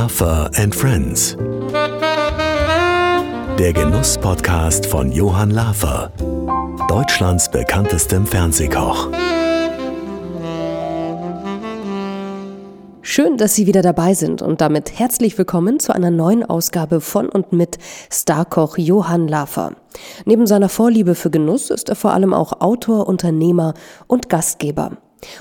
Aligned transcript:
Lafer 0.00 0.48
and 0.54 0.72
Friends. 0.72 1.36
Der 3.58 3.72
Genuss-Podcast 3.72 4.86
von 4.86 5.10
Johann 5.10 5.50
Lafer, 5.50 6.12
Deutschlands 6.88 7.50
bekanntestem 7.50 8.24
Fernsehkoch. 8.24 9.10
Schön, 13.02 13.38
dass 13.38 13.56
Sie 13.56 13.66
wieder 13.66 13.82
dabei 13.82 14.14
sind 14.14 14.40
und 14.40 14.60
damit 14.60 15.00
herzlich 15.00 15.36
willkommen 15.36 15.80
zu 15.80 15.92
einer 15.92 16.12
neuen 16.12 16.44
Ausgabe 16.44 17.00
von 17.00 17.28
und 17.28 17.52
mit 17.52 17.78
Starkoch 18.08 18.78
Johann 18.78 19.26
Lafer. 19.26 19.72
Neben 20.24 20.46
seiner 20.46 20.68
Vorliebe 20.68 21.16
für 21.16 21.30
Genuss 21.30 21.70
ist 21.70 21.88
er 21.88 21.96
vor 21.96 22.12
allem 22.12 22.32
auch 22.32 22.60
Autor, 22.60 23.08
Unternehmer 23.08 23.74
und 24.06 24.28
Gastgeber. 24.28 24.92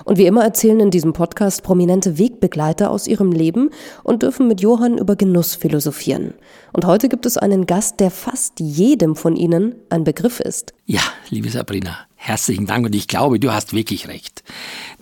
Und 0.06 0.18
wie 0.18 0.26
immer 0.26 0.44
erzählen 0.44 0.80
in 0.80 0.92
diesem 0.92 1.14
Podcast 1.14 1.64
prominente 1.64 2.18
Wegbegleiter 2.18 2.90
aus 2.90 3.08
ihrem 3.08 3.32
Leben 3.32 3.70
und 4.04 4.24
dürfen 4.24 4.48
mit 4.48 4.62
Johann 4.62 4.98
über 4.98 5.16
Genuss 5.16 5.56
philosophieren. 5.56 6.34
Und 6.74 6.86
heute 6.86 7.10
gibt 7.10 7.26
es 7.26 7.38
einen 7.38 7.66
Gast, 7.66 8.00
der 8.00 8.12
fast 8.12 8.60
jedem 8.60 9.16
von 9.16 9.36
Ihnen 9.36 9.76
ein 9.90 10.04
Begriff 10.04 10.40
ist. 10.40 10.74
Ja, 10.86 11.02
liebe 11.30 11.50
Sabrina, 11.50 11.98
herzlichen 12.16 12.66
Dank 12.66 12.86
und 12.86 12.96
ich 12.96 13.08
glaube, 13.08 13.40
du 13.40 13.52
hast 13.52 13.74
wirklich 13.74 14.08
recht. 14.08 14.44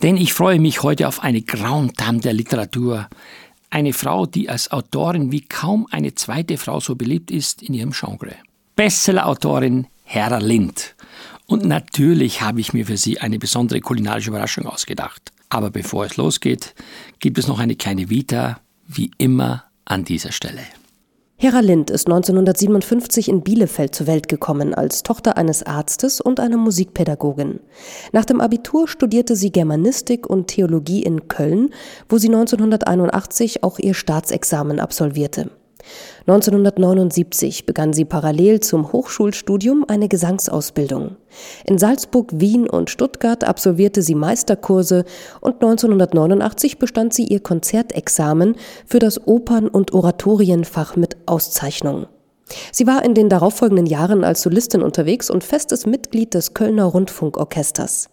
Denn 0.01 0.17
ich 0.17 0.33
freue 0.33 0.59
mich 0.59 0.83
heute 0.83 1.07
auf 1.07 1.23
eine 1.23 1.41
Grauendame 1.41 2.19
der 2.19 2.33
Literatur. 2.33 3.07
Eine 3.69 3.93
Frau, 3.93 4.25
die 4.25 4.49
als 4.49 4.71
Autorin 4.71 5.31
wie 5.31 5.41
kaum 5.41 5.87
eine 5.91 6.15
zweite 6.15 6.57
Frau 6.57 6.79
so 6.79 6.95
beliebt 6.95 7.31
ist 7.31 7.61
in 7.61 7.73
ihrem 7.73 7.91
Genre. 7.91 8.35
Bestseller-Autorin 8.75 9.87
Hera 10.03 10.37
Lind. 10.37 10.95
Und 11.47 11.65
natürlich 11.65 12.41
habe 12.41 12.59
ich 12.59 12.73
mir 12.73 12.85
für 12.85 12.97
Sie 12.97 13.19
eine 13.19 13.39
besondere 13.39 13.79
kulinarische 13.79 14.29
Überraschung 14.29 14.65
ausgedacht. 14.65 15.31
Aber 15.49 15.69
bevor 15.69 16.05
es 16.05 16.17
losgeht, 16.17 16.73
gibt 17.19 17.37
es 17.37 17.47
noch 17.47 17.59
eine 17.59 17.75
kleine 17.75 18.09
Vita, 18.09 18.59
wie 18.87 19.11
immer 19.17 19.65
an 19.85 20.03
dieser 20.03 20.31
Stelle. 20.31 20.61
Hera 21.37 21.59
Lind 21.59 21.89
ist 21.89 22.07
1957 22.07 23.27
in 23.27 23.41
Bielefeld 23.41 23.93
zur 23.93 24.07
Welt 24.07 24.29
gekommen 24.29 24.73
als 24.73 25.03
Tochter 25.03 25.35
eines 25.35 25.63
Arztes 25.63 26.21
und 26.21 26.39
einer 26.39 26.55
Musikpädagogin. 26.55 27.59
Nach 28.13 28.23
dem 28.23 28.39
Abitur 28.39 28.87
studierte 28.87 29.35
sie 29.35 29.51
Germanistik 29.51 30.27
und 30.27 30.47
Theologie 30.47 31.03
in 31.03 31.27
Köln, 31.27 31.71
wo 32.07 32.17
sie 32.17 32.29
1981 32.29 33.63
auch 33.63 33.79
ihr 33.79 33.93
Staatsexamen 33.93 34.79
absolvierte. 34.79 35.51
1979 36.27 37.67
begann 37.67 37.93
sie 37.93 38.03
parallel 38.03 38.59
zum 38.59 38.91
Hochschulstudium 38.91 39.85
eine 39.87 40.07
Gesangsausbildung. 40.07 41.17
In 41.65 41.77
Salzburg, 41.77 42.31
Wien 42.33 42.67
und 42.67 42.89
Stuttgart 42.89 43.43
absolvierte 43.43 44.01
sie 44.01 44.15
Meisterkurse 44.15 45.05
und 45.39 45.55
1989 45.55 46.79
bestand 46.79 47.13
sie 47.13 47.25
ihr 47.25 47.41
Konzertexamen 47.41 48.55
für 48.87 48.97
das 48.97 49.27
Opern- 49.27 49.67
und 49.67 49.93
Oratorienfach 49.93 50.95
mit 50.95 51.15
Auszeichnung. 51.27 52.07
Sie 52.71 52.87
war 52.87 53.05
in 53.05 53.13
den 53.13 53.29
darauffolgenden 53.29 53.85
Jahren 53.85 54.23
als 54.23 54.41
Solistin 54.41 54.81
unterwegs 54.81 55.29
und 55.29 55.43
festes 55.43 55.85
Mitglied 55.85 56.33
des 56.33 56.55
Kölner 56.55 56.85
Rundfunkorchesters. 56.85 58.09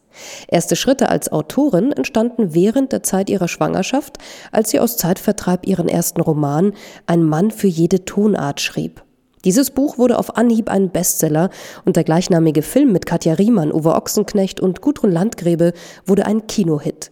Erste 0.49 0.77
Schritte 0.77 1.09
als 1.09 1.33
Autorin 1.33 1.93
entstanden 1.93 2.55
während 2.55 2.93
der 2.93 3.03
Zeit 3.03 3.31
ihrer 3.31 3.49
Schwangerschaft, 3.49 4.19
als 4.51 4.71
sie 4.71 4.81
aus 4.81 4.97
Zeitvertreib 4.97 5.67
ihren 5.67 5.89
ersten 5.89 6.21
Roman 6.21 6.73
Ein 7.07 7.25
Mann 7.25 7.51
für 7.51 7.69
jede 7.69 8.05
Tonart 8.05 8.61
schrieb. 8.61 9.03
Dieses 9.45 9.71
Buch 9.71 9.99
wurde 9.99 10.19
auf 10.19 10.37
Anhieb 10.37 10.71
ein 10.71 10.91
Bestseller 10.91 11.51
und 11.85 11.97
der 11.97 12.05
gleichnamige 12.05 12.63
Film 12.63 12.93
mit 12.93 13.07
Katja 13.07 13.35
Riemann, 13.35 13.73
Uwe 13.73 13.95
Ochsenknecht 13.95 14.61
und 14.61 14.81
Gudrun 14.81 15.11
Landgräbe 15.11 15.73
wurde 16.07 16.27
ein 16.27 16.47
Kinohit. 16.47 17.11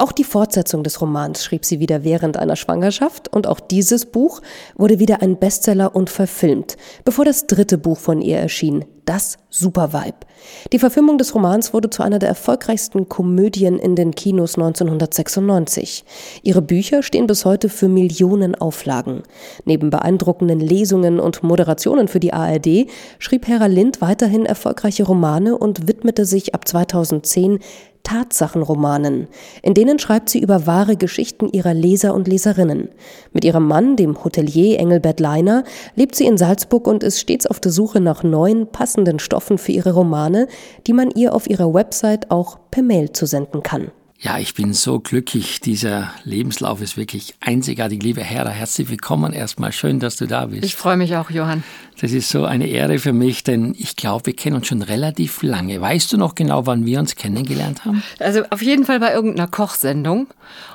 Auch 0.00 0.12
die 0.12 0.24
Fortsetzung 0.24 0.82
des 0.82 1.02
Romans 1.02 1.44
schrieb 1.44 1.66
sie 1.66 1.78
wieder 1.78 2.04
während 2.04 2.38
einer 2.38 2.56
Schwangerschaft 2.56 3.28
und 3.28 3.46
auch 3.46 3.60
dieses 3.60 4.06
Buch 4.06 4.40
wurde 4.74 4.98
wieder 4.98 5.20
ein 5.20 5.38
Bestseller 5.38 5.94
und 5.94 6.08
verfilmt, 6.08 6.78
bevor 7.04 7.26
das 7.26 7.46
dritte 7.46 7.76
Buch 7.76 7.98
von 7.98 8.22
ihr 8.22 8.38
erschien, 8.38 8.86
Das 9.04 9.36
Supervibe. 9.50 10.26
Die 10.72 10.78
Verfilmung 10.78 11.18
des 11.18 11.34
Romans 11.34 11.74
wurde 11.74 11.90
zu 11.90 12.02
einer 12.02 12.18
der 12.18 12.28
erfolgreichsten 12.28 13.08
Komödien 13.08 13.78
in 13.78 13.96
den 13.96 14.14
Kinos 14.14 14.54
1996. 14.54 16.04
Ihre 16.42 16.62
Bücher 16.62 17.02
stehen 17.02 17.26
bis 17.26 17.44
heute 17.44 17.68
für 17.68 17.88
Millionen 17.88 18.54
Auflagen. 18.54 19.24
Neben 19.64 19.90
beeindruckenden 19.90 20.60
Lesungen 20.60 21.18
und 21.18 21.42
Moderationen 21.42 22.08
für 22.08 22.20
die 22.20 22.32
ARD 22.32 22.86
schrieb 23.18 23.48
Hera 23.48 23.66
Lind 23.66 24.00
weiterhin 24.00 24.46
erfolgreiche 24.46 25.04
Romane 25.04 25.58
und 25.58 25.88
widmete 25.88 26.24
sich 26.24 26.54
ab 26.54 26.68
2010 26.68 27.58
Tatsachenromanen. 28.02 29.28
In 29.62 29.74
denen 29.74 29.98
schreibt 29.98 30.28
sie 30.28 30.40
über 30.40 30.66
wahre 30.66 30.96
Geschichten 30.96 31.48
ihrer 31.48 31.74
Leser 31.74 32.14
und 32.14 32.28
Leserinnen. 32.28 32.88
Mit 33.32 33.44
ihrem 33.44 33.66
Mann, 33.66 33.96
dem 33.96 34.22
Hotelier 34.24 34.78
Engelbert 34.78 35.20
Leiner, 35.20 35.64
lebt 35.94 36.14
sie 36.14 36.26
in 36.26 36.38
Salzburg 36.38 36.86
und 36.86 37.02
ist 37.02 37.20
stets 37.20 37.46
auf 37.46 37.60
der 37.60 37.72
Suche 37.72 38.00
nach 38.00 38.22
neuen, 38.22 38.66
passenden 38.66 39.18
Stoffen 39.18 39.58
für 39.58 39.72
ihre 39.72 39.92
Romane, 39.92 40.48
die 40.86 40.92
man 40.92 41.10
ihr 41.10 41.34
auf 41.34 41.48
ihrer 41.48 41.72
Website 41.72 42.30
auch 42.30 42.58
per 42.70 42.82
Mail 42.82 43.12
zusenden 43.12 43.62
kann. 43.62 43.90
Ja, 44.22 44.38
ich 44.38 44.52
bin 44.52 44.74
so 44.74 45.00
glücklich. 45.00 45.60
Dieser 45.62 46.12
Lebenslauf 46.24 46.82
ist 46.82 46.98
wirklich 46.98 47.36
einzigartig. 47.40 48.02
Liebe 48.02 48.20
Hera, 48.22 48.50
herzlich 48.50 48.90
willkommen. 48.90 49.32
Erstmal 49.32 49.72
schön, 49.72 49.98
dass 49.98 50.16
du 50.16 50.26
da 50.26 50.44
bist. 50.44 50.62
Ich 50.62 50.76
freue 50.76 50.98
mich 50.98 51.16
auch, 51.16 51.30
Johann. 51.30 51.64
Das 52.00 52.12
ist 52.12 52.30
so 52.30 52.46
eine 52.46 52.66
Ehre 52.66 52.98
für 52.98 53.12
mich, 53.12 53.44
denn 53.44 53.74
ich 53.78 53.94
glaube, 53.94 54.26
wir 54.26 54.32
kennen 54.34 54.56
uns 54.56 54.68
schon 54.68 54.80
relativ 54.80 55.42
lange. 55.42 55.78
Weißt 55.80 56.10
du 56.12 56.16
noch 56.16 56.34
genau, 56.34 56.64
wann 56.64 56.86
wir 56.86 56.98
uns 56.98 57.14
kennengelernt 57.14 57.84
haben? 57.84 58.02
Also 58.18 58.42
auf 58.48 58.62
jeden 58.62 58.86
Fall 58.86 59.00
bei 59.00 59.12
irgendeiner 59.12 59.48
Kochsendung. 59.48 60.26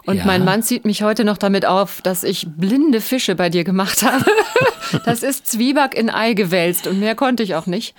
Und 0.05 0.17
ja. 0.17 0.25
mein 0.25 0.45
Mann 0.45 0.61
zieht 0.61 0.85
mich 0.85 1.01
heute 1.01 1.25
noch 1.25 1.39
damit 1.39 1.65
auf, 1.65 2.01
dass 2.03 2.23
ich 2.23 2.45
blinde 2.55 3.01
Fische 3.01 3.33
bei 3.33 3.49
dir 3.49 3.63
gemacht 3.63 4.03
habe. 4.03 4.25
Das 5.03 5.23
ist 5.23 5.47
Zwieback 5.47 5.95
in 5.95 6.11
Ei 6.11 6.33
gewälzt 6.33 6.85
und 6.85 6.99
mehr 6.99 7.15
konnte 7.15 7.41
ich 7.41 7.55
auch 7.55 7.65
nicht. 7.65 7.95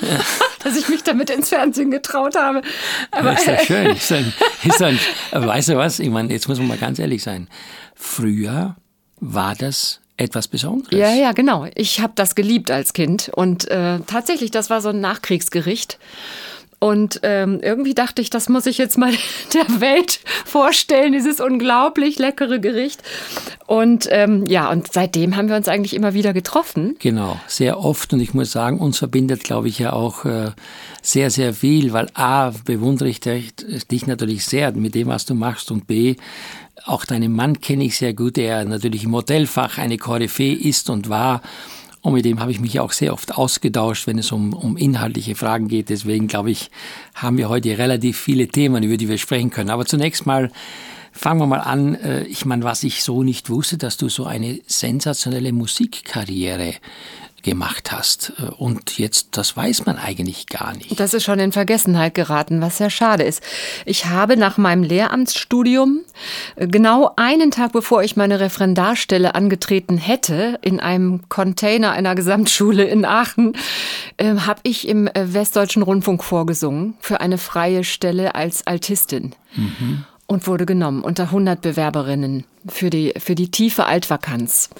Ja. 0.00 0.20
Dass 0.62 0.76
ich 0.76 0.88
mich 0.88 1.02
damit 1.02 1.28
ins 1.28 1.48
Fernsehen 1.48 1.90
getraut 1.90 2.36
habe. 2.36 2.62
Aber 3.10 3.32
ist 3.32 3.48
doch 3.48 3.60
schön. 3.60 3.86
Ist 3.96 4.10
dann, 4.10 4.32
ist 4.62 4.80
dann, 4.80 4.98
weißt 5.32 5.70
du 5.70 5.76
was? 5.76 5.98
Ich 5.98 6.08
meine, 6.08 6.32
jetzt 6.32 6.48
muss 6.48 6.58
man 6.58 6.68
mal 6.68 6.78
ganz 6.78 6.98
ehrlich 7.00 7.22
sein. 7.22 7.48
Früher 7.94 8.76
war 9.18 9.54
das 9.56 10.00
etwas 10.20 10.48
Besonderes. 10.48 10.98
Ja, 10.98 11.12
ja, 11.14 11.32
genau. 11.32 11.66
Ich 11.74 12.00
habe 12.00 12.12
das 12.14 12.34
geliebt 12.34 12.70
als 12.70 12.92
Kind 12.92 13.30
und 13.34 13.68
äh, 13.68 14.00
tatsächlich, 14.06 14.50
das 14.50 14.70
war 14.70 14.80
so 14.80 14.90
ein 14.90 15.00
Nachkriegsgericht. 15.00 15.98
Und 16.82 17.20
ähm, 17.24 17.60
irgendwie 17.62 17.92
dachte 17.92 18.22
ich, 18.22 18.30
das 18.30 18.48
muss 18.48 18.64
ich 18.64 18.78
jetzt 18.78 18.96
mal 18.96 19.12
der 19.52 19.80
Welt 19.80 20.20
vorstellen, 20.46 21.12
dieses 21.12 21.38
unglaublich 21.38 22.18
leckere 22.18 22.58
Gericht. 22.58 23.02
Und 23.66 24.08
ähm, 24.10 24.46
ja, 24.46 24.70
und 24.70 24.90
seitdem 24.90 25.36
haben 25.36 25.50
wir 25.50 25.56
uns 25.56 25.68
eigentlich 25.68 25.94
immer 25.94 26.14
wieder 26.14 26.32
getroffen. 26.32 26.96
Genau, 26.98 27.38
sehr 27.46 27.80
oft. 27.80 28.14
Und 28.14 28.20
ich 28.20 28.32
muss 28.32 28.50
sagen, 28.50 28.78
uns 28.78 28.96
verbindet, 28.96 29.44
glaube 29.44 29.68
ich, 29.68 29.78
ja 29.78 29.92
auch 29.92 30.24
äh, 30.24 30.52
sehr, 31.02 31.30
sehr 31.30 31.52
viel, 31.52 31.92
weil 31.92 32.08
A, 32.14 32.50
bewundere 32.64 33.10
ich 33.10 33.20
dich, 33.20 33.52
dich 33.90 34.06
natürlich 34.06 34.46
sehr 34.46 34.72
mit 34.72 34.94
dem, 34.94 35.08
was 35.08 35.26
du 35.26 35.34
machst 35.34 35.70
und 35.70 35.86
B, 35.86 36.16
auch 36.86 37.04
deinen 37.04 37.32
Mann 37.32 37.60
kenne 37.60 37.84
ich 37.84 37.96
sehr 37.96 38.14
gut, 38.14 38.36
der 38.36 38.64
natürlich 38.64 39.04
im 39.04 39.10
Modellfach 39.10 39.78
eine 39.78 39.98
Koryphäe 39.98 40.54
ist 40.54 40.90
und 40.90 41.08
war 41.08 41.42
und 42.02 42.14
mit 42.14 42.24
dem 42.24 42.40
habe 42.40 42.50
ich 42.50 42.60
mich 42.60 42.80
auch 42.80 42.92
sehr 42.92 43.12
oft 43.12 43.36
ausgetauscht, 43.36 44.06
wenn 44.06 44.18
es 44.18 44.32
um, 44.32 44.54
um 44.54 44.76
inhaltliche 44.76 45.34
Fragen 45.34 45.68
geht. 45.68 45.90
Deswegen 45.90 46.28
glaube 46.28 46.50
ich, 46.50 46.70
haben 47.14 47.36
wir 47.36 47.48
heute 47.50 47.76
relativ 47.76 48.18
viele 48.18 48.48
Themen, 48.48 48.82
über 48.82 48.96
die 48.96 49.08
wir 49.08 49.18
sprechen 49.18 49.50
können. 49.50 49.70
Aber 49.70 49.84
zunächst 49.84 50.24
mal 50.24 50.50
fangen 51.12 51.40
wir 51.40 51.46
mal 51.46 51.60
an. 51.60 51.94
Äh, 51.96 52.22
ich 52.24 52.46
meine, 52.46 52.64
was 52.64 52.84
ich 52.84 53.02
so 53.02 53.22
nicht 53.22 53.50
wusste, 53.50 53.76
dass 53.76 53.98
du 53.98 54.08
so 54.08 54.24
eine 54.24 54.60
sensationelle 54.66 55.52
Musikkarriere 55.52 56.74
gemacht 57.42 57.92
hast. 57.92 58.32
Äh, 58.38 58.46
und 58.56 58.98
jetzt, 58.98 59.28
das 59.32 59.56
weiß 59.56 59.86
man 59.86 59.98
eigentlich 59.98 60.46
gar 60.46 60.74
nicht. 60.74 60.98
Das 60.98 61.14
ist 61.14 61.24
schon 61.24 61.38
in 61.38 61.52
Vergessenheit 61.52 62.14
geraten, 62.14 62.60
was 62.60 62.78
sehr 62.78 62.90
schade 62.90 63.24
ist. 63.24 63.42
Ich 63.84 64.06
habe 64.06 64.36
nach 64.36 64.58
meinem 64.58 64.82
Lehramtsstudium 64.82 66.00
äh, 66.56 66.66
genau 66.66 67.12
einen 67.16 67.50
Tag 67.50 67.72
bevor 67.72 68.02
ich 68.02 68.16
meine 68.16 68.40
Referendarstelle 68.40 69.34
angetreten 69.34 69.96
hätte, 69.96 70.58
in 70.62 70.80
einem 70.80 71.28
Container 71.28 71.92
einer 71.92 72.14
Gesamtschule 72.14 72.84
in 72.84 73.04
Aachen, 73.04 73.56
äh, 74.16 74.36
habe 74.36 74.60
ich 74.64 74.88
im 74.88 75.06
äh, 75.08 75.34
Westdeutschen 75.34 75.82
Rundfunk 75.82 76.24
vorgesungen 76.24 76.94
für 77.00 77.20
eine 77.20 77.38
freie 77.38 77.84
Stelle 77.84 78.34
als 78.34 78.66
Altistin. 78.66 79.34
Mhm 79.54 80.04
und 80.30 80.46
wurde 80.46 80.64
genommen 80.64 81.02
unter 81.02 81.24
100 81.24 81.60
Bewerberinnen 81.60 82.44
für 82.68 82.88
die, 82.88 83.12
für 83.18 83.34
die 83.34 83.50
tiefe 83.50 83.86
Altvakanz. 83.86 84.70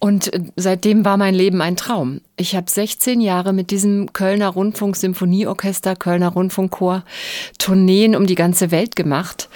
Und 0.00 0.32
äh, 0.32 0.40
seitdem 0.56 1.04
war 1.04 1.16
mein 1.16 1.34
Leben 1.34 1.60
ein 1.60 1.76
Traum. 1.76 2.22
Ich 2.36 2.56
habe 2.56 2.68
16 2.68 3.20
Jahre 3.20 3.52
mit 3.52 3.70
diesem 3.70 4.12
Kölner 4.12 4.48
Rundfunk 4.48 4.96
Symphonieorchester, 4.96 5.94
Kölner 5.94 6.28
Rundfunkchor 6.28 7.04
Tourneen 7.58 8.16
um 8.16 8.26
die 8.26 8.34
ganze 8.34 8.70
Welt 8.70 8.96
gemacht 8.96 9.48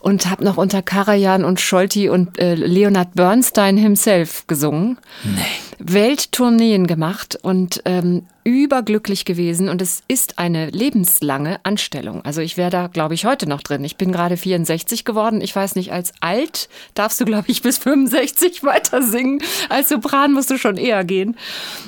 und 0.00 0.28
habe 0.28 0.44
noch 0.44 0.56
unter 0.56 0.82
Karajan 0.82 1.44
und 1.44 1.60
Scholti 1.60 2.08
und 2.08 2.38
äh, 2.38 2.56
Leonard 2.56 3.14
Bernstein 3.14 3.76
himself 3.76 4.46
gesungen. 4.48 4.98
Nee. 5.24 5.40
Welttourneen 5.84 6.86
gemacht 6.86 7.38
und 7.42 7.82
ähm, 7.84 8.26
überglücklich 8.44 9.24
gewesen. 9.24 9.68
Und 9.68 9.82
es 9.82 10.02
ist 10.08 10.38
eine 10.38 10.70
lebenslange 10.70 11.60
Anstellung. 11.64 12.24
Also 12.24 12.40
ich 12.40 12.56
wäre 12.56 12.70
da, 12.70 12.86
glaube 12.86 13.14
ich, 13.14 13.24
heute 13.24 13.48
noch 13.48 13.62
drin. 13.62 13.84
Ich 13.84 13.96
bin 13.96 14.12
gerade 14.12 14.36
64 14.36 15.04
geworden. 15.04 15.40
Ich 15.40 15.54
weiß 15.54 15.74
nicht, 15.74 15.92
als 15.92 16.12
alt 16.20 16.68
darfst 16.94 17.20
du, 17.20 17.24
glaube 17.24 17.48
ich, 17.48 17.62
bis 17.62 17.78
65 17.78 18.62
weiter 18.62 19.02
singen. 19.02 19.42
Als 19.68 19.88
Sopran 19.88 20.32
musst 20.32 20.50
du 20.50 20.58
schon 20.58 20.76
eher 20.76 21.04
gehen. 21.04 21.36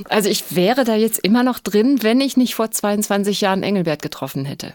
Also 0.08 0.28
ich 0.28 0.56
wäre 0.56 0.84
da 0.84 0.96
jetzt 0.96 1.18
immer 1.20 1.42
noch 1.42 1.58
drin, 1.58 2.02
wenn 2.02 2.20
ich 2.20 2.36
nicht 2.36 2.54
vor 2.54 2.70
22 2.70 3.40
Jahren 3.40 3.62
Engelbert 3.62 4.02
getroffen 4.02 4.44
hätte. 4.44 4.74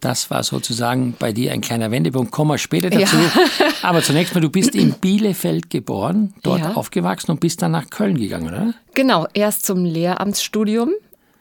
Das 0.00 0.30
war 0.30 0.42
sozusagen 0.42 1.14
bei 1.18 1.32
dir 1.32 1.52
ein 1.52 1.60
kleiner 1.60 1.90
Wendepunkt. 1.90 2.32
Kommen 2.32 2.50
wir 2.50 2.58
später 2.58 2.90
dazu. 2.90 3.16
Ja. 3.16 3.66
Aber 3.82 4.02
zunächst 4.02 4.34
mal, 4.34 4.40
du 4.40 4.50
bist 4.50 4.74
in 4.74 4.92
Bielefeld 4.94 5.70
geboren, 5.70 6.34
dort 6.42 6.60
ja. 6.60 6.72
aufgewachsen 6.72 7.30
und 7.30 7.40
bist 7.40 7.62
dann 7.62 7.72
nach 7.72 7.90
Köln 7.90 8.18
gegangen, 8.18 8.48
oder? 8.48 8.74
Genau, 8.94 9.26
erst 9.34 9.66
zum 9.66 9.84
Lehramtsstudium 9.84 10.90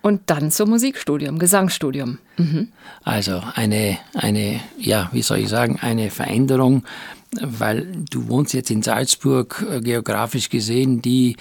und 0.02 0.22
dann 0.28 0.52
zum 0.52 0.70
Musikstudium, 0.70 1.40
Gesangsstudium. 1.40 2.20
Mhm. 2.38 2.70
Also 3.04 3.42
eine, 3.56 3.98
eine, 4.14 4.60
ja, 4.78 5.10
wie 5.12 5.22
soll 5.22 5.40
ich 5.40 5.50
sagen, 5.50 5.80
eine 5.82 6.10
Veränderung, 6.10 6.84
weil 7.42 7.88
du 8.10 8.28
wohnst 8.28 8.54
jetzt 8.54 8.72
in 8.72 8.82
Salzburg, 8.82 9.66
äh, 9.70 9.82
geografisch 9.82 10.50
gesehen, 10.50 11.02
die 11.02 11.36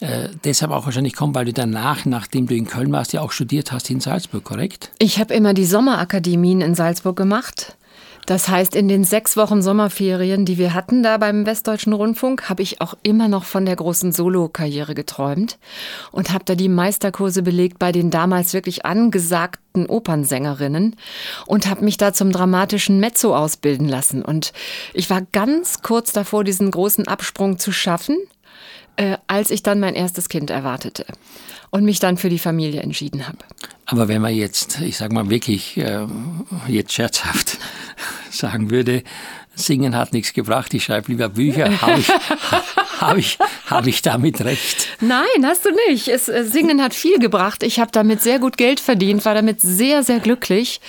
äh, 0.00 0.28
deshalb 0.44 0.72
auch 0.72 0.84
wahrscheinlich 0.84 1.14
kommen, 1.14 1.34
weil 1.34 1.46
du 1.46 1.52
danach, 1.52 2.04
nachdem 2.04 2.46
du 2.46 2.54
in 2.54 2.66
Köln 2.66 2.92
warst, 2.92 3.12
ja 3.12 3.22
auch 3.22 3.32
studiert 3.32 3.72
hast 3.72 3.90
in 3.90 4.00
Salzburg, 4.00 4.44
korrekt? 4.44 4.90
Ich 4.98 5.18
habe 5.18 5.34
immer 5.34 5.54
die 5.54 5.64
Sommerakademien 5.64 6.60
in 6.60 6.74
Salzburg 6.74 7.16
gemacht. 7.16 7.76
Das 8.26 8.48
heißt, 8.48 8.74
in 8.74 8.88
den 8.88 9.04
sechs 9.04 9.36
Wochen 9.36 9.62
Sommerferien, 9.62 10.44
die 10.44 10.58
wir 10.58 10.74
hatten 10.74 11.04
da 11.04 11.16
beim 11.16 11.46
Westdeutschen 11.46 11.92
Rundfunk, 11.92 12.48
habe 12.48 12.60
ich 12.60 12.80
auch 12.80 12.94
immer 13.04 13.28
noch 13.28 13.44
von 13.44 13.64
der 13.64 13.76
großen 13.76 14.10
Solo-Karriere 14.10 14.96
geträumt 14.96 15.58
und 16.10 16.32
habe 16.32 16.44
da 16.44 16.56
die 16.56 16.68
Meisterkurse 16.68 17.42
belegt 17.42 17.78
bei 17.78 17.92
den 17.92 18.10
damals 18.10 18.52
wirklich 18.52 18.84
angesagten 18.84 19.86
Opernsängerinnen 19.86 20.96
und 21.46 21.68
habe 21.68 21.84
mich 21.84 21.98
da 21.98 22.12
zum 22.12 22.32
dramatischen 22.32 22.98
Mezzo 22.98 23.34
ausbilden 23.34 23.88
lassen. 23.88 24.22
Und 24.22 24.52
ich 24.92 25.08
war 25.08 25.22
ganz 25.30 25.82
kurz 25.82 26.12
davor, 26.12 26.42
diesen 26.42 26.72
großen 26.72 27.06
Absprung 27.06 27.60
zu 27.60 27.70
schaffen 27.70 28.16
äh, 28.96 29.18
als 29.26 29.50
ich 29.50 29.62
dann 29.62 29.80
mein 29.80 29.94
erstes 29.94 30.28
Kind 30.28 30.50
erwartete 30.50 31.04
und 31.70 31.84
mich 31.84 31.98
dann 32.00 32.16
für 32.16 32.28
die 32.28 32.38
Familie 32.38 32.80
entschieden 32.80 33.26
habe. 33.26 33.38
Aber 33.86 34.08
wenn 34.08 34.22
man 34.22 34.34
jetzt, 34.34 34.80
ich 34.80 34.96
sage 34.96 35.14
mal 35.14 35.30
wirklich 35.30 35.76
äh, 35.76 36.06
jetzt 36.68 36.92
scherzhaft 36.92 37.58
sagen 38.30 38.70
würde, 38.70 39.02
Singen 39.54 39.96
hat 39.96 40.12
nichts 40.12 40.34
gebracht, 40.34 40.74
ich 40.74 40.84
schreibe 40.84 41.10
lieber 41.10 41.30
Bücher, 41.30 41.80
habe 41.80 41.98
ich, 41.98 42.08
hab 43.00 43.16
ich, 43.16 43.38
hab 43.70 43.86
ich 43.86 44.02
damit 44.02 44.44
recht? 44.44 44.88
Nein, 45.00 45.44
hast 45.44 45.64
du 45.64 45.70
nicht. 45.88 46.08
Es, 46.08 46.28
äh, 46.28 46.44
Singen 46.44 46.82
hat 46.82 46.94
viel 46.94 47.18
gebracht. 47.18 47.62
Ich 47.62 47.80
habe 47.80 47.90
damit 47.90 48.20
sehr 48.20 48.38
gut 48.38 48.58
Geld 48.58 48.80
verdient, 48.80 49.24
war 49.24 49.34
damit 49.34 49.62
sehr, 49.62 50.02
sehr 50.02 50.20
glücklich. 50.20 50.80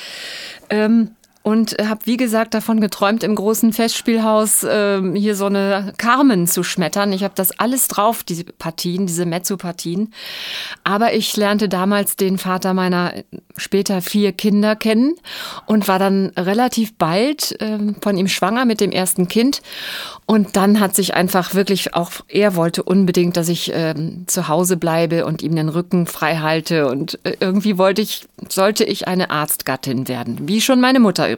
Ähm, 0.69 1.11
und 1.43 1.77
habe, 1.81 2.01
wie 2.05 2.17
gesagt, 2.17 2.53
davon 2.53 2.81
geträumt, 2.81 3.23
im 3.23 3.35
großen 3.35 3.71
Festspielhaus 3.73 4.63
äh, 4.63 5.01
hier 5.15 5.35
so 5.35 5.45
eine 5.45 5.93
Carmen 5.97 6.47
zu 6.47 6.63
schmettern. 6.63 7.13
Ich 7.13 7.23
habe 7.23 7.33
das 7.35 7.57
alles 7.59 7.87
drauf, 7.87 8.23
diese 8.23 8.43
Partien, 8.43 9.07
diese 9.07 9.25
Mezzo-Partien. 9.25 10.13
Aber 10.83 11.13
ich 11.13 11.35
lernte 11.37 11.69
damals 11.69 12.15
den 12.15 12.37
Vater 12.37 12.73
meiner 12.73 13.13
später 13.55 14.01
vier 14.01 14.33
Kinder 14.33 14.75
kennen 14.75 15.15
und 15.65 15.87
war 15.87 15.99
dann 15.99 16.31
relativ 16.37 16.95
bald 16.95 17.59
äh, 17.61 17.77
von 18.01 18.17
ihm 18.17 18.27
schwanger 18.27 18.65
mit 18.65 18.81
dem 18.81 18.91
ersten 18.91 19.27
Kind. 19.27 19.61
Und 20.25 20.55
dann 20.57 20.79
hat 20.79 20.95
sich 20.95 21.13
einfach 21.13 21.53
wirklich 21.53 21.93
auch, 21.93 22.11
er 22.27 22.55
wollte 22.55 22.83
unbedingt, 22.83 23.37
dass 23.37 23.49
ich 23.49 23.73
äh, 23.73 23.95
zu 24.25 24.47
Hause 24.47 24.77
bleibe 24.77 25.25
und 25.25 25.41
ihm 25.41 25.55
den 25.55 25.69
Rücken 25.69 26.05
frei 26.05 26.37
halte. 26.37 26.87
Und 26.87 27.19
äh, 27.23 27.37
irgendwie 27.39 27.77
wollte 27.77 28.01
ich, 28.01 28.27
sollte 28.49 28.83
ich 28.83 29.07
eine 29.07 29.29
Arztgattin 29.29 30.07
werden, 30.07 30.47
wie 30.47 30.61
schon 30.61 30.81
meine 30.81 30.99
Mutter. 30.99 31.36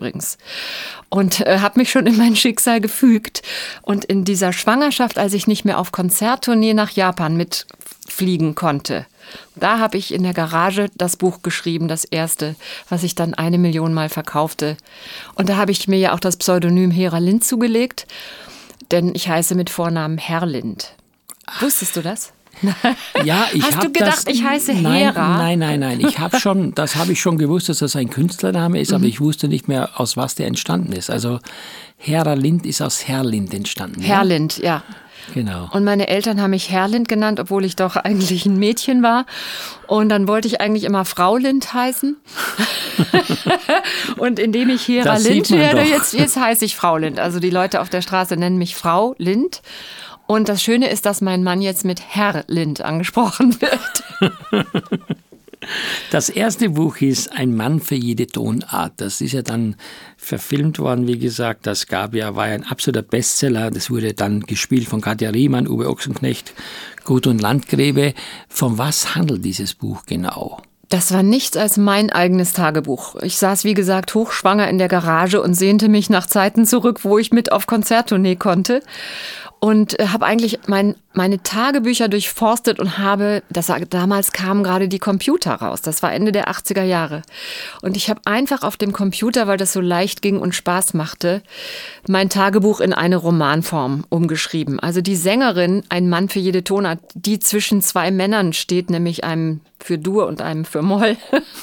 Und 1.10 1.42
äh, 1.42 1.60
habe 1.60 1.80
mich 1.80 1.92
schon 1.92 2.08
in 2.08 2.18
mein 2.18 2.36
Schicksal 2.36 2.82
gefügt. 2.82 3.42
Und 3.82 4.06
in 4.06 4.26
dieser 4.26 4.54
Schwangerschaft, 4.54 5.18
als 5.18 5.34
ich 5.34 5.48
nicht 5.48 5.66
mehr 5.66 5.80
auf 5.80 5.92
Konzerttournee 5.92 6.74
nach 6.74 6.92
Japan 6.92 7.36
mitfliegen 7.38 8.56
konnte, 8.56 9.06
da 9.56 9.80
habe 9.80 9.98
ich 9.98 10.14
in 10.14 10.24
der 10.24 10.34
Garage 10.34 10.90
das 10.96 11.18
Buch 11.18 11.42
geschrieben, 11.42 11.88
das 11.88 12.04
erste, 12.06 12.56
was 12.90 13.04
ich 13.04 13.16
dann 13.16 13.34
eine 13.34 13.58
Million 13.58 13.94
Mal 13.94 14.10
verkaufte. 14.10 14.78
Und 15.36 15.50
da 15.50 15.58
habe 15.58 15.72
ich 15.72 15.88
mir 15.88 16.00
ja 16.00 16.14
auch 16.14 16.20
das 16.20 16.38
Pseudonym 16.38 16.92
Hera 16.92 17.20
Lind 17.20 17.44
zugelegt, 17.44 18.08
denn 18.92 19.14
ich 19.14 19.30
heiße 19.30 19.56
mit 19.56 19.70
Vornamen 19.70 20.18
Herlind. 20.18 20.94
Wusstest 21.60 21.96
du 21.96 22.02
das? 22.02 22.32
Ja, 23.24 23.48
ich 23.54 23.64
Hast 23.64 23.84
du 23.84 23.92
gedacht, 23.92 24.28
das, 24.28 24.28
ich 24.28 24.44
heiße 24.44 24.74
Hera? 24.74 25.38
Nein, 25.38 25.60
nein, 25.60 25.80
nein, 25.80 26.00
nein. 26.00 26.08
Ich 26.08 26.20
habe 26.20 26.40
schon, 26.40 26.74
das 26.74 26.96
habe 26.96 27.12
ich 27.12 27.22
schon 27.22 27.38
gewusst, 27.38 27.70
dass 27.70 27.80
das 27.80 27.96
ein 27.96 28.10
Künstlername 28.10 28.80
ist, 28.80 28.92
mhm. 28.92 28.96
aber 28.96 29.06
ich 29.06 29.20
wusste 29.20 29.48
nicht 29.48 29.68
mehr, 29.68 30.00
aus 30.00 30.18
was 30.18 30.36
der 30.36 30.48
entstanden 30.48 30.94
ist. 30.94 31.10
Also 31.10 31.40
Hera 31.98 32.34
Lind 32.34 32.66
ist 32.66 32.82
aus 32.82 33.08
Herlind 33.08 33.54
entstanden. 33.54 34.02
Herlind, 34.02 34.58
ja. 34.58 34.64
ja. 34.64 34.84
Genau. 35.34 35.70
Und 35.72 35.84
meine 35.84 36.08
Eltern 36.08 36.42
haben 36.42 36.52
mich 36.52 36.72
Herlind 36.72 37.08
genannt, 37.08 37.40
obwohl 37.40 37.66
ich 37.66 37.76
doch 37.76 37.96
eigentlich 37.96 38.46
ein 38.46 38.58
Mädchen 38.58 39.04
war. 39.04 39.26
Und 39.88 40.10
dann 40.10 40.28
wollte 40.28 40.48
ich 40.48 40.62
eigentlich 40.62 40.84
immer 40.84 41.06
Frau 41.06 41.38
Lind 41.38 41.74
heißen. 41.74 42.18
und 44.18 44.40
indem 44.40 44.70
ich 44.70 44.88
Hera 44.88 45.14
das 45.14 45.28
Lind 45.28 45.52
werde, 45.52 45.82
jetzt, 45.82 46.14
jetzt 46.14 46.38
heiße 46.38 46.66
ich 46.66 46.76
Frau 46.76 46.98
Lind. 46.98 47.20
Also 47.20 47.40
die 47.40 47.50
Leute 47.50 47.82
auf 47.82 47.90
der 47.90 48.02
Straße 48.02 48.36
nennen 48.38 48.58
mich 48.58 48.76
Frau 48.76 49.16
Lind. 49.18 49.62
Und 50.30 50.48
das 50.48 50.62
Schöne 50.62 50.92
ist, 50.92 51.08
dass 51.08 51.22
mein 51.22 51.44
Mann 51.44 51.60
jetzt 51.60 51.84
mit 51.86 52.02
Herr 52.08 52.44
Lind 52.46 52.82
angesprochen 52.82 53.58
wird. 53.60 54.32
Das 56.10 56.30
erste 56.30 56.70
Buch 56.70 56.96
hieß 56.96 57.28
Ein 57.28 57.54
Mann 57.54 57.82
für 57.82 57.96
jede 57.96 58.26
Tonart. 58.28 58.94
Das 58.96 59.20
ist 59.20 59.34
ja 59.34 59.42
dann 59.42 59.76
verfilmt 60.16 60.80
worden, 60.80 61.06
wie 61.06 61.20
gesagt. 61.20 61.68
Das 61.68 61.86
gab 61.86 62.16
ja, 62.16 62.34
war 62.34 62.48
ja 62.48 62.54
ein 62.54 62.64
absoluter 62.64 63.02
Bestseller. 63.02 63.70
Das 63.70 63.92
wurde 63.92 64.14
dann 64.14 64.40
gespielt 64.40 64.88
von 64.88 65.02
Katja 65.02 65.32
Riemann, 65.32 65.68
Uwe 65.68 65.90
Ochsenknecht, 65.90 66.54
Gut 67.04 67.28
und 67.28 67.42
Landgräbe. 67.42 68.14
Von 68.48 68.78
was 68.78 69.16
handelt 69.16 69.44
dieses 69.44 69.74
Buch 69.74 70.04
genau? 70.06 70.62
Das 70.88 71.12
war 71.12 71.22
nichts 71.22 71.58
als 71.58 71.78
mein 71.78 72.10
eigenes 72.10 72.54
Tagebuch. 72.54 73.16
Ich 73.22 73.38
saß, 73.38 73.64
wie 73.64 73.76
gesagt, 73.76 74.16
hochschwanger 74.16 74.70
in 74.70 74.80
der 74.80 74.88
Garage 74.88 75.42
und 75.42 75.54
sehnte 75.54 75.90
mich 75.90 76.10
nach 76.10 76.26
Zeiten 76.26 76.66
zurück, 76.66 77.04
wo 77.04 77.20
ich 77.20 77.32
mit 77.32 77.52
auf 77.52 77.68
Konzerttournee 77.68 78.38
konnte 78.38 78.82
und 79.60 80.00
äh, 80.00 80.08
habe 80.08 80.26
eigentlich 80.26 80.60
mein, 80.68 80.96
meine 81.14 81.44
Tagebücher 81.44 82.08
durchforstet 82.08 82.80
und 82.80 82.98
habe, 82.98 83.44
das 83.50 83.72
damals 83.90 84.32
kamen 84.32 84.64
gerade 84.64 84.88
die 84.88 85.00
Computer 85.00 85.56
raus, 85.56 85.82
das 85.82 86.02
war 86.02 86.14
Ende 86.14 86.32
der 86.32 86.50
80er 86.50 86.84
Jahre. 86.84 87.24
Und 87.82 87.98
ich 87.98 88.10
habe 88.10 88.22
einfach 88.26 88.64
auf 88.64 88.78
dem 88.78 88.94
Computer, 88.94 89.48
weil 89.48 89.58
das 89.58 89.74
so 89.74 89.82
leicht 89.82 90.22
ging 90.22 90.40
und 90.40 90.56
Spaß 90.56 90.94
machte, 90.94 91.42
mein 92.08 92.30
Tagebuch 92.30 92.80
in 92.80 92.94
eine 92.94 93.18
Romanform 93.18 94.06
umgeschrieben. 94.10 94.80
Also 94.80 95.02
die 95.02 95.16
Sängerin, 95.16 95.84
ein 95.90 96.10
Mann 96.10 96.30
für 96.30 96.40
jede 96.40 96.64
Tonart, 96.64 97.00
die 97.14 97.40
zwischen 97.40 97.82
zwei 97.82 98.12
Männern 98.12 98.54
steht, 98.54 98.90
nämlich 98.90 99.24
einem 99.24 99.62
für 99.82 99.98
Dur 99.98 100.28
und 100.28 100.42
einem 100.42 100.66
für 100.66 100.82
Moll. 100.82 101.18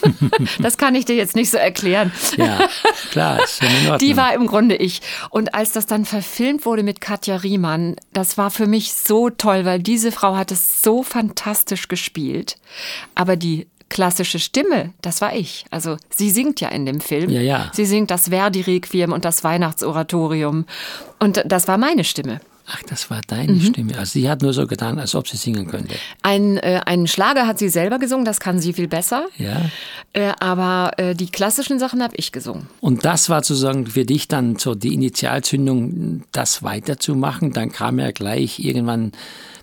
das 0.58 0.78
kann 0.78 0.94
ich 0.94 1.04
dir 1.04 1.16
jetzt 1.16 1.36
nicht 1.36 1.50
so 1.50 1.58
erklären. 1.58 2.12
Ja, 2.36 2.68
klar. 3.10 3.42
Ist 3.42 3.62
in 3.62 3.68
Ordnung. 3.90 3.98
Die 3.98 4.16
war 4.16 4.34
im 4.34 4.46
Grunde 4.46 4.74
ich. 4.74 5.02
Und 5.30 5.54
als 5.54 5.72
das 5.72 5.86
dann 5.86 6.04
verfilmt 6.04 6.64
wurde 6.64 6.82
mit 6.82 7.00
Katja 7.00 7.36
Riemann, 7.36 7.85
das 8.12 8.36
war 8.38 8.50
für 8.50 8.66
mich 8.66 8.92
so 8.92 9.30
toll, 9.30 9.64
weil 9.64 9.80
diese 9.80 10.10
Frau 10.10 10.34
hat 10.34 10.50
es 10.50 10.82
so 10.82 11.02
fantastisch 11.02 11.86
gespielt. 11.86 12.56
Aber 13.14 13.36
die 13.36 13.68
klassische 13.88 14.38
Stimme, 14.38 14.92
das 15.00 15.20
war 15.20 15.34
ich. 15.34 15.64
Also 15.70 15.96
sie 16.10 16.30
singt 16.30 16.60
ja 16.60 16.68
in 16.68 16.86
dem 16.86 17.00
Film. 17.00 17.30
Ja, 17.30 17.40
ja. 17.40 17.70
Sie 17.72 17.86
singt 17.86 18.10
das 18.10 18.28
Verdi-Requiem 18.28 19.12
und 19.12 19.24
das 19.24 19.44
Weihnachtsoratorium. 19.44 20.66
Und 21.20 21.42
das 21.46 21.68
war 21.68 21.78
meine 21.78 22.04
Stimme. 22.04 22.40
Ach, 22.68 22.82
das 22.88 23.10
war 23.10 23.20
deine 23.26 23.52
mhm. 23.52 23.60
Stimme. 23.60 23.98
Also 23.98 24.12
sie 24.18 24.28
hat 24.28 24.42
nur 24.42 24.52
so 24.52 24.66
getan, 24.66 24.98
als 24.98 25.14
ob 25.14 25.28
sie 25.28 25.36
singen 25.36 25.68
könnte. 25.68 25.94
Ein, 26.22 26.56
äh, 26.56 26.80
einen 26.84 27.06
Schlager 27.06 27.46
hat 27.46 27.58
sie 27.58 27.68
selber 27.68 27.98
gesungen, 27.98 28.24
das 28.24 28.40
kann 28.40 28.58
sie 28.58 28.72
viel 28.72 28.88
besser. 28.88 29.26
Ja. 29.38 29.60
Äh, 30.12 30.32
aber 30.40 30.92
äh, 30.96 31.14
die 31.14 31.26
klassischen 31.26 31.78
Sachen 31.78 32.02
habe 32.02 32.16
ich 32.16 32.32
gesungen. 32.32 32.66
Und 32.80 33.04
das 33.04 33.30
war 33.30 33.44
sozusagen 33.44 33.86
für 33.86 34.04
dich 34.04 34.26
dann 34.26 34.58
so 34.58 34.74
die 34.74 34.94
Initialzündung, 34.94 36.24
das 36.32 36.64
weiterzumachen. 36.64 37.52
Dann 37.52 37.70
kam 37.70 38.00
ja 38.00 38.10
gleich 38.10 38.58
irgendwann 38.58 39.12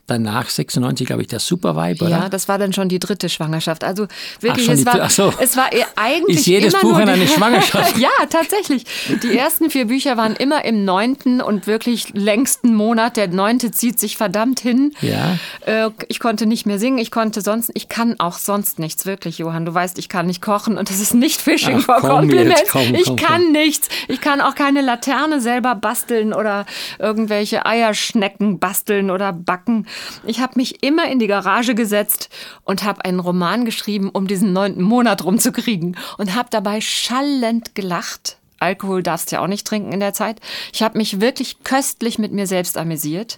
danach 0.07 0.49
96, 0.49 1.07
glaube 1.07 1.21
ich, 1.21 1.27
der 1.29 1.39
Supervibe, 1.39 2.05
oder? 2.05 2.11
Ja, 2.11 2.29
das 2.29 2.47
war 2.49 2.57
dann 2.57 2.73
schon 2.73 2.89
die 2.89 2.99
dritte 2.99 3.29
Schwangerschaft. 3.29 3.83
Also 3.83 4.07
wirklich, 4.41 4.69
Ach, 4.69 4.73
es, 4.73 4.85
war, 4.85 5.09
so. 5.09 5.33
es 5.39 5.55
war 5.55 5.69
eigentlich 5.95 6.39
Ist 6.39 6.45
jedes 6.45 6.73
immer 6.73 6.81
Buch 6.81 6.97
nur 6.97 7.07
eine 7.07 7.27
Schwangerschaft? 7.27 7.97
ja, 7.97 8.09
tatsächlich. 8.29 8.85
Die 9.23 9.37
ersten 9.37 9.69
vier 9.69 9.87
Bücher 9.87 10.17
waren 10.17 10.35
immer 10.35 10.65
im 10.65 10.83
neunten 10.83 11.41
und 11.41 11.67
wirklich 11.67 12.09
längsten 12.13 12.75
Monat. 12.75 13.15
Der 13.15 13.29
neunte 13.29 13.71
zieht 13.71 13.97
sich 13.99 14.17
verdammt 14.17 14.59
hin. 14.59 14.93
Ja. 15.01 15.37
Äh, 15.65 15.89
ich 16.09 16.19
konnte 16.19 16.45
nicht 16.47 16.65
mehr 16.65 16.79
singen, 16.79 16.97
ich 16.97 17.11
konnte 17.11 17.41
sonst, 17.41 17.71
ich 17.73 17.87
kann 17.87 18.19
auch 18.19 18.37
sonst 18.37 18.79
nichts, 18.79 19.05
wirklich, 19.05 19.37
Johann. 19.37 19.65
Du 19.65 19.73
weißt, 19.73 19.97
ich 19.99 20.09
kann 20.09 20.25
nicht 20.25 20.41
kochen 20.41 20.77
und 20.77 20.89
das 20.89 20.99
ist 20.99 21.13
nicht 21.13 21.41
Fishing 21.41 21.77
Ach, 21.79 21.85
for 21.85 21.95
Compliments. 22.01 22.63
Komm, 22.69 22.93
ich 22.93 23.05
komm, 23.05 23.15
kann 23.15 23.43
komm. 23.43 23.51
nichts. 23.53 23.87
Ich 24.09 24.19
kann 24.19 24.41
auch 24.41 24.55
keine 24.55 24.81
Laterne 24.81 25.39
selber 25.39 25.75
basteln 25.75 26.33
oder 26.33 26.65
irgendwelche 26.99 27.65
Eierschnecken 27.65 28.59
basteln 28.59 29.09
oder 29.09 29.31
backen. 29.31 29.87
Ich 30.25 30.39
habe 30.39 30.53
mich 30.55 30.83
immer 30.83 31.09
in 31.09 31.19
die 31.19 31.27
Garage 31.27 31.75
gesetzt 31.75 32.29
und 32.63 32.83
habe 32.83 33.05
einen 33.05 33.19
Roman 33.19 33.65
geschrieben, 33.65 34.09
um 34.09 34.27
diesen 34.27 34.53
neunten 34.53 34.81
Monat 34.81 35.23
rumzukriegen 35.23 35.97
und 36.17 36.35
habe 36.35 36.49
dabei 36.51 36.81
schallend 36.81 37.75
gelacht. 37.75 38.37
Alkohol 38.59 39.03
darfst 39.03 39.31
ja 39.31 39.41
auch 39.41 39.47
nicht 39.47 39.67
trinken 39.67 39.91
in 39.91 39.99
der 39.99 40.13
Zeit. 40.13 40.39
Ich 40.71 40.81
habe 40.83 40.97
mich 40.97 41.19
wirklich 41.19 41.63
köstlich 41.63 42.17
mit 42.17 42.31
mir 42.31 42.47
selbst 42.47 42.77
amüsiert. 42.77 43.37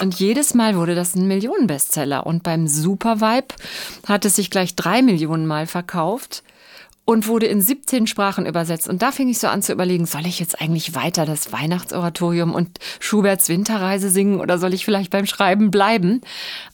Und 0.00 0.14
jedes 0.14 0.54
Mal 0.54 0.76
wurde 0.76 0.94
das 0.94 1.14
ein 1.14 1.28
Millionenbestseller. 1.28 2.26
Und 2.26 2.42
beim 2.42 2.66
Supervibe 2.66 3.54
hat 4.08 4.24
es 4.24 4.36
sich 4.36 4.50
gleich 4.50 4.74
drei 4.74 5.02
Millionen 5.02 5.46
Mal 5.46 5.66
verkauft 5.66 6.42
und 7.04 7.26
wurde 7.26 7.46
in 7.46 7.60
17 7.60 8.06
Sprachen 8.06 8.46
übersetzt. 8.46 8.88
Und 8.88 9.02
da 9.02 9.12
fing 9.12 9.28
ich 9.28 9.38
so 9.38 9.48
an 9.48 9.62
zu 9.62 9.72
überlegen, 9.72 10.06
soll 10.06 10.26
ich 10.26 10.38
jetzt 10.38 10.60
eigentlich 10.60 10.94
weiter 10.94 11.26
das 11.26 11.52
Weihnachtsoratorium 11.52 12.54
und 12.54 12.78
Schuberts 13.00 13.48
Winterreise 13.48 14.10
singen 14.10 14.40
oder 14.40 14.58
soll 14.58 14.74
ich 14.74 14.84
vielleicht 14.84 15.10
beim 15.10 15.26
Schreiben 15.26 15.70
bleiben? 15.70 16.20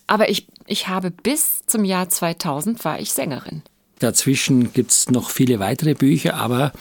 Aber 0.07 0.29
ich, 0.29 0.47
ich 0.67 0.89
habe 0.89 1.11
bis 1.11 1.65
zum 1.67 1.85
Jahr 1.85 2.09
2000 2.09 2.85
war 2.85 3.01
ich 3.01 3.13
Sängerin. 3.13 3.63
Dazwischen 3.99 4.73
gibt 4.73 4.93
es 4.93 5.11
noch 5.11 5.31
viele 5.31 5.59
weitere 5.59 5.95
Bücher, 5.95 6.35
aber 6.35 6.73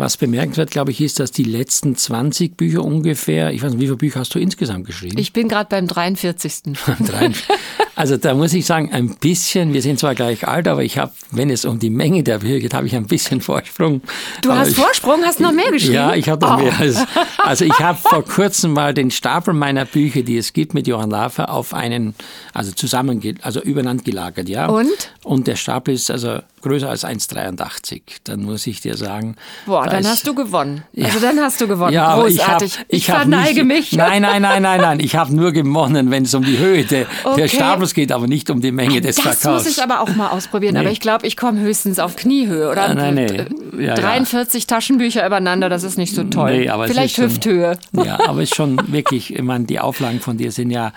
was 0.00 0.16
bemerkenswert, 0.16 0.70
glaube 0.70 0.92
ich, 0.92 1.00
ist, 1.00 1.20
dass 1.20 1.30
die 1.30 1.44
letzten 1.44 1.96
20 1.96 2.56
Bücher 2.56 2.84
ungefähr, 2.84 3.52
ich 3.52 3.62
weiß 3.62 3.72
nicht, 3.72 3.80
wie 3.80 3.86
viele 3.86 3.96
Bücher 3.96 4.20
hast 4.20 4.34
du 4.34 4.38
insgesamt 4.38 4.86
geschrieben? 4.86 5.18
Ich 5.18 5.32
bin 5.32 5.48
gerade 5.48 5.68
beim 5.68 5.86
43. 5.86 6.62
also 7.96 8.16
da 8.16 8.34
muss 8.34 8.54
ich 8.54 8.64
sagen, 8.64 8.90
ein 8.92 9.16
bisschen, 9.16 9.74
wir 9.74 9.82
sind 9.82 9.98
zwar 9.98 10.14
gleich 10.14 10.48
alt, 10.48 10.68
aber 10.68 10.84
ich 10.84 10.96
habe, 10.96 11.12
wenn 11.32 11.50
es 11.50 11.64
um 11.64 11.78
die 11.78 11.90
Menge 11.90 12.22
der 12.22 12.38
Bücher 12.38 12.60
geht, 12.60 12.72
habe 12.72 12.86
ich 12.86 12.94
ein 12.94 13.06
bisschen 13.06 13.40
Vorsprung. 13.40 14.00
Du 14.40 14.52
hast 14.52 14.70
ich, 14.70 14.76
Vorsprung, 14.76 15.22
hast 15.24 15.40
noch 15.40 15.52
mehr 15.52 15.70
geschrieben? 15.70 15.94
Ja, 15.94 16.14
ich 16.14 16.28
habe 16.28 16.46
noch 16.46 16.58
oh. 16.58 16.62
mehr. 16.62 16.78
Also, 16.78 17.04
also 17.38 17.64
ich 17.64 17.78
habe 17.78 17.98
vor 18.00 18.24
kurzem 18.24 18.72
mal 18.72 18.94
den 18.94 19.10
Stapel 19.10 19.52
meiner 19.52 19.84
Bücher, 19.84 20.22
die 20.22 20.38
es 20.38 20.52
gibt 20.52 20.72
mit 20.72 20.86
Johann 20.86 21.10
Lafer, 21.10 21.50
auf 21.50 21.74
einen, 21.74 22.14
also 22.54 22.72
zusammen, 22.72 23.20
also 23.42 23.60
übereinander 23.60 24.04
gelagert, 24.04 24.48
ja. 24.48 24.66
Und? 24.66 24.88
Und 25.24 25.46
der 25.46 25.56
Stapel 25.56 25.94
ist 25.94 26.10
also 26.10 26.38
größer 26.62 26.88
als 26.88 27.04
1,83. 27.04 28.02
Dann 28.24 28.42
muss 28.42 28.66
ich 28.66 28.80
dir 28.80 28.96
sagen. 28.96 29.36
Boah, 29.66 29.86
dann 29.86 30.06
hast 30.06 30.26
du 30.26 30.34
gewonnen. 30.34 30.84
Ja. 30.92 31.06
Also 31.06 31.20
dann 31.20 31.38
hast 31.40 31.60
du 31.60 31.68
gewonnen. 31.68 31.92
Ja, 31.92 32.16
Großartig. 32.16 32.72
Ich, 32.72 32.78
hab, 32.78 32.86
ich, 32.88 32.98
ich 32.98 33.06
verneige 33.06 33.64
nicht, 33.64 33.92
mich. 33.92 33.92
Nein, 33.92 34.22
nein, 34.22 34.42
nein, 34.42 34.62
nein, 34.62 34.80
nein. 34.80 35.00
Ich 35.00 35.16
habe 35.16 35.34
nur 35.34 35.52
gewonnen, 35.52 36.10
wenn 36.10 36.24
es 36.24 36.34
um 36.34 36.44
die 36.44 36.58
Höhe 36.58 36.84
der, 36.84 37.06
okay. 37.24 37.42
der 37.42 37.48
Stapels 37.48 37.94
geht, 37.94 38.12
aber 38.12 38.26
nicht 38.26 38.50
um 38.50 38.60
die 38.60 38.72
Menge 38.72 39.00
des 39.00 39.16
das 39.16 39.24
Verkaufs. 39.24 39.42
Das 39.42 39.64
muss 39.64 39.78
ich 39.78 39.82
aber 39.82 40.00
auch 40.00 40.14
mal 40.14 40.28
ausprobieren. 40.28 40.74
Nee. 40.74 40.80
Aber 40.80 40.90
ich 40.90 41.00
glaube, 41.00 41.26
ich 41.26 41.36
komme 41.36 41.60
höchstens 41.60 41.98
auf 41.98 42.16
Kniehöhe. 42.16 42.70
Oder 42.70 42.94
nein, 42.94 43.14
nee. 43.14 43.44
ja, 43.84 43.94
43 43.94 44.62
ja. 44.62 44.66
Taschenbücher 44.66 45.26
übereinander, 45.26 45.68
das 45.68 45.82
ist 45.82 45.98
nicht 45.98 46.14
so 46.14 46.24
toll. 46.24 46.66
Nee, 46.66 46.86
Vielleicht 46.86 47.18
Hüfthöhe. 47.18 47.78
Schon, 47.94 48.04
ja, 48.04 48.18
aber 48.28 48.42
es 48.42 48.50
ist 48.50 48.56
schon 48.56 48.80
wirklich, 48.92 49.34
ich 49.34 49.42
meine, 49.42 49.64
die 49.64 49.80
Auflagen 49.80 50.20
von 50.20 50.36
dir 50.36 50.52
sind 50.52 50.70
ja 50.70 50.92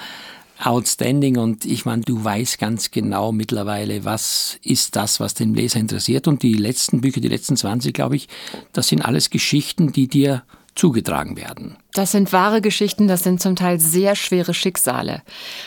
outstanding 0.66 1.38
und 1.38 1.66
ich 1.66 1.86
meine, 1.86 2.04
du 2.04 2.24
weißt 2.24 2.60
ganz 2.60 2.92
genau 2.92 3.32
mittlerweile, 3.32 4.06
was 4.06 4.58
ist 4.64 4.96
das, 4.96 5.20
was 5.20 5.34
den 5.34 5.54
Leser 5.54 5.80
interessiert 5.80 6.28
und 6.28 6.44
die 6.44 6.54
letzten 6.54 7.02
Bücher, 7.02 7.22
die 7.22 7.28
letzten 7.28 7.58
20, 7.58 7.94
glaube 7.94 8.16
ich, 8.16 8.28
das 8.72 8.88
sind 8.88 9.02
alles 9.02 9.30
Geschichten, 9.30 9.92
die 9.92 10.08
dir 10.08 10.44
zugetragen 10.76 11.38
werden. 11.38 11.78
Das 11.94 12.12
sind 12.12 12.34
wahre 12.34 12.60
Geschichten, 12.60 13.08
das 13.08 13.22
sind 13.22 13.40
zum 13.40 13.56
Teil 13.56 13.80
sehr 13.80 14.16
schwere 14.16 14.56
Schicksale. 14.56 15.22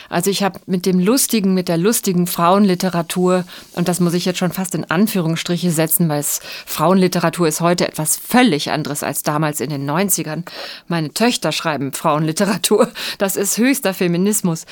Also 0.09 0.29
ich 0.29 0.43
habe 0.43 0.59
mit 0.65 0.85
dem 0.85 0.99
lustigen, 0.99 1.53
mit 1.53 1.69
der 1.69 1.77
lustigen 1.77 2.27
Frauenliteratur, 2.27 3.45
und 3.71 3.87
das 3.87 4.01
muss 4.01 4.13
ich 4.13 4.25
jetzt 4.25 4.39
schon 4.39 4.51
fast 4.51 4.75
in 4.75 4.83
Anführungsstriche 4.83 5.71
setzen, 5.71 6.09
weil 6.09 6.19
es 6.19 6.41
Frauenliteratur 6.65 7.47
ist 7.47 7.61
heute 7.61 7.87
etwas 7.87 8.17
völlig 8.17 8.71
anderes 8.71 9.03
als 9.03 9.23
damals 9.23 9.61
in 9.61 9.69
den 9.69 9.89
90ern. 9.89 10.43
Meine 10.89 11.13
Töchter 11.13 11.53
schreiben 11.53 11.93
Frauenliteratur. 11.93 12.91
Das 13.19 13.35
ist 13.35 13.57
höchster 13.57 13.93
Feminismus. 13.93 14.65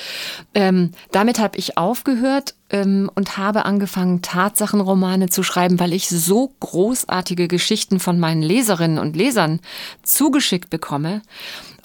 Ähm, 0.53 0.91
damit 1.11 1.39
habe 1.39 1.57
ich 1.57 1.77
aufgehört 1.77 2.53
ähm, 2.69 3.09
und 3.15 3.37
habe 3.37 3.65
angefangen, 3.65 4.21
Tatsachenromane 4.21 5.29
zu 5.29 5.43
schreiben, 5.43 5.79
weil 5.79 5.93
ich 5.93 6.09
so 6.09 6.51
großartige 6.59 7.47
Geschichten 7.47 7.99
von 7.99 8.19
meinen 8.19 8.41
Leserinnen 8.41 8.99
und 8.99 9.15
Lesern 9.15 9.61
zugeschickt 10.03 10.69
bekomme 10.69 11.21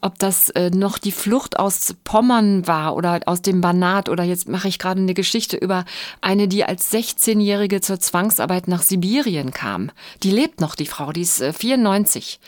ob 0.01 0.19
das 0.19 0.51
äh, 0.51 0.71
noch 0.71 0.99
die 0.99 1.13
Flucht 1.13 1.59
aus 1.59 1.95
Pommern 2.05 2.67
war 2.67 2.97
oder 2.97 3.21
aus 3.27 3.43
dem 3.43 3.61
Banat 3.61 4.09
oder 4.09 4.25
jetzt 4.25 4.49
mache 4.49 4.69
ich 4.69 4.79
gerade 4.79 5.01
eine 5.01 5.15
Geschichte 5.15 5.57
über 5.57 5.85
eine, 6.21 6.49
die 6.49 6.65
als 6.65 6.93
16-Jährige 6.93 7.81
zur 7.81 8.01
Zwangsarbeit 8.01 8.69
nach 8.69 8.83
Sibirien 8.83 9.53
kam. 9.53 9.91
Die 10.23 10.31
lebt 10.31 10.61
noch, 10.61 10.75
die 10.75 10.87
Frau, 10.87 11.13
die 11.13 11.23
ist 11.23 11.41
äh, 11.41 11.53
94 11.53 12.41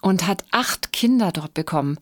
und 0.00 0.26
hat 0.26 0.44
acht 0.50 0.92
Kinder 0.92 1.32
dort 1.32 1.54
bekommen 1.54 1.98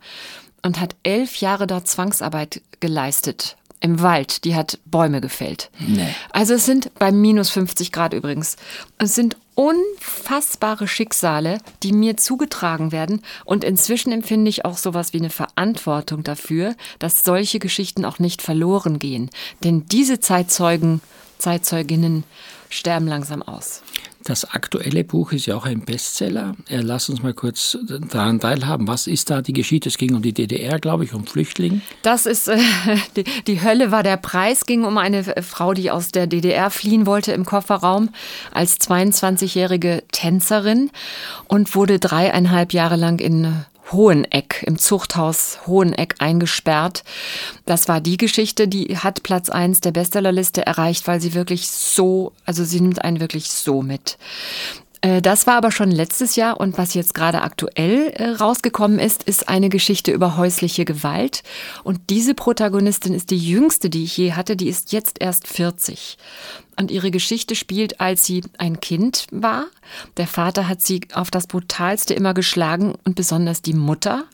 und 0.63 0.81
hat 0.81 0.97
elf 1.03 1.37
Jahre 1.37 1.67
dort 1.67 1.89
Zwangsarbeit 1.89 2.63
geleistet 2.81 3.57
im 3.81 4.01
Wald, 4.01 4.45
die 4.45 4.55
hat 4.55 4.79
Bäume 4.87 5.21
gefällt. 5.21 5.71
Nee. 5.79 6.09
Also 6.33 6.55
es 6.55 6.67
sind 6.67 6.93
bei 6.99 7.13
minus 7.13 7.51
50 7.51 7.93
Grad 7.93 8.15
übrigens. 8.15 8.57
Es 8.99 9.15
sind 9.15 9.37
unfassbare 9.57 10.87
Schicksale, 10.87 11.59
die 11.83 11.93
mir 11.93 12.17
zugetragen 12.17 12.93
werden. 12.93 13.23
Und 13.45 13.65
inzwischen 13.65 14.13
empfinde 14.13 14.49
ich 14.49 14.65
auch 14.65 14.77
sowas 14.77 15.13
wie 15.13 15.19
eine 15.19 15.31
Verantwortung 15.31 16.23
dafür, 16.23 16.77
dass 17.01 17.25
solche 17.25 17.59
Geschichten 17.59 18.05
auch 18.05 18.21
nicht 18.21 18.43
verloren 18.43 19.01
gehen. 19.01 19.31
Denn 19.65 19.87
diese 19.87 20.21
Zeitzeugen, 20.21 21.01
Zeitzeuginnen 21.39 22.23
sterben 22.69 23.09
langsam 23.09 23.43
aus. 23.43 23.83
Das 24.27 24.45
aktuelle 24.45 25.05
Buch 25.05 25.31
ist 25.31 25.47
ja 25.47 25.55
auch 25.55 25.67
ein 25.67 25.83
Bestseller. 25.83 26.57
Lass 26.69 27.09
uns 27.09 27.23
mal 27.23 27.33
kurz 27.33 27.79
daran 28.11 28.41
teilhaben. 28.41 28.89
Was 28.89 29.07
ist 29.07 29.31
da 29.31 29.41
die 29.41 29.53
Geschichte? 29.53 29.89
Es 29.89 29.99
ging 29.99 30.17
um 30.17 30.23
die 30.23 30.33
DDR, 30.33 30.81
glaube 30.81 31.05
ich, 31.05 31.15
um 31.15 31.25
Flüchtlinge. 31.25 31.81
Das 32.03 32.27
ist, 32.27 32.49
äh, 32.49 32.59
die, 33.17 33.23
die, 33.47 33.63
Hölle 33.63 33.93
war 33.93 34.03
der 34.03 34.17
Preis, 34.17 34.67
ging 34.67 34.83
um 34.83 34.99
eine 34.99 35.23
Frau, 35.43 35.75
die 35.75 35.93
aus 35.93 36.11
der 36.11 36.27
DDR 36.27 36.71
fliehen 36.71 37.07
wollte 37.07 37.31
im 37.31 37.45
Kofferraum 37.45 38.09
als 38.53 38.81
22-jährige 38.81 40.03
Tänzerin 40.11 40.91
und 41.47 41.77
wurde 41.77 42.01
dreieinhalb 42.01 42.73
Jahre 42.73 42.97
lang 42.97 43.21
in 43.21 43.65
Hoheneck, 43.93 44.63
im 44.67 44.79
Zuchthaus 44.79 45.59
Hoheneck 45.67 46.17
eingesperrt. 46.19 47.05
Das 47.65 47.89
war 47.89 48.01
die 48.01 48.17
Geschichte, 48.17 48.69
die 48.69 48.99
hat 48.99 49.23
Platz 49.23 49.49
eins 49.49 49.81
der 49.81 49.93
Bestsellerliste 49.93 50.67
erreicht, 50.67 51.07
weil 51.07 51.21
sie 51.21 51.35
wirklich 51.35 51.69
so, 51.69 52.33
also 52.45 52.65
sie 52.65 52.81
nimmt 52.81 53.03
einen 53.05 53.21
wirklich 53.21 53.51
so 53.51 53.83
mit. 53.83 54.19
Äh, 55.01 55.23
das 55.23 55.47
war 55.47 55.57
aber 55.57 55.71
schon 55.71 55.91
letztes 55.91 56.37
Jahr 56.37 56.61
und 56.61 56.79
was 56.79 56.95
jetzt 56.95 57.15
gerade 57.15 57.43
aktuell 57.43 58.09
äh, 58.15 58.31
rausgekommen 58.31 58.99
ist, 58.99 59.23
ist 59.23 59.49
eine 59.49 59.69
Geschichte 59.69 60.13
über 60.13 60.37
häusliche 60.37 60.85
Gewalt. 60.85 61.43
Und 61.85 62.11
diese 62.11 62.35
Protagonistin 62.35 63.15
ist 63.15 63.31
die 63.31 63.39
jüngste, 63.39 63.91
die 63.91 64.05
ich 64.05 64.17
je 64.17 64.33
hatte, 64.33 64.57
die 64.57 64.69
ist 64.69 64.93
jetzt 64.93 65.21
erst 65.21 65.47
40. 65.47 66.19
Und 66.79 66.91
ihre 66.91 67.11
Geschichte 67.11 67.55
spielt, 67.55 68.01
als 68.01 68.25
sie 68.27 68.43
ein 68.59 68.81
Kind 68.81 69.27
war. 69.31 69.65
Der 70.19 70.27
Vater 70.27 70.69
hat 70.69 70.83
sie 70.83 71.01
auf 71.15 71.31
das 71.31 71.47
Brutalste 71.47 72.13
immer 72.13 72.35
geschlagen 72.35 72.95
und 73.05 73.15
besonders 73.15 73.63
die 73.63 73.73
Mutter. 73.73 74.25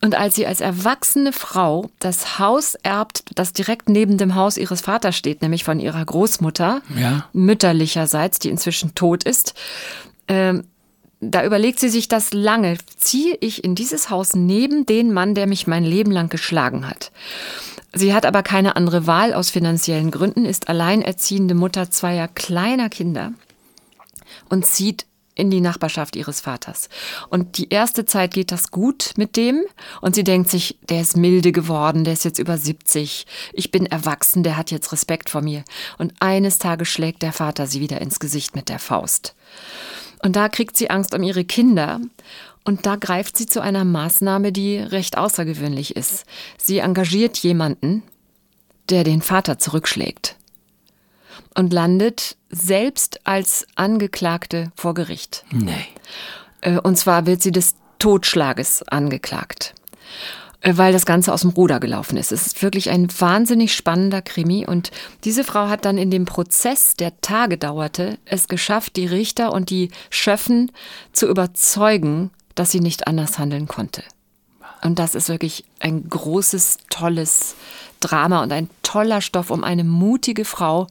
Und 0.00 0.14
als 0.14 0.36
sie 0.36 0.46
als 0.46 0.60
erwachsene 0.60 1.32
Frau 1.32 1.90
das 1.98 2.38
Haus 2.38 2.76
erbt, 2.76 3.24
das 3.34 3.52
direkt 3.52 3.88
neben 3.88 4.16
dem 4.16 4.36
Haus 4.36 4.56
ihres 4.56 4.80
Vaters 4.80 5.16
steht, 5.16 5.42
nämlich 5.42 5.64
von 5.64 5.80
ihrer 5.80 6.04
Großmutter, 6.04 6.82
ja. 6.96 7.26
mütterlicherseits, 7.32 8.38
die 8.38 8.50
inzwischen 8.50 8.94
tot 8.94 9.24
ist, 9.24 9.54
ähm, 10.28 10.64
da 11.20 11.44
überlegt 11.44 11.80
sie 11.80 11.88
sich 11.88 12.06
das 12.06 12.32
lange. 12.32 12.78
Ziehe 12.96 13.36
ich 13.40 13.64
in 13.64 13.74
dieses 13.74 14.08
Haus 14.08 14.34
neben 14.34 14.86
den 14.86 15.12
Mann, 15.12 15.34
der 15.34 15.48
mich 15.48 15.66
mein 15.66 15.84
Leben 15.84 16.12
lang 16.12 16.28
geschlagen 16.28 16.88
hat? 16.88 17.10
Sie 17.92 18.14
hat 18.14 18.24
aber 18.24 18.44
keine 18.44 18.76
andere 18.76 19.06
Wahl 19.08 19.34
aus 19.34 19.50
finanziellen 19.50 20.12
Gründen, 20.12 20.44
ist 20.44 20.68
alleinerziehende 20.68 21.54
Mutter 21.54 21.90
zweier 21.90 22.28
kleiner 22.28 22.88
Kinder 22.88 23.32
und 24.48 24.66
zieht 24.66 25.06
in 25.38 25.50
die 25.50 25.60
Nachbarschaft 25.60 26.16
ihres 26.16 26.40
Vaters. 26.40 26.88
Und 27.30 27.58
die 27.58 27.70
erste 27.70 28.04
Zeit 28.04 28.34
geht 28.34 28.52
das 28.52 28.70
gut 28.70 29.12
mit 29.16 29.36
dem 29.36 29.62
und 30.02 30.14
sie 30.14 30.24
denkt 30.24 30.50
sich, 30.50 30.78
der 30.88 31.00
ist 31.00 31.16
milde 31.16 31.52
geworden, 31.52 32.04
der 32.04 32.12
ist 32.12 32.24
jetzt 32.24 32.40
über 32.40 32.58
70, 32.58 33.24
ich 33.52 33.70
bin 33.70 33.86
erwachsen, 33.86 34.42
der 34.42 34.56
hat 34.56 34.70
jetzt 34.70 34.92
Respekt 34.92 35.30
vor 35.30 35.40
mir. 35.40 35.64
Und 35.96 36.12
eines 36.18 36.58
Tages 36.58 36.88
schlägt 36.88 37.22
der 37.22 37.32
Vater 37.32 37.66
sie 37.66 37.80
wieder 37.80 38.00
ins 38.00 38.18
Gesicht 38.18 38.56
mit 38.56 38.68
der 38.68 38.80
Faust. 38.80 39.34
Und 40.22 40.34
da 40.34 40.48
kriegt 40.48 40.76
sie 40.76 40.90
Angst 40.90 41.14
um 41.14 41.22
ihre 41.22 41.44
Kinder 41.44 42.00
und 42.64 42.84
da 42.84 42.96
greift 42.96 43.36
sie 43.36 43.46
zu 43.46 43.60
einer 43.60 43.84
Maßnahme, 43.84 44.50
die 44.50 44.78
recht 44.78 45.16
außergewöhnlich 45.16 45.94
ist. 45.94 46.24
Sie 46.58 46.78
engagiert 46.78 47.38
jemanden, 47.38 48.02
der 48.90 49.04
den 49.04 49.22
Vater 49.22 49.58
zurückschlägt 49.58 50.37
und 51.54 51.72
landet 51.72 52.36
selbst 52.50 53.20
als 53.24 53.66
Angeklagte 53.74 54.72
vor 54.74 54.94
Gericht. 54.94 55.44
Nee. 55.50 55.86
Äh, 56.60 56.78
und 56.78 56.96
zwar 56.96 57.26
wird 57.26 57.42
sie 57.42 57.52
des 57.52 57.76
Totschlages 57.98 58.82
angeklagt, 58.84 59.74
äh, 60.60 60.72
weil 60.76 60.92
das 60.92 61.06
Ganze 61.06 61.32
aus 61.32 61.42
dem 61.42 61.50
Ruder 61.50 61.80
gelaufen 61.80 62.16
ist. 62.16 62.32
Es 62.32 62.46
ist 62.46 62.62
wirklich 62.62 62.90
ein 62.90 63.08
wahnsinnig 63.18 63.74
spannender 63.74 64.22
Krimi 64.22 64.66
und 64.66 64.90
diese 65.24 65.44
Frau 65.44 65.68
hat 65.68 65.84
dann 65.84 65.98
in 65.98 66.10
dem 66.10 66.24
Prozess, 66.24 66.94
der 66.94 67.20
Tage 67.20 67.58
dauerte, 67.58 68.18
es 68.24 68.48
geschafft, 68.48 68.96
die 68.96 69.06
Richter 69.06 69.52
und 69.52 69.70
die 69.70 69.90
Schöffen 70.10 70.72
zu 71.12 71.28
überzeugen, 71.28 72.30
dass 72.54 72.70
sie 72.70 72.80
nicht 72.80 73.06
anders 73.06 73.38
handeln 73.38 73.68
konnte. 73.68 74.02
Und 74.82 74.98
das 74.98 75.14
ist 75.14 75.28
wirklich 75.28 75.64
ein 75.80 76.08
großes, 76.08 76.78
tolles 76.88 77.56
Drama 78.00 78.42
und 78.42 78.52
ein 78.52 78.68
toller 78.82 79.20
Stoff 79.20 79.50
um 79.50 79.64
eine 79.64 79.84
mutige 79.84 80.44
Frau, 80.44 80.86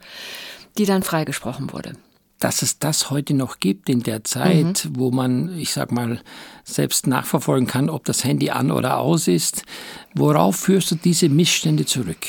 die 0.77 0.85
dann 0.85 1.03
freigesprochen 1.03 1.71
wurde 1.73 1.93
dass 2.39 2.61
es 2.61 2.79
das 2.79 3.09
heute 3.09 3.33
noch 3.33 3.59
gibt 3.59 3.89
in 3.89 4.03
der 4.03 4.23
Zeit, 4.23 4.85
mhm. 4.85 4.91
wo 4.95 5.11
man, 5.11 5.57
ich 5.57 5.73
sag 5.73 5.91
mal, 5.91 6.21
selbst 6.63 7.07
nachverfolgen 7.07 7.67
kann, 7.67 7.89
ob 7.89 8.05
das 8.05 8.23
Handy 8.23 8.49
an 8.51 8.71
oder 8.71 8.99
aus 8.99 9.27
ist. 9.27 9.63
Worauf 10.13 10.55
führst 10.55 10.91
du 10.91 10.95
diese 10.95 11.29
Missstände 11.29 11.85
zurück? 11.85 12.25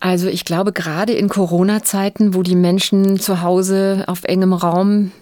Also 0.00 0.28
ich 0.28 0.44
glaube, 0.44 0.72
gerade 0.72 1.14
in 1.14 1.28
Corona-Zeiten, 1.28 2.34
wo 2.34 2.42
die 2.42 2.54
Menschen 2.54 3.18
zu 3.18 3.40
Hause 3.40 4.04
auf 4.08 4.24
engem 4.24 4.52
Raum 4.52 5.12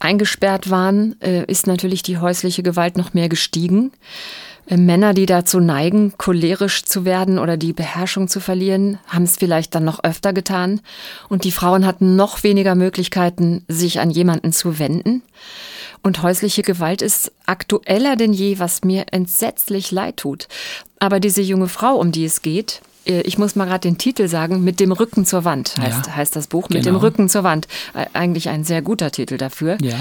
eingesperrt 0.00 0.70
waren, 0.70 1.20
äh, 1.20 1.44
ist 1.44 1.66
natürlich 1.66 2.02
die 2.02 2.18
häusliche 2.18 2.62
Gewalt 2.62 2.96
noch 2.96 3.14
mehr 3.14 3.28
gestiegen. 3.28 3.92
Äh, 4.66 4.76
Männer, 4.76 5.14
die 5.14 5.26
dazu 5.26 5.60
neigen, 5.60 6.12
cholerisch 6.18 6.84
zu 6.84 7.04
werden 7.04 7.38
oder 7.38 7.56
die 7.56 7.72
Beherrschung 7.72 8.28
zu 8.28 8.40
verlieren, 8.40 8.98
haben 9.06 9.24
es 9.24 9.36
vielleicht 9.36 9.74
dann 9.74 9.84
noch 9.84 10.04
öfter 10.04 10.32
getan. 10.32 10.80
Und 11.28 11.44
die 11.44 11.52
Frauen 11.52 11.86
hatten 11.86 12.16
noch 12.16 12.42
weniger 12.42 12.74
Möglichkeiten, 12.74 13.64
sich 13.68 14.00
an 14.00 14.10
jemanden 14.10 14.52
zu 14.52 14.78
wenden. 14.78 15.22
Und 16.02 16.22
häusliche 16.22 16.62
Gewalt 16.62 17.02
ist 17.02 17.32
aktueller 17.46 18.16
denn 18.16 18.32
je, 18.32 18.58
was 18.58 18.84
mir 18.84 19.06
entsetzlich 19.10 19.90
leid 19.90 20.18
tut. 20.18 20.48
Aber 21.00 21.18
diese 21.20 21.42
junge 21.42 21.68
Frau, 21.68 21.96
um 21.96 22.12
die 22.12 22.24
es 22.24 22.42
geht, 22.42 22.80
ich 23.08 23.38
muss 23.38 23.56
mal 23.56 23.64
gerade 23.64 23.80
den 23.80 23.98
Titel 23.98 24.28
sagen, 24.28 24.62
mit 24.62 24.80
dem 24.80 24.92
Rücken 24.92 25.24
zur 25.24 25.44
Wand 25.44 25.74
heißt, 25.80 26.06
ja, 26.06 26.16
heißt 26.16 26.36
das 26.36 26.46
Buch, 26.46 26.68
mit 26.68 26.84
genau. 26.84 26.98
dem 26.98 27.02
Rücken 27.02 27.28
zur 27.28 27.42
Wand. 27.42 27.66
Eigentlich 28.12 28.48
ein 28.48 28.64
sehr 28.64 28.82
guter 28.82 29.10
Titel 29.10 29.36
dafür. 29.36 29.78
Ja. 29.80 29.96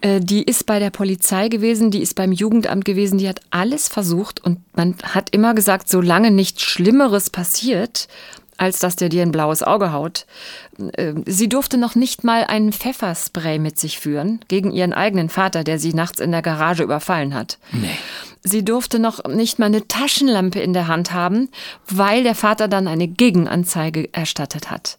Äh, 0.00 0.20
die 0.20 0.42
ist 0.42 0.66
bei 0.66 0.78
der 0.78 0.90
Polizei 0.90 1.48
gewesen, 1.48 1.90
die 1.90 2.02
ist 2.02 2.14
beim 2.14 2.32
Jugendamt 2.32 2.84
gewesen, 2.84 3.18
die 3.18 3.28
hat 3.28 3.40
alles 3.50 3.88
versucht 3.88 4.44
und 4.44 4.58
man 4.76 4.94
hat 5.02 5.30
immer 5.30 5.54
gesagt, 5.54 5.88
solange 5.88 6.30
nichts 6.30 6.62
Schlimmeres 6.62 7.30
passiert, 7.30 8.08
als 8.58 8.78
dass 8.78 8.96
der 8.96 9.08
dir 9.08 9.22
ein 9.22 9.32
blaues 9.32 9.62
Auge 9.62 9.92
haut. 9.92 10.26
Äh, 10.92 11.14
sie 11.26 11.48
durfte 11.48 11.78
noch 11.78 11.94
nicht 11.94 12.24
mal 12.24 12.44
einen 12.44 12.72
Pfefferspray 12.72 13.58
mit 13.58 13.78
sich 13.78 13.98
führen 13.98 14.40
gegen 14.48 14.72
ihren 14.72 14.92
eigenen 14.92 15.28
Vater, 15.28 15.64
der 15.64 15.78
sie 15.78 15.94
nachts 15.94 16.20
in 16.20 16.32
der 16.32 16.42
Garage 16.42 16.82
überfallen 16.82 17.34
hat. 17.34 17.58
Nee. 17.72 17.88
Sie 18.48 18.64
durfte 18.64 19.00
noch 19.00 19.24
nicht 19.24 19.58
mal 19.58 19.66
eine 19.66 19.88
Taschenlampe 19.88 20.60
in 20.60 20.72
der 20.72 20.86
Hand 20.86 21.12
haben, 21.12 21.48
weil 21.88 22.22
der 22.22 22.36
Vater 22.36 22.68
dann 22.68 22.86
eine 22.86 23.08
Gegenanzeige 23.08 24.08
erstattet 24.12 24.70
hat. 24.70 24.98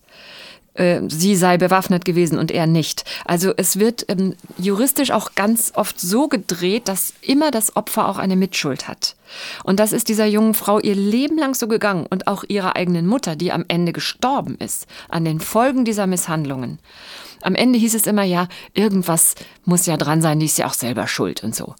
Äh, 0.74 1.04
sie 1.08 1.38
sei 1.38 1.58
bewaffnet 1.58 2.04
gewesen 2.04 2.40
und 2.40 2.52
er 2.52 2.68
nicht. 2.68 3.06
Also 3.24 3.54
es 3.56 3.80
wird 3.80 4.06
ähm, 4.10 4.36
juristisch 4.58 5.12
auch 5.12 5.34
ganz 5.34 5.72
oft 5.76 5.98
so 5.98 6.28
gedreht, 6.28 6.90
dass 6.90 7.14
immer 7.22 7.50
das 7.50 7.78
Opfer 7.78 8.10
auch 8.10 8.18
eine 8.18 8.36
Mitschuld 8.36 8.90
hat. 8.90 9.16
Und 9.64 9.80
das 9.80 9.94
ist 9.94 10.10
dieser 10.10 10.26
jungen 10.26 10.54
Frau 10.54 10.80
ihr 10.80 10.96
Leben 10.96 11.38
lang 11.38 11.56
so 11.56 11.70
gegangen 11.70 12.06
und 12.06 12.28
auch 12.28 12.44
ihrer 12.50 12.76
eigenen 12.76 13.08
Mutter, 13.08 13.38
die 13.38 13.54
am 13.54 13.64
Ende 13.70 13.94
gestorben 13.94 14.58
ist 14.60 14.88
an 15.08 15.24
den 15.24 15.40
Folgen 15.40 15.86
dieser 15.86 16.06
Misshandlungen. 16.06 16.80
Am 17.48 17.56
Ende 17.56 17.80
hieß 17.80 17.96
es 17.96 18.08
immer, 18.08 18.24
ja, 18.24 18.50
irgendwas 18.74 19.36
muss 19.64 19.86
ja 19.86 19.96
dran 19.96 20.22
sein, 20.22 20.38
die 20.40 20.48
ist 20.48 20.58
ja 20.58 20.68
auch 20.68 20.74
selber 20.74 21.08
schuld 21.08 21.46
und 21.46 21.56
so. 21.56 21.76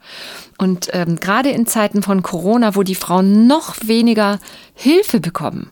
Und 0.58 0.88
ähm, 0.94 1.20
gerade 1.20 1.50
in 1.50 1.68
Zeiten 1.68 2.02
von 2.02 2.24
Corona, 2.24 2.74
wo 2.76 2.84
die 2.84 2.96
Frauen 2.96 3.48
noch 3.48 3.76
weniger 3.84 4.40
Hilfe 4.74 5.20
bekommen, 5.20 5.72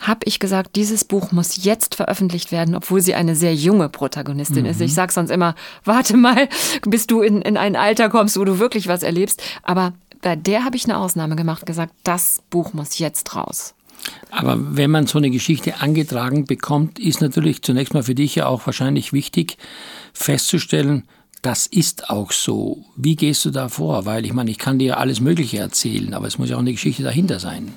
habe 0.00 0.20
ich 0.24 0.38
gesagt, 0.38 0.74
dieses 0.74 1.04
Buch 1.04 1.32
muss 1.32 1.62
jetzt 1.64 1.96
veröffentlicht 1.96 2.50
werden, 2.50 2.74
obwohl 2.74 3.02
sie 3.02 3.14
eine 3.14 3.36
sehr 3.36 3.54
junge 3.54 3.90
Protagonistin 3.90 4.64
mhm. 4.64 4.70
ist. 4.70 4.80
Ich 4.80 4.94
sage 4.94 5.12
sonst 5.12 5.30
immer, 5.30 5.54
warte 5.84 6.16
mal, 6.16 6.48
bis 6.86 7.06
du 7.06 7.20
in, 7.20 7.42
in 7.42 7.58
ein 7.58 7.76
Alter 7.76 8.08
kommst, 8.08 8.40
wo 8.40 8.44
du 8.44 8.58
wirklich 8.58 8.88
was 8.88 9.02
erlebst. 9.02 9.42
Aber 9.62 9.92
bei 10.22 10.34
der 10.34 10.64
habe 10.64 10.76
ich 10.76 10.84
eine 10.84 10.96
Ausnahme 10.96 11.36
gemacht, 11.36 11.66
gesagt, 11.66 11.92
das 12.04 12.42
Buch 12.48 12.72
muss 12.72 12.98
jetzt 12.98 13.36
raus. 13.36 13.75
Aber 14.30 14.76
wenn 14.76 14.90
man 14.90 15.06
so 15.06 15.18
eine 15.18 15.30
Geschichte 15.30 15.80
angetragen 15.80 16.44
bekommt, 16.44 16.98
ist 16.98 17.20
natürlich 17.20 17.62
zunächst 17.62 17.94
mal 17.94 18.02
für 18.02 18.14
dich 18.14 18.34
ja 18.34 18.46
auch 18.46 18.66
wahrscheinlich 18.66 19.12
wichtig 19.12 19.56
festzustellen, 20.12 21.04
das 21.42 21.66
ist 21.66 22.10
auch 22.10 22.32
so. 22.32 22.84
Wie 22.96 23.14
gehst 23.14 23.44
du 23.44 23.50
da 23.50 23.68
vor? 23.68 24.04
Weil 24.04 24.26
ich 24.26 24.32
meine, 24.32 24.50
ich 24.50 24.58
kann 24.58 24.78
dir 24.78 24.98
alles 24.98 25.20
Mögliche 25.20 25.58
erzählen, 25.58 26.12
aber 26.12 26.26
es 26.26 26.38
muss 26.38 26.50
ja 26.50 26.56
auch 26.56 26.60
eine 26.60 26.72
Geschichte 26.72 27.02
dahinter 27.02 27.38
sein. 27.38 27.72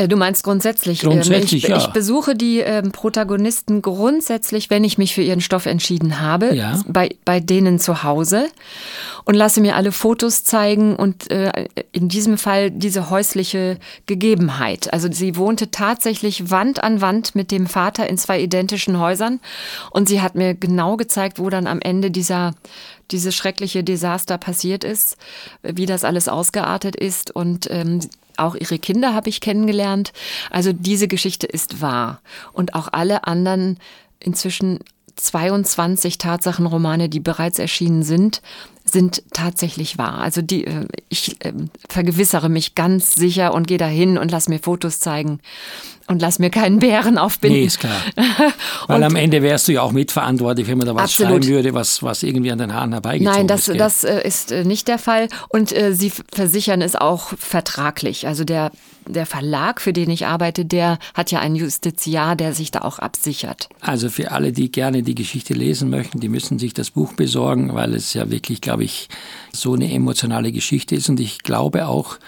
Äh, 0.00 0.08
du 0.08 0.16
meinst 0.16 0.44
grundsätzlich? 0.44 1.02
Ähm, 1.02 1.10
grundsätzlich, 1.10 1.64
ich, 1.64 1.68
ja. 1.68 1.76
ich 1.76 1.88
besuche 1.88 2.34
die 2.34 2.60
ähm, 2.60 2.90
Protagonisten 2.90 3.82
grundsätzlich, 3.82 4.70
wenn 4.70 4.82
ich 4.82 4.96
mich 4.96 5.14
für 5.14 5.22
ihren 5.22 5.42
Stoff 5.42 5.66
entschieden 5.66 6.20
habe, 6.20 6.54
ja. 6.54 6.80
bei, 6.86 7.10
bei 7.24 7.38
denen 7.38 7.78
zu 7.78 8.02
Hause 8.02 8.48
und 9.24 9.34
lasse 9.34 9.60
mir 9.60 9.76
alle 9.76 9.92
Fotos 9.92 10.42
zeigen 10.42 10.96
und 10.96 11.30
äh, 11.30 11.66
in 11.92 12.08
diesem 12.08 12.38
Fall 12.38 12.70
diese 12.70 13.10
häusliche 13.10 13.78
Gegebenheit. 14.06 14.90
Also 14.92 15.12
sie 15.12 15.36
wohnte 15.36 15.70
tatsächlich 15.70 16.50
Wand 16.50 16.82
an 16.82 17.02
Wand 17.02 17.34
mit 17.34 17.50
dem 17.50 17.66
Vater 17.66 18.08
in 18.08 18.16
zwei 18.16 18.40
identischen 18.40 18.98
Häusern 18.98 19.38
und 19.90 20.08
sie 20.08 20.22
hat 20.22 20.34
mir 20.34 20.54
genau 20.54 20.96
gezeigt, 20.96 21.38
wo 21.38 21.50
dann 21.50 21.66
am 21.66 21.80
Ende 21.80 22.10
dieser 22.10 22.54
dieses 23.10 23.34
schreckliche 23.34 23.82
Desaster 23.82 24.38
passiert 24.38 24.84
ist, 24.84 25.16
wie 25.64 25.84
das 25.84 26.04
alles 26.04 26.28
ausgeartet 26.28 26.94
ist 26.94 27.34
und 27.34 27.68
ähm, 27.68 28.00
auch 28.36 28.54
ihre 28.54 28.78
Kinder 28.78 29.14
habe 29.14 29.28
ich 29.28 29.40
kennengelernt. 29.40 30.12
Also 30.50 30.72
diese 30.72 31.08
Geschichte 31.08 31.46
ist 31.46 31.80
wahr. 31.80 32.20
Und 32.52 32.74
auch 32.74 32.88
alle 32.92 33.24
anderen 33.24 33.78
inzwischen 34.18 34.80
22 35.16 36.18
Tatsachenromane, 36.18 37.08
die 37.08 37.20
bereits 37.20 37.58
erschienen 37.58 38.02
sind, 38.02 38.40
sind 38.84 39.22
tatsächlich 39.32 39.98
wahr. 39.98 40.18
Also 40.18 40.42
die, 40.42 40.66
äh, 40.66 40.86
ich 41.08 41.44
äh, 41.44 41.52
vergewissere 41.88 42.48
mich 42.48 42.74
ganz 42.74 43.14
sicher 43.14 43.54
und 43.54 43.66
gehe 43.66 43.78
dahin 43.78 44.18
und 44.18 44.30
lass 44.30 44.48
mir 44.48 44.58
Fotos 44.58 45.00
zeigen 45.00 45.40
und 46.10 46.20
lass 46.20 46.40
mir 46.40 46.50
keinen 46.50 46.80
Bären 46.80 47.18
aufbinden. 47.18 47.60
Nee, 47.60 47.66
ist 47.66 47.78
klar. 47.78 48.02
Weil 48.88 49.04
am 49.04 49.14
Ende 49.14 49.42
wärst 49.42 49.68
du 49.68 49.72
ja 49.72 49.82
auch 49.82 49.92
mitverantwortlich, 49.92 50.66
wenn 50.66 50.76
man 50.76 50.88
da 50.88 50.94
was 50.94 51.04
absolut. 51.04 51.44
schreiben 51.44 51.54
würde, 51.54 51.74
was, 51.74 52.02
was 52.02 52.24
irgendwie 52.24 52.50
an 52.50 52.58
den 52.58 52.74
Haaren 52.74 52.92
herbeigezogen 52.92 53.36
Nein, 53.36 53.46
das, 53.46 53.60
ist. 53.60 53.68
Nein, 53.68 53.78
das 53.78 54.04
äh, 54.04 54.26
ist 54.26 54.50
nicht 54.50 54.88
der 54.88 54.98
Fall. 54.98 55.28
Und 55.48 55.74
äh, 55.74 55.94
sie 55.94 56.10
versichern 56.32 56.82
es 56.82 56.96
auch 56.96 57.32
vertraglich. 57.38 58.26
Also 58.26 58.42
der, 58.42 58.72
der 59.06 59.24
Verlag, 59.24 59.80
für 59.80 59.92
den 59.92 60.10
ich 60.10 60.26
arbeite, 60.26 60.64
der 60.64 60.98
hat 61.14 61.30
ja 61.30 61.38
einen 61.38 61.54
Justiziar, 61.54 62.34
der 62.34 62.54
sich 62.54 62.72
da 62.72 62.80
auch 62.80 62.98
absichert. 62.98 63.68
Also 63.80 64.10
für 64.10 64.32
alle, 64.32 64.50
die 64.50 64.72
gerne 64.72 65.04
die 65.04 65.14
Geschichte 65.14 65.54
lesen 65.54 65.90
möchten, 65.90 66.18
die 66.18 66.28
müssen 66.28 66.58
sich 66.58 66.74
das 66.74 66.90
Buch 66.90 67.12
besorgen, 67.12 67.72
weil 67.74 67.94
es 67.94 68.14
ja 68.14 68.30
wirklich, 68.30 68.60
glaube 68.60 68.82
ich, 68.82 69.08
so 69.52 69.74
eine 69.74 69.92
emotionale 69.92 70.50
Geschichte 70.50 70.96
ist. 70.96 71.08
Und 71.08 71.20
ich 71.20 71.44
glaube 71.44 71.86
auch, 71.86 72.18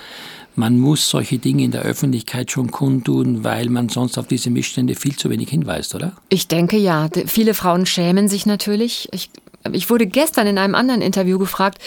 man 0.55 0.79
muss 0.79 1.09
solche 1.09 1.39
Dinge 1.39 1.65
in 1.65 1.71
der 1.71 1.83
Öffentlichkeit 1.83 2.51
schon 2.51 2.71
kundtun, 2.71 3.45
weil 3.45 3.69
man 3.69 3.89
sonst 3.89 4.19
auf 4.19 4.27
diese 4.27 4.51
Missstände 4.51 4.95
viel 4.95 5.17
zu 5.17 5.31
wenig 5.31 5.49
hinweist, 5.49 5.95
oder? 5.95 6.13
Ich 6.29 6.49
denke 6.49 6.77
ja. 6.77 7.09
Viele 7.27 7.55
Frauen 7.55 7.87
schämen 7.87 8.29
sich 8.29 8.45
natürlich. 8.45 9.09
Ich, 9.13 9.31
ich 9.73 9.89
wurde 9.89 10.07
gestern 10.07 10.47
in 10.47 10.59
einem 10.59 10.75
anderen 10.75 11.03
Interview 11.03 11.39
gefragt, 11.39 11.79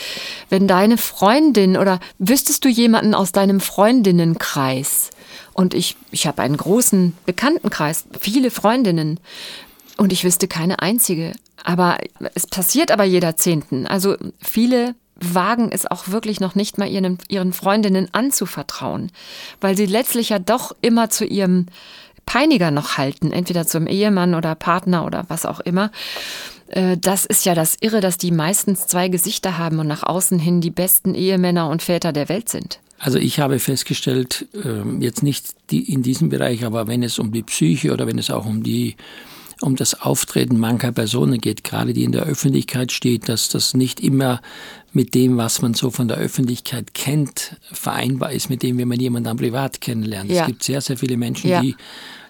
wenn 0.50 0.68
deine 0.68 0.98
Freundin 0.98 1.78
oder 1.78 2.00
wüsstest 2.18 2.66
du 2.66 2.70
jemanden 2.70 3.14
aus 3.14 3.32
deinem 3.32 3.60
Freundinnenkreis? 3.60 5.12
Und 5.54 5.74
ich, 5.74 5.96
ich 6.12 6.28
habe 6.28 6.42
einen 6.42 6.58
großen 6.58 7.16
Bekanntenkreis, 7.26 8.06
viele 8.20 8.52
Freundinnen. 8.52 9.20
Und 9.98 10.12
ich 10.12 10.24
wüsste 10.24 10.48
keine 10.48 10.80
einzige. 10.80 11.34
Aber 11.64 11.98
es 12.34 12.48
passiert 12.48 12.92
aber 12.92 13.06
jeder 13.06 13.38
Zehnten. 13.38 13.88
Also 13.88 14.18
viele 14.40 14.96
wagen 15.16 15.72
es 15.72 15.86
auch 15.86 16.10
wirklich 16.10 16.40
noch 16.40 16.56
nicht 16.56 16.78
mal 16.78 16.90
ihren, 16.90 17.18
ihren 17.30 17.54
Freundinnen 17.54 18.10
anzuvertrauen, 18.12 19.12
weil 19.62 19.78
sie 19.78 19.86
letztlich 19.86 20.30
ja 20.30 20.40
doch 20.40 20.76
immer 20.82 21.10
zu 21.10 21.26
ihrem 21.26 21.68
Peiniger 22.26 22.72
noch 22.72 22.98
halten, 22.98 23.32
entweder 23.32 23.68
zum 23.68 23.88
Ehemann 23.88 24.34
oder 24.34 24.56
Partner 24.56 25.06
oder 25.06 25.26
was 25.28 25.46
auch 25.46 25.60
immer. 25.60 25.92
Äh, 26.68 26.98
das 26.98 27.26
ist 27.26 27.46
ja 27.46 27.56
das 27.56 27.78
Irre, 27.82 28.02
dass 28.02 28.18
die 28.18 28.32
meistens 28.32 28.88
zwei 28.88 29.08
Gesichter 29.08 29.58
haben 29.58 29.80
und 29.80 29.88
nach 29.88 30.04
außen 30.04 30.40
hin 30.40 30.62
die 30.62 30.72
besten 30.72 31.14
Ehemänner 31.14 31.70
und 31.70 31.84
Väter 31.84 32.12
der 32.12 32.30
Welt 32.30 32.50
sind. 32.50 32.80
Also 32.98 33.20
ich 33.20 33.40
habe 33.40 33.60
festgestellt, 33.60 34.48
ähm, 34.64 35.02
jetzt 35.02 35.22
nicht 35.22 35.54
in 35.70 36.02
diesem 36.02 36.30
Bereich, 36.30 36.66
aber 36.66 36.88
wenn 36.88 37.04
es 37.04 37.20
um 37.20 37.32
die 37.32 37.44
Psyche 37.44 37.92
oder 37.92 38.08
wenn 38.08 38.18
es 38.18 38.32
auch 38.32 38.46
um 38.46 38.64
die 38.64 38.96
um 39.62 39.76
das 39.76 40.02
Auftreten 40.02 40.60
mancher 40.60 40.92
Personen 40.92 41.40
geht, 41.40 41.64
gerade 41.64 41.94
die 41.94 42.04
in 42.04 42.12
der 42.12 42.24
Öffentlichkeit 42.24 42.92
steht, 42.92 43.30
dass 43.30 43.50
das 43.50 43.74
nicht 43.74 44.00
immer 44.00 44.42
mit 44.92 45.14
dem, 45.14 45.38
was 45.38 45.62
man 45.62 45.74
so 45.74 45.92
von 45.92 46.08
der 46.08 46.18
Öffentlichkeit 46.18 46.94
kennt, 46.94 47.58
vereinbar 47.72 48.32
ist 48.32 48.50
mit 48.50 48.64
dem, 48.64 48.78
wenn 48.78 48.88
man 48.88 49.00
jemanden 49.00 49.26
dann 49.26 49.38
privat 49.38 49.82
kennenlernt. 49.82 50.32
Ja. 50.32 50.42
Es 50.42 50.48
gibt 50.48 50.64
sehr, 50.64 50.82
sehr 50.82 50.98
viele 50.98 51.18
Menschen, 51.18 51.50
ja. 51.50 51.62
die 51.62 51.76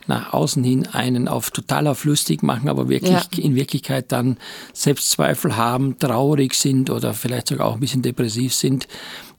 nach 0.08 0.34
außen 0.34 0.64
hin 0.64 0.88
einen 0.88 1.28
auf 1.28 1.52
total 1.52 1.88
auf 1.88 2.06
lustig 2.06 2.44
machen, 2.44 2.70
aber 2.70 2.90
wirklich 2.90 3.12
ja. 3.12 3.44
in 3.44 3.56
Wirklichkeit 3.56 4.12
dann 4.12 4.38
Selbstzweifel 4.74 5.56
haben, 5.56 5.98
traurig 6.00 6.54
sind 6.54 6.90
oder 6.90 7.14
vielleicht 7.14 7.48
sogar 7.48 7.68
auch 7.68 7.74
ein 7.76 7.80
bisschen 7.80 8.02
depressiv 8.02 8.54
sind. 8.54 8.88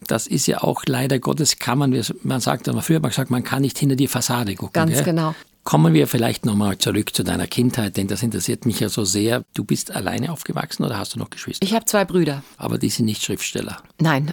Das 0.07 0.27
ist 0.27 0.47
ja 0.47 0.63
auch 0.63 0.83
leider 0.87 1.19
Gottes 1.19 1.59
kann 1.59 1.79
man, 1.79 2.03
man 2.23 2.41
sagt, 2.41 2.67
früher 2.67 2.97
hat 2.97 3.03
man 3.03 3.11
gesagt, 3.11 3.31
man 3.31 3.45
kann 3.45 3.63
nicht 3.63 3.79
hinter 3.79 3.97
die 3.97 4.09
Fassade 4.09 4.55
gucken. 4.55 4.73
Ganz 4.73 4.93
gell? 4.93 5.05
genau. 5.05 5.35
Kommen 5.67 5.95
wir 5.95 6.07
vielleicht 6.07 6.47
nochmal 6.47 6.79
zurück 6.79 7.13
zu 7.13 7.25
deiner 7.25 7.49
Kindheit, 7.49 7.97
denn 7.97 8.07
das 8.07 8.23
interessiert 8.23 8.67
mich 8.67 8.79
ja 8.79 8.89
so 8.89 9.05
sehr. 9.05 9.43
Du 9.53 9.65
bist 9.65 9.91
alleine 9.91 10.31
aufgewachsen 10.31 10.85
oder 10.85 10.97
hast 10.97 11.17
du 11.17 11.19
noch 11.19 11.29
Geschwister? 11.29 11.67
Ich 11.67 11.75
habe 11.75 11.85
zwei 11.87 12.05
Brüder. 12.05 12.45
Aber 12.57 12.79
die 12.79 12.89
sind 12.89 13.07
nicht 13.07 13.25
Schriftsteller. 13.25 13.79
Nein. 13.99 14.33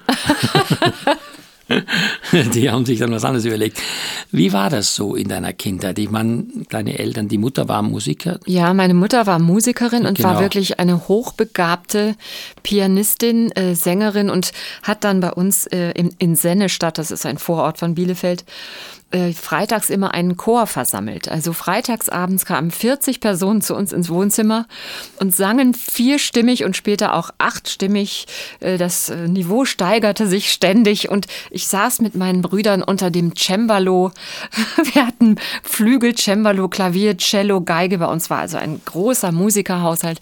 die 2.54 2.69
haben 2.69 2.86
sich 2.86 3.00
dann 3.00 3.12
was 3.12 3.26
anderes 3.26 3.46
überlegt. 3.46 3.82
Wie 4.32 4.54
war 4.54 4.69
das 4.69 4.93
so 4.93 5.15
in 5.15 5.28
deiner 5.28 5.54
Kindheit? 5.54 5.98
Ich 5.98 6.12
meine, 6.12 6.46
deine 6.69 7.00
Eltern, 7.00 7.30
die 7.30 7.39
Mutter 7.39 7.67
war 7.67 7.82
Musiker? 7.82 8.39
Ja, 8.46 8.72
meine 8.76 8.93
Mutter 8.93 9.26
war 9.26 9.39
Musikerin 9.39 10.06
und 10.06 10.17
genau. 10.17 10.36
war 10.36 10.39
wirklich 10.39 10.80
eine 10.80 11.08
hochbegabte 11.08 12.15
Pianistin, 12.62 13.52
äh, 13.54 13.74
Sängerin 13.74 14.30
und 14.30 14.52
hat 14.84 15.04
dann 15.04 15.19
bei 15.19 15.32
uns 15.32 15.65
äh, 15.65 15.93
in, 15.93 16.13
in 16.19 16.36
Sennestadt, 16.36 17.00
das 17.00 17.10
ist 17.10 17.26
ein 17.26 17.39
Vorort 17.39 17.80
von 17.80 17.96
Bielefeld, 17.96 18.46
freitags 19.34 19.89
immer 19.89 20.13
einen 20.13 20.38
Chor 20.38 20.65
versammelt. 20.65 21.30
Also 21.30 21.54
freitagsabends 21.54 22.45
kamen 22.45 22.71
40 22.71 23.19
Personen 23.19 23.62
zu 23.62 23.76
uns 23.76 23.93
ins 23.93 24.10
Wohnzimmer 24.10 24.65
und 25.19 25.36
sangen 25.36 25.76
vierstimmig 25.76 26.63
und 26.63 26.76
später 26.76 27.13
auch 27.13 27.30
achtstimmig. 27.38 28.26
Äh, 28.60 28.78
das 28.78 29.10
äh, 29.10 29.28
Niveau 29.28 29.65
steigerte 29.65 30.28
sich 30.28 30.52
ständig 30.52 31.10
und 31.10 31.28
ich 31.52 31.67
saß 31.67 32.02
mit 32.02 32.15
meinen 32.15 32.41
Brüdern 32.41 32.82
unter 32.82 33.12
dem 33.12 33.36
Cembalo. 33.36 34.12
Wir 34.93 35.06
hatten 35.06 35.36
Flügel, 35.62 36.15
Cembalo, 36.15 36.67
Klavier, 36.67 37.17
Cello, 37.17 37.62
Geige. 37.62 37.99
Bei 37.99 38.08
uns 38.08 38.30
war 38.30 38.39
also 38.39 38.58
ein 38.58 38.82
großer 38.84 39.32
Musikerhaushalt 39.32 40.19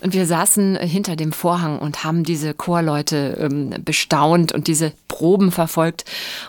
und 0.00 0.14
wir 0.14 0.26
saßen 0.26 0.76
hinter 0.76 1.16
dem 1.16 1.32
Vorhang 1.32 1.78
und 1.78 2.04
haben 2.04 2.24
diese 2.24 2.54
Chorleute 2.54 3.36
ähm, 3.38 3.74
bestaunt 3.84 4.52
und 4.52 4.66
diese 4.66 4.92
Proben 5.08 5.52
verfolgt. 5.52 6.04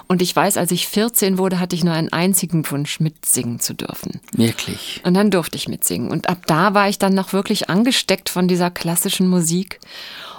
Und 0.08 0.22
ich 0.22 0.36
weiß, 0.36 0.58
als 0.58 0.72
ich 0.72 0.88
14 0.88 1.38
wurde, 1.38 1.60
hatte 1.60 1.76
ich 1.76 1.83
nur 1.84 1.94
einen 1.94 2.12
einzigen 2.12 2.70
Wunsch, 2.70 3.00
mitsingen 3.00 3.60
zu 3.60 3.74
dürfen. 3.74 4.20
Wirklich. 4.32 5.02
Und 5.06 5.14
dann 5.14 5.32
durfte 5.32 5.58
ich 5.58 5.68
mitsingen. 5.68 6.10
Und 6.10 6.30
ab 6.30 6.46
da 6.48 6.74
war 6.74 6.90
ich 6.90 7.00
dann 7.00 7.14
noch 7.14 7.34
wirklich 7.34 7.70
angesteckt 7.70 8.30
von 8.30 8.48
dieser 8.48 8.72
klassischen 8.72 9.28
Musik. 9.28 9.80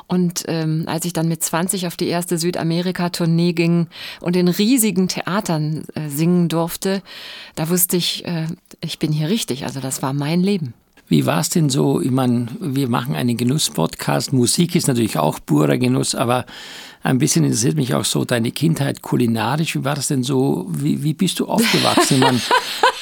Und 0.07 0.45
ähm, 0.49 0.85
als 0.87 1.07
ich 1.07 1.13
dann 1.13 1.29
mit 1.29 1.43
20 1.43 1.87
auf 1.87 1.97
die 1.97 2.09
erste 2.09 2.37
Südamerika-Tournee 2.37 3.53
ging 3.53 3.87
und 4.21 4.37
in 4.37 4.49
riesigen 4.49 5.09
Theatern 5.09 5.85
äh, 5.95 6.09
singen 6.09 6.49
durfte, 6.49 7.03
da 7.55 7.71
wusste 7.71 7.97
ich, 7.97 8.25
äh, 8.27 8.47
ich 8.81 8.99
bin 8.99 9.13
hier 9.13 9.29
richtig. 9.29 9.65
Also 9.65 9.81
das 9.81 10.03
war 10.03 10.13
mein 10.13 10.43
Leben. 10.43 10.75
Wie 11.09 11.27
war 11.27 11.41
es 11.41 11.51
denn 11.51 11.69
so? 11.69 12.01
Ich 12.01 12.11
meine, 12.11 12.47
wir 12.61 12.89
machen 12.89 13.15
einen 13.15 13.37
Genuss-Podcast. 13.37 14.33
Musik 14.33 14.75
ist 14.75 14.89
natürlich 14.89 15.19
auch 15.19 15.39
purer 15.45 15.77
Genuss, 15.77 16.15
aber 16.15 16.47
ein 17.05 17.19
bisschen 17.19 17.45
interessiert 17.45 17.77
mich 17.77 17.95
auch 17.95 18.05
so 18.07 18.25
deine 18.25 18.51
Kindheit 18.51 19.03
kulinarisch. 19.03 19.77
Wie 19.77 19.85
war 19.85 19.95
das 19.95 20.09
denn 20.09 20.23
so? 20.23 20.67
Wie, 20.71 21.03
wie 21.03 21.12
bist 21.12 21.38
du 21.38 21.47
aufgewachsen? 21.47 22.19
Man, 22.19 22.40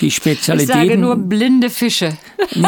die 0.01 0.11
Spezialitäten. 0.11 0.81
Ich 0.83 0.89
sage 0.89 0.99
nur 0.99 1.17
blinde 1.17 1.71
Fische. 1.71 2.17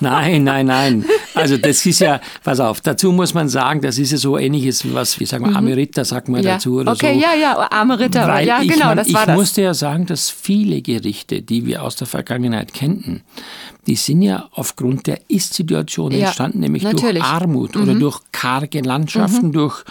Nein, 0.00 0.44
nein, 0.44 0.66
nein. 0.66 1.04
Also 1.34 1.56
das 1.56 1.84
ist 1.84 2.00
ja, 2.00 2.20
pass 2.42 2.60
auf, 2.60 2.80
dazu 2.80 3.12
muss 3.12 3.34
man 3.34 3.48
sagen, 3.48 3.80
das 3.80 3.98
ist 3.98 4.12
ja 4.12 4.18
so 4.18 4.38
ähnliches, 4.38 4.92
was, 4.94 5.18
wie 5.18 5.26
sagen 5.26 5.44
wir, 5.44 5.50
mhm. 5.50 5.56
Amerita 5.56 6.04
sagt 6.04 6.28
man 6.28 6.42
ja. 6.42 6.54
dazu 6.54 6.80
oder 6.80 6.92
okay, 6.92 7.14
so. 7.14 7.20
ja, 7.20 7.34
ja, 7.34 7.68
Amerita, 7.70 8.28
Weil 8.28 8.46
ja, 8.46 8.60
genau, 8.60 8.90
ich, 8.90 8.96
das 8.96 8.96
war 8.96 9.04
ich 9.04 9.12
das. 9.12 9.28
Ich 9.28 9.34
musste 9.34 9.62
ja 9.62 9.74
sagen, 9.74 10.06
dass 10.06 10.30
viele 10.30 10.80
Gerichte, 10.82 11.42
die 11.42 11.66
wir 11.66 11.82
aus 11.82 11.96
der 11.96 12.06
Vergangenheit 12.06 12.72
kennten, 12.72 13.22
die 13.86 13.96
sind 13.96 14.22
ja 14.22 14.48
aufgrund 14.52 15.06
der 15.06 15.20
Ist-Situation 15.28 16.12
ja, 16.12 16.26
entstanden, 16.26 16.60
nämlich 16.60 16.82
natürlich. 16.82 17.22
durch 17.22 17.24
Armut 17.24 17.74
mhm. 17.74 17.82
oder 17.82 17.94
durch 17.94 18.20
karge 18.32 18.80
Landschaften, 18.80 19.48
mhm. 19.48 19.52
durch 19.52 19.84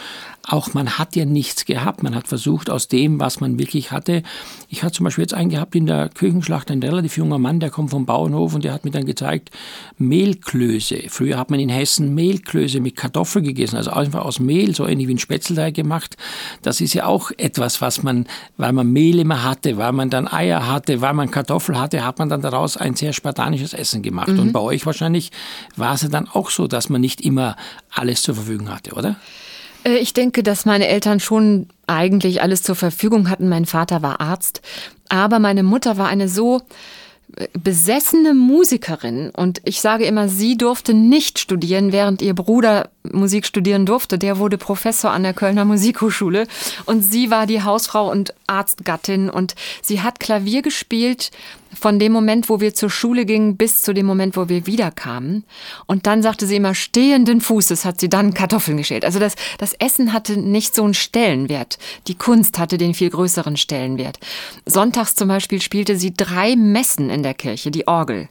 auch 0.45 0.73
man 0.73 0.97
hat 0.97 1.15
ja 1.15 1.23
nichts 1.23 1.63
gehabt. 1.65 2.03
Man 2.03 2.15
hat 2.15 2.27
versucht, 2.27 2.69
aus 2.69 2.89
dem, 2.89 3.19
was 3.19 3.39
man 3.39 3.57
wirklich 3.57 3.91
hatte. 3.91 4.23
Ich 4.67 4.83
hatte 4.83 4.97
zum 4.97 5.05
Beispiel 5.05 5.23
jetzt 5.23 5.33
einen 5.33 5.49
gehabt 5.49 5.73
in 5.73 5.85
der 5.85 6.09
Küchenschlacht, 6.09 6.69
ein 6.69 6.83
relativ 6.83 7.15
junger 7.15 7.39
Mann, 7.39 7.61
der 7.61 7.69
kommt 7.69 7.91
vom 7.91 8.05
Bauernhof 8.05 8.53
und 8.53 8.65
der 8.65 8.73
hat 8.73 8.83
mir 8.83 8.91
dann 8.91 9.05
gezeigt, 9.05 9.51
Mehlklöße. 9.97 11.03
Früher 11.07 11.37
hat 11.37 11.49
man 11.49 11.61
in 11.61 11.69
Hessen 11.69 12.13
Mehlklöße 12.13 12.81
mit 12.81 12.97
Kartoffeln 12.97 13.45
gegessen, 13.45 13.77
also 13.77 13.91
einfach 13.91 14.25
aus 14.25 14.41
Mehl, 14.41 14.75
so 14.75 14.85
ähnlich 14.85 15.07
wie 15.07 15.13
ein 15.13 15.19
Spätzleteig 15.19 15.75
gemacht. 15.75 16.17
Das 16.61 16.81
ist 16.81 16.93
ja 16.93 17.05
auch 17.05 17.31
etwas, 17.37 17.79
was 17.79 18.03
man, 18.03 18.27
weil 18.57 18.73
man 18.73 18.91
Mehl 18.91 19.19
immer 19.19 19.43
hatte, 19.43 19.77
weil 19.77 19.93
man 19.93 20.09
dann 20.09 20.27
Eier 20.27 20.67
hatte, 20.67 20.99
weil 20.99 21.13
man 21.13 21.31
Kartoffel 21.31 21.79
hatte, 21.79 22.05
hat 22.05 22.19
man 22.19 22.27
dann 22.27 22.41
daraus 22.41 22.75
ein 22.75 22.95
sehr 22.95 23.13
spartanisches 23.13 23.73
Essen 23.73 24.01
gemacht. 24.01 24.29
Mhm. 24.29 24.39
Und 24.39 24.51
bei 24.51 24.59
euch 24.59 24.85
wahrscheinlich 24.85 25.31
war 25.77 25.93
es 25.93 26.01
ja 26.01 26.09
dann 26.09 26.27
auch 26.27 26.49
so, 26.49 26.67
dass 26.67 26.89
man 26.89 26.99
nicht 26.99 27.21
immer 27.21 27.55
alles 27.89 28.23
zur 28.23 28.35
Verfügung 28.35 28.69
hatte, 28.69 28.93
oder? 28.93 29.15
Äh, 29.83 29.97
ich 29.97 30.13
denke, 30.13 30.43
dass 30.43 30.65
meine 30.65 30.87
Eltern 30.87 31.19
schon 31.19 31.67
eigentlich 31.87 32.41
alles 32.41 32.63
zur 32.63 32.75
Verfügung 32.75 33.29
hatten. 33.29 33.49
Mein 33.49 33.65
Vater 33.65 34.01
war 34.01 34.21
Arzt, 34.21 34.61
aber 35.09 35.39
meine 35.39 35.63
Mutter 35.63 35.97
war 35.97 36.07
eine 36.07 36.27
so 36.27 36.61
äh, 37.35 37.47
besessene 37.57 38.33
Musikerin 38.33 39.29
und 39.29 39.61
ich 39.65 39.81
sage 39.81 40.05
immer, 40.05 40.29
sie 40.29 40.57
durfte 40.57 40.93
nicht 40.93 41.39
studieren, 41.39 41.91
während 41.91 42.21
ihr 42.21 42.33
Bruder 42.33 42.89
Musik 43.11 43.45
studieren 43.45 43.85
durfte. 43.85 44.17
Der 44.17 44.37
wurde 44.37 44.57
Professor 44.57 45.11
an 45.11 45.23
der 45.23 45.33
Kölner 45.33 45.65
Musikhochschule 45.65 46.47
und 46.85 47.01
sie 47.01 47.29
war 47.29 47.45
die 47.45 47.61
Hausfrau 47.61 48.09
und 48.09 48.33
Arztgattin 48.47 49.29
und 49.29 49.55
sie 49.81 50.01
hat 50.01 50.19
Klavier 50.19 50.61
gespielt 50.61 51.31
von 51.73 51.99
dem 51.99 52.11
Moment, 52.11 52.49
wo 52.49 52.59
wir 52.59 52.73
zur 52.73 52.89
Schule 52.89 53.25
gingen, 53.25 53.57
bis 53.57 53.81
zu 53.81 53.93
dem 53.93 54.05
Moment, 54.05 54.37
wo 54.37 54.47
wir 54.47 54.67
wiederkamen. 54.67 55.43
Und 55.85 56.05
dann 56.07 56.21
sagte 56.21 56.45
sie 56.45 56.57
immer, 56.57 56.75
stehenden 56.75 57.41
Fußes 57.41 57.83
hat 57.83 57.99
sie 57.99 58.09
dann 58.09 58.33
Kartoffeln 58.33 58.77
geschält. 58.77 59.03
Also 59.03 59.19
das, 59.19 59.35
das 59.57 59.73
Essen 59.73 60.13
hatte 60.13 60.37
nicht 60.37 60.75
so 60.75 60.83
einen 60.83 60.93
Stellenwert. 60.93 61.79
Die 62.07 62.15
Kunst 62.15 62.59
hatte 62.59 62.77
den 62.77 62.93
viel 62.93 63.09
größeren 63.09 63.57
Stellenwert. 63.57 64.19
Sonntags 64.65 65.15
zum 65.15 65.27
Beispiel 65.27 65.61
spielte 65.61 65.97
sie 65.97 66.13
drei 66.13 66.55
Messen 66.55 67.09
in 67.09 67.23
der 67.23 67.33
Kirche, 67.33 67.71
die 67.71 67.87
Orgel 67.87 68.29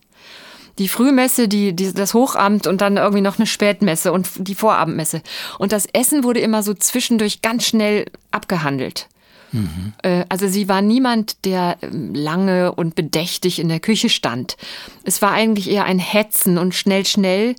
die 0.78 0.88
Frühmesse, 0.88 1.48
die, 1.48 1.74
die, 1.74 1.92
das 1.92 2.14
Hochamt 2.14 2.66
und 2.66 2.80
dann 2.80 2.96
irgendwie 2.96 3.20
noch 3.20 3.38
eine 3.38 3.46
Spätmesse 3.46 4.12
und 4.12 4.28
die 4.36 4.54
Vorabendmesse. 4.54 5.22
Und 5.58 5.72
das 5.72 5.86
Essen 5.86 6.24
wurde 6.24 6.40
immer 6.40 6.62
so 6.62 6.74
zwischendurch 6.74 7.42
ganz 7.42 7.66
schnell 7.66 8.06
abgehandelt. 8.30 9.08
Mhm. 9.52 9.92
Also 10.28 10.48
sie 10.48 10.68
war 10.68 10.82
niemand, 10.82 11.44
der 11.44 11.76
ähm, 11.82 12.14
lange 12.14 12.72
und 12.72 12.94
bedächtig 12.94 13.58
in 13.58 13.68
der 13.68 13.80
Küche 13.80 14.08
stand. 14.08 14.56
Es 15.04 15.22
war 15.22 15.32
eigentlich 15.32 15.70
eher 15.70 15.84
ein 15.84 15.98
Hetzen 15.98 16.58
und 16.58 16.74
schnell, 16.74 17.04
schnell 17.04 17.54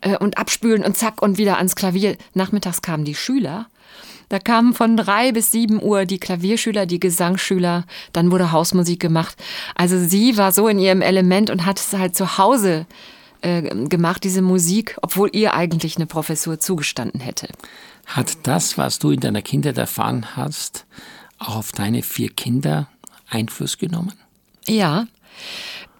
äh, 0.00 0.16
und 0.16 0.38
abspülen 0.38 0.84
und 0.84 0.96
zack 0.96 1.22
und 1.22 1.38
wieder 1.38 1.58
ans 1.58 1.76
Klavier. 1.76 2.16
Nachmittags 2.32 2.82
kamen 2.82 3.04
die 3.04 3.14
Schüler. 3.14 3.66
Da 4.34 4.40
kamen 4.40 4.74
von 4.74 4.96
drei 4.96 5.30
bis 5.30 5.52
sieben 5.52 5.80
Uhr 5.80 6.06
die 6.06 6.18
Klavierschüler, 6.18 6.86
die 6.86 6.98
Gesangsschüler, 6.98 7.84
dann 8.12 8.32
wurde 8.32 8.50
Hausmusik 8.50 8.98
gemacht. 8.98 9.36
Also 9.76 9.96
sie 9.96 10.36
war 10.36 10.50
so 10.50 10.66
in 10.66 10.80
ihrem 10.80 11.02
Element 11.02 11.50
und 11.50 11.64
hat 11.64 11.78
es 11.78 11.92
halt 11.92 12.16
zu 12.16 12.36
Hause 12.36 12.86
äh, 13.42 13.62
gemacht, 13.86 14.24
diese 14.24 14.42
Musik, 14.42 14.96
obwohl 15.02 15.30
ihr 15.32 15.54
eigentlich 15.54 15.98
eine 15.98 16.06
Professur 16.06 16.58
zugestanden 16.58 17.20
hätte. 17.20 17.46
Hat 18.06 18.36
das, 18.42 18.76
was 18.76 18.98
du 18.98 19.12
in 19.12 19.20
deiner 19.20 19.40
Kindheit 19.40 19.78
erfahren 19.78 20.26
hast, 20.34 20.84
auch 21.38 21.54
auf 21.54 21.70
deine 21.70 22.02
vier 22.02 22.30
Kinder 22.30 22.88
Einfluss 23.30 23.78
genommen? 23.78 24.14
Ja. 24.66 25.06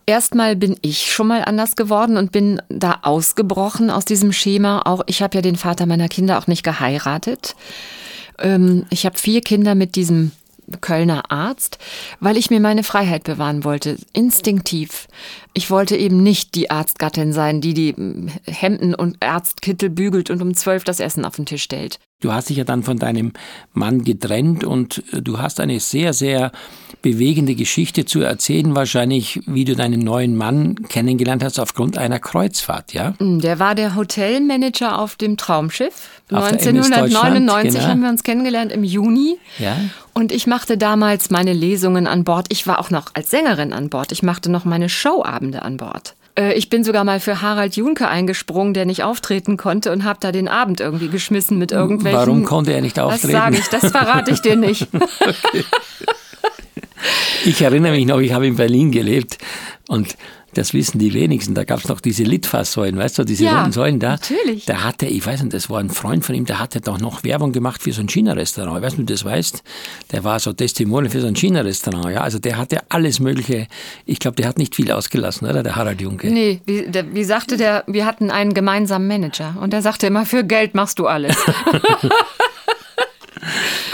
Erstmal 0.06 0.56
bin 0.56 0.76
ich 0.82 1.12
schon 1.12 1.28
mal 1.28 1.44
anders 1.44 1.76
geworden 1.76 2.16
und 2.16 2.32
bin 2.32 2.60
da 2.68 2.98
ausgebrochen 3.02 3.90
aus 3.90 4.04
diesem 4.04 4.32
Schema. 4.32 4.82
Auch 4.86 5.02
ich 5.06 5.22
habe 5.22 5.36
ja 5.36 5.40
den 5.40 5.54
Vater 5.54 5.86
meiner 5.86 6.08
Kinder 6.08 6.36
auch 6.36 6.48
nicht 6.48 6.64
geheiratet. 6.64 7.54
Ähm, 8.38 8.86
ich 8.90 9.06
habe 9.06 9.18
vier 9.18 9.40
Kinder 9.40 9.74
mit 9.74 9.96
diesem 9.96 10.32
Kölner 10.80 11.30
Arzt, 11.30 11.78
weil 12.20 12.36
ich 12.36 12.50
mir 12.50 12.60
meine 12.60 12.84
Freiheit 12.84 13.24
bewahren 13.24 13.64
wollte, 13.64 13.98
instinktiv. 14.12 15.08
Ich 15.52 15.70
wollte 15.70 15.96
eben 15.96 16.22
nicht 16.22 16.54
die 16.54 16.70
Arztgattin 16.70 17.32
sein, 17.32 17.60
die 17.60 17.74
die 17.74 17.94
Hemden 18.46 18.94
und 18.94 19.22
Arztkittel 19.22 19.90
bügelt 19.90 20.30
und 20.30 20.40
um 20.40 20.54
zwölf 20.54 20.84
das 20.84 21.00
Essen 21.00 21.24
auf 21.24 21.36
den 21.36 21.46
Tisch 21.46 21.62
stellt. 21.62 21.98
Du 22.24 22.32
hast 22.32 22.48
dich 22.48 22.56
ja 22.56 22.64
dann 22.64 22.82
von 22.82 22.98
deinem 22.98 23.34
Mann 23.74 24.02
getrennt 24.02 24.64
und 24.64 25.04
äh, 25.12 25.20
du 25.20 25.40
hast 25.40 25.60
eine 25.60 25.78
sehr, 25.78 26.14
sehr 26.14 26.52
bewegende 27.02 27.54
Geschichte 27.54 28.06
zu 28.06 28.22
erzählen, 28.22 28.74
wahrscheinlich, 28.74 29.42
wie 29.44 29.66
du 29.66 29.76
deinen 29.76 30.00
neuen 30.00 30.34
Mann 30.34 30.74
kennengelernt 30.88 31.44
hast 31.44 31.60
aufgrund 31.60 31.98
einer 31.98 32.18
Kreuzfahrt, 32.18 32.94
ja? 32.94 33.12
Mm, 33.18 33.40
der 33.40 33.58
war 33.58 33.74
der 33.74 33.94
Hotelmanager 33.94 34.98
auf 34.98 35.16
dem 35.16 35.36
Traumschiff. 35.36 36.08
Auf 36.32 36.44
1999 36.44 37.74
genau. 37.74 37.90
haben 37.90 38.00
wir 38.00 38.08
uns 38.08 38.22
kennengelernt 38.22 38.72
im 38.72 38.84
Juni. 38.84 39.36
Ja. 39.58 39.76
Und 40.14 40.32
ich 40.32 40.46
machte 40.46 40.78
damals 40.78 41.28
meine 41.28 41.52
Lesungen 41.52 42.06
an 42.06 42.24
Bord. 42.24 42.46
Ich 42.48 42.66
war 42.66 42.78
auch 42.78 42.88
noch 42.88 43.10
als 43.12 43.30
Sängerin 43.30 43.74
an 43.74 43.90
Bord. 43.90 44.12
Ich 44.12 44.22
machte 44.22 44.50
noch 44.50 44.64
meine 44.64 44.88
Showabende 44.88 45.60
an 45.60 45.76
Bord. 45.76 46.14
Äh, 46.38 46.54
ich 46.54 46.68
bin 46.68 46.84
sogar 46.84 47.04
mal 47.04 47.20
für 47.20 47.42
Harald 47.42 47.76
Junke 47.76 48.08
eingesprungen, 48.08 48.74
der 48.74 48.86
nicht 48.86 49.04
auftreten 49.04 49.56
konnte 49.56 49.92
und 49.92 50.04
habe 50.04 50.18
da 50.20 50.32
den 50.32 50.48
Abend 50.48 50.80
irgendwie 50.80 51.08
geschmissen 51.08 51.58
mit 51.58 51.72
irgendwelchen. 51.72 52.18
Warum 52.20 52.44
konnte 52.44 52.72
er 52.72 52.80
nicht 52.80 52.98
auftreten? 52.98 53.32
Das 53.32 53.42
sage 53.42 53.56
ich, 53.58 53.68
das 53.68 53.90
verrate 53.90 54.30
ich 54.32 54.40
dir 54.40 54.56
nicht. 54.56 54.88
okay. 54.92 55.64
Ich 57.44 57.60
erinnere 57.60 57.92
mich 57.92 58.06
noch, 58.06 58.20
ich 58.20 58.32
habe 58.32 58.46
in 58.46 58.56
Berlin 58.56 58.90
gelebt 58.90 59.38
und 59.88 60.16
das 60.54 60.74
wissen 60.74 60.98
die 60.98 61.12
wenigsten. 61.14 61.54
Da 61.54 61.64
gab 61.64 61.80
es 61.80 61.88
noch 61.88 62.00
diese 62.00 62.22
Litfaßsäulen, 62.22 62.96
weißt 62.96 63.18
du, 63.18 63.24
diese 63.24 63.44
ja, 63.44 63.56
runden 63.56 63.72
Säulen 63.72 64.00
da. 64.00 64.12
Natürlich. 64.12 64.64
Da 64.66 64.82
hatte, 64.82 65.06
ich 65.06 65.24
weiß 65.24 65.42
nicht, 65.42 65.54
das 65.54 65.68
war 65.68 65.80
ein 65.80 65.90
Freund 65.90 66.24
von 66.24 66.34
ihm, 66.34 66.46
der 66.46 66.58
hatte 66.58 66.80
doch 66.80 66.98
noch 66.98 67.24
Werbung 67.24 67.52
gemacht 67.52 67.82
für 67.82 67.92
so 67.92 68.00
ein 68.00 68.08
China-Restaurant. 68.08 68.78
Ich 68.78 68.82
weiß 68.82 68.92
nicht, 68.92 69.00
ob 69.00 69.06
du 69.06 69.12
das 69.12 69.24
weißt. 69.24 69.62
Der 70.12 70.24
war 70.24 70.38
so 70.40 70.52
Testimonial 70.52 71.10
für 71.10 71.20
so 71.20 71.26
ein 71.26 71.34
China-Restaurant. 71.34 72.14
Ja, 72.14 72.20
also 72.22 72.38
der 72.38 72.56
hatte 72.56 72.78
alles 72.88 73.20
Mögliche. 73.20 73.66
Ich 74.06 74.18
glaube, 74.18 74.36
der 74.36 74.48
hat 74.48 74.58
nicht 74.58 74.74
viel 74.74 74.90
ausgelassen, 74.90 75.48
oder? 75.48 75.62
Der 75.62 75.76
Harald 75.76 76.00
Junke. 76.00 76.30
Nee, 76.30 76.60
wie, 76.66 76.86
der, 76.88 77.14
wie 77.14 77.24
sagte 77.24 77.56
der, 77.56 77.84
wir 77.86 78.06
hatten 78.06 78.30
einen 78.30 78.54
gemeinsamen 78.54 79.06
Manager 79.06 79.56
und 79.60 79.72
der 79.72 79.82
sagte 79.82 80.06
immer, 80.06 80.26
für 80.26 80.44
Geld 80.44 80.74
machst 80.74 80.98
du 80.98 81.06
alles. 81.06 81.36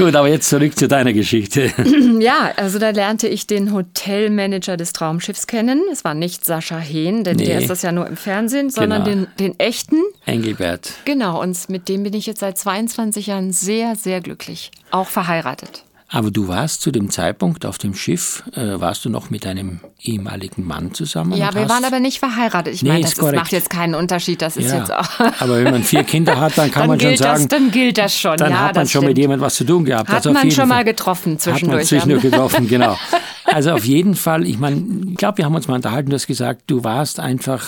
Gut, 0.00 0.16
aber 0.16 0.28
jetzt 0.28 0.48
zurück 0.48 0.78
zu 0.78 0.88
deiner 0.88 1.12
Geschichte. 1.12 1.70
Ja, 2.20 2.52
also 2.56 2.78
da 2.78 2.90
lernte 2.90 3.28
ich 3.28 3.46
den 3.46 3.72
Hotelmanager 3.72 4.76
des 4.76 4.92
Traumschiffs 4.92 5.46
kennen. 5.46 5.80
Es 5.92 6.04
war 6.04 6.14
nicht 6.14 6.44
Sascha 6.44 6.78
Hehn, 6.78 7.24
denn 7.24 7.36
Nee. 7.36 7.46
der 7.46 7.58
ist 7.60 7.70
das 7.70 7.82
ja 7.82 7.92
nur 7.92 8.06
im 8.06 8.16
Fernsehen, 8.16 8.68
sondern 8.70 9.04
Genau. 9.04 9.26
den, 9.38 9.52
den 9.52 9.58
echten. 9.60 9.96
Engelbert. 10.26 10.92
Genau, 11.04 11.40
und 11.40 11.68
mit 11.70 11.88
dem 11.88 12.02
bin 12.02 12.12
ich 12.14 12.26
jetzt 12.26 12.40
seit 12.40 12.56
22 12.58 13.26
Jahren 13.28 13.52
sehr, 13.52 13.94
sehr 13.96 14.20
glücklich. 14.20 14.70
Auch 14.90 15.08
verheiratet. 15.08 15.84
Aber 16.12 16.32
du 16.32 16.48
warst 16.48 16.80
zu 16.82 16.90
dem 16.90 17.08
Zeitpunkt 17.08 17.64
auf 17.64 17.78
dem 17.78 17.94
Schiff, 17.94 18.42
äh, 18.54 18.80
warst 18.80 19.04
du 19.04 19.10
noch 19.10 19.30
mit 19.30 19.44
deinem 19.44 19.78
ehemaligen 20.02 20.66
Mann 20.66 20.92
zusammen? 20.92 21.34
Ja, 21.34 21.54
wir 21.54 21.68
waren 21.68 21.84
aber 21.84 22.00
nicht 22.00 22.18
verheiratet. 22.18 22.74
Ich 22.74 22.82
Nee, 22.82 22.88
meine, 22.88 23.02
das 23.02 23.12
ist, 23.12 23.22
macht 23.22 23.52
jetzt 23.52 23.70
keinen 23.70 23.94
Unterschied. 23.94 24.42
Das 24.42 24.56
ist 24.56 24.72
Ja, 24.72 24.78
jetzt 24.78 24.92
auch. 24.92 25.08
aber 25.40 25.62
wenn 25.62 25.70
man 25.70 25.84
vier 25.84 26.02
Kinder 26.02 26.40
hat, 26.40 26.58
dann 26.58 26.68
kann 26.72 26.82
dann 26.82 26.88
man 26.90 27.00
schon 27.00 27.16
sagen, 27.16 27.38
das, 27.42 27.48
dann 27.48 27.70
gilt 27.70 27.96
das 27.96 28.18
schon. 28.18 28.36
dann 28.38 28.50
ja, 28.50 28.58
hat 28.58 28.74
man 28.74 28.88
schon 28.88 29.02
mit 29.02 29.10
stimmt. 29.10 29.18
jemandem 29.18 29.46
was 29.46 29.54
zu 29.54 29.64
tun 29.64 29.84
gehabt. 29.84 30.08
Hat 30.08 30.16
Also 30.16 30.32
man 30.32 30.50
schon 30.50 30.66
mal 30.68 30.76
Fall. 30.76 30.84
getroffen 30.84 31.32
Hat 31.34 31.46
man 31.46 31.54
zwischendurch. 31.54 31.86
zwischendurch 31.86 32.22
getroffen, 32.22 32.66
genau. 32.68 32.96
Also 33.44 33.70
auf 33.72 33.84
jeden 33.84 34.14
Fall, 34.14 34.46
ich 34.46 34.58
meine, 34.58 34.80
ich 35.10 35.16
glaube, 35.16 35.38
wir 35.38 35.44
haben 35.44 35.54
uns 35.56 35.66
mal 35.66 35.74
unterhalten, 35.74 36.10
du 36.10 36.14
hast 36.14 36.28
gesagt, 36.28 36.62
du 36.68 36.84
warst 36.84 37.18
einfach, 37.18 37.64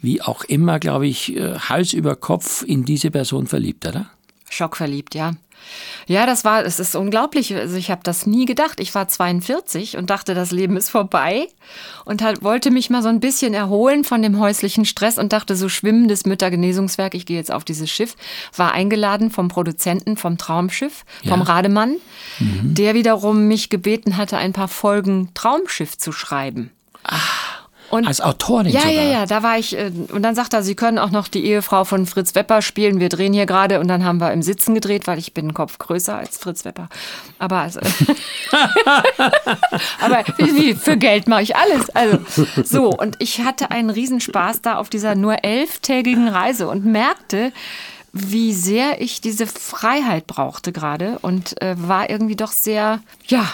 wie 0.00 0.20
auch 0.20 0.42
immer, 0.44 0.80
glaube 0.80 1.06
ich, 1.06 1.36
äh, 1.36 1.58
Hals 1.58 1.92
über 1.92 2.16
Kopf 2.16 2.62
in 2.66 2.84
diese 2.84 3.10
Person 3.12 3.46
verliebt, 3.46 3.86
oder? 3.86 4.06
Schockverliebt, 4.50 5.14
ja. 5.14 5.32
Ja, 6.06 6.26
das 6.26 6.44
war, 6.44 6.64
es 6.64 6.78
ist 6.78 6.94
unglaublich. 6.94 7.54
Also 7.54 7.76
ich 7.76 7.90
habe 7.90 8.02
das 8.04 8.26
nie 8.26 8.44
gedacht. 8.44 8.80
Ich 8.80 8.94
war 8.94 9.08
42 9.08 9.96
und 9.96 10.10
dachte, 10.10 10.34
das 10.34 10.52
Leben 10.52 10.76
ist 10.76 10.90
vorbei 10.90 11.48
und 12.04 12.22
halt 12.22 12.42
wollte 12.42 12.70
mich 12.70 12.90
mal 12.90 13.02
so 13.02 13.08
ein 13.08 13.20
bisschen 13.20 13.54
erholen 13.54 14.04
von 14.04 14.22
dem 14.22 14.38
häuslichen 14.38 14.84
Stress 14.84 15.18
und 15.18 15.32
dachte, 15.32 15.56
so 15.56 15.68
schwimmendes 15.68 16.26
Müttergenesungswerk, 16.26 17.14
ich 17.14 17.26
gehe 17.26 17.36
jetzt 17.36 17.52
auf 17.52 17.64
dieses 17.64 17.90
Schiff, 17.90 18.16
war 18.56 18.72
eingeladen 18.72 19.30
vom 19.30 19.48
Produzenten 19.48 20.16
vom 20.16 20.38
Traumschiff, 20.38 21.04
vom 21.26 21.42
Rademann, 21.42 21.96
der 22.38 22.94
wiederum 22.94 23.48
mich 23.48 23.68
gebeten 23.68 24.16
hatte, 24.16 24.36
ein 24.36 24.52
paar 24.52 24.68
Folgen 24.68 25.30
Traumschiff 25.34 25.98
zu 25.98 26.12
schreiben. 26.12 26.70
Und 27.90 28.06
Als 28.06 28.20
Autorin 28.20 28.72
ja, 28.72 28.80
sogar. 28.80 28.94
ja, 28.94 29.02
ja, 29.02 29.26
da 29.26 29.42
war 29.42 29.58
ich. 29.58 29.76
äh, 29.78 29.90
Und 30.12 30.22
dann 30.22 30.34
sagt 30.34 30.54
er, 30.54 30.62
Sie 30.62 30.74
können 30.74 30.98
auch 30.98 31.10
noch 31.10 31.28
die 31.28 31.44
Ehefrau 31.44 31.84
von 31.84 32.06
Fritz 32.06 32.34
Wepper 32.34 32.62
spielen. 32.62 33.00
Wir 33.00 33.08
drehen 33.08 33.32
hier 33.32 33.46
gerade. 33.46 33.80
Und 33.80 33.88
dann 33.88 34.04
haben 34.04 34.18
wir 34.20 34.32
im 34.32 34.42
Sitzen 34.42 34.74
gedreht, 34.74 35.06
weil 35.06 35.18
ich 35.18 35.34
bin 35.34 35.46
einen 35.46 35.54
Kopf 35.54 35.78
größer 35.78 36.16
als 36.16 36.38
Fritz 36.38 36.64
Wepper. 36.64 36.88
Aber, 37.38 37.58
also, 37.58 37.80
aber 40.00 40.24
wie, 40.38 40.74
für 40.74 40.96
Geld 40.96 41.28
mache 41.28 41.42
ich 41.42 41.56
alles. 41.56 41.90
Also, 41.90 42.18
so, 42.64 42.90
und 42.90 43.16
ich 43.20 43.40
hatte 43.42 43.70
einen 43.70 43.90
Riesenspaß 43.90 44.62
da 44.62 44.76
auf 44.76 44.88
dieser 44.88 45.14
nur 45.14 45.44
elftägigen 45.44 46.28
Reise 46.28 46.68
und 46.68 46.84
merkte, 46.84 47.52
wie 48.12 48.52
sehr 48.54 49.00
ich 49.00 49.20
diese 49.20 49.46
Freiheit 49.46 50.26
brauchte 50.26 50.72
gerade 50.72 51.18
und 51.20 51.60
äh, 51.60 51.74
war 51.76 52.08
irgendwie 52.08 52.36
doch 52.36 52.52
sehr, 52.52 53.00
ja, 53.26 53.46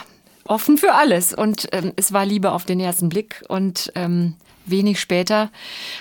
offen 0.45 0.79
für 0.79 0.95
alles. 0.95 1.35
Und 1.35 1.69
ähm, 1.73 1.93
es 1.97 2.13
war 2.13 2.25
Liebe 2.27 2.53
auf 2.53 2.65
den 2.65 2.81
ersten 2.81 3.09
Blick. 3.09 3.43
Und 3.49 3.93
ähm, 3.95 4.35
wenig 4.65 5.01
später 5.01 5.51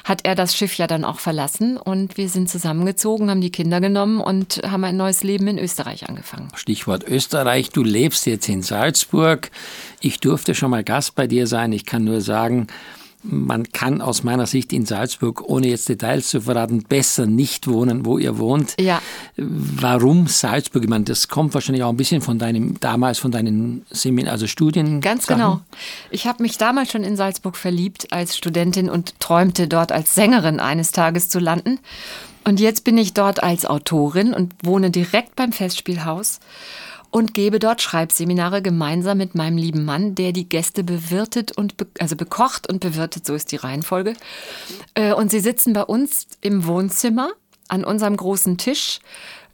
hat 0.03 0.21
er 0.23 0.35
das 0.35 0.55
Schiff 0.55 0.75
ja 0.75 0.87
dann 0.87 1.05
auch 1.05 1.19
verlassen 1.19 1.77
und 1.77 2.17
wir 2.17 2.29
sind 2.29 2.49
zusammengezogen, 2.49 3.29
haben 3.29 3.41
die 3.41 3.51
Kinder 3.51 3.81
genommen 3.81 4.19
und 4.21 4.61
haben 4.65 4.83
ein 4.83 4.97
neues 4.97 5.23
Leben 5.23 5.47
in 5.47 5.57
Österreich 5.57 6.07
angefangen. 6.09 6.49
Stichwort 6.55 7.07
Österreich, 7.07 7.69
du 7.69 7.83
lebst 7.83 8.25
jetzt 8.25 8.47
in 8.49 8.61
Salzburg. 8.61 9.51
Ich 9.99 10.19
durfte 10.19 10.55
schon 10.55 10.71
mal 10.71 10.83
Gast 10.83 11.15
bei 11.15 11.27
dir 11.27 11.47
sein. 11.47 11.71
Ich 11.73 11.85
kann 11.85 12.03
nur 12.03 12.21
sagen, 12.21 12.67
man 13.23 13.71
kann 13.71 14.01
aus 14.01 14.23
meiner 14.23 14.47
Sicht 14.47 14.73
in 14.73 14.85
Salzburg, 14.85 15.41
ohne 15.41 15.67
jetzt 15.67 15.89
Details 15.89 16.29
zu 16.29 16.41
verraten, 16.41 16.83
besser 16.83 17.25
nicht 17.25 17.67
wohnen, 17.67 18.05
wo 18.05 18.17
ihr 18.17 18.37
wohnt. 18.37 18.75
Ja. 18.79 19.01
Warum 19.37 20.27
Salzburg? 20.27 20.83
Ich 20.83 20.89
meine, 20.89 21.05
das 21.05 21.27
kommt 21.27 21.53
wahrscheinlich 21.53 21.83
auch 21.83 21.89
ein 21.89 21.97
bisschen 21.97 22.21
von 22.21 22.39
deinem, 22.39 22.79
damals 22.79 23.19
von 23.19 23.31
deinen 23.31 23.85
Semin 23.91 24.27
also 24.27 24.47
Studien. 24.47 25.01
Ganz 25.01 25.27
genau. 25.27 25.61
Ich 26.09 26.25
habe 26.25 26.41
mich 26.41 26.57
damals 26.57 26.91
schon 26.91 27.03
in 27.03 27.15
Salzburg 27.15 27.57
verliebt 27.57 28.11
als 28.11 28.37
Studentin 28.37 28.89
und 28.89 29.19
träumte 29.19 29.67
dort 29.67 29.91
als 29.91 30.15
Sängerin 30.15 30.59
eines 30.59 30.91
Tages 30.91 31.29
zu 31.29 31.39
landen. 31.39 31.79
Und 32.43 32.59
jetzt 32.59 32.83
bin 32.83 32.97
ich 32.97 33.13
dort 33.13 33.43
als 33.43 33.65
Autorin 33.65 34.33
und 34.33 34.53
wohne 34.63 34.89
direkt 34.89 35.35
beim 35.35 35.51
Festspielhaus 35.51 36.39
und 37.11 37.33
gebe 37.33 37.59
dort 37.59 37.81
Schreibseminare 37.81 38.61
gemeinsam 38.61 39.17
mit 39.17 39.35
meinem 39.35 39.57
lieben 39.57 39.85
Mann, 39.85 40.15
der 40.15 40.31
die 40.31 40.47
Gäste 40.47 40.83
bewirtet 40.83 41.51
und 41.51 41.77
be 41.77 41.85
also 41.99 42.15
bekocht 42.15 42.67
und 42.67 42.79
bewirtet, 42.79 43.25
so 43.25 43.35
ist 43.35 43.51
die 43.51 43.57
Reihenfolge. 43.57 44.13
Äh, 44.95 45.13
Und 45.13 45.29
sie 45.29 45.41
sitzen 45.41 45.73
bei 45.73 45.83
uns 45.83 46.27
im 46.39 46.65
Wohnzimmer 46.65 47.31
an 47.67 47.83
unserem 47.83 48.15
großen 48.15 48.57
Tisch. 48.57 48.99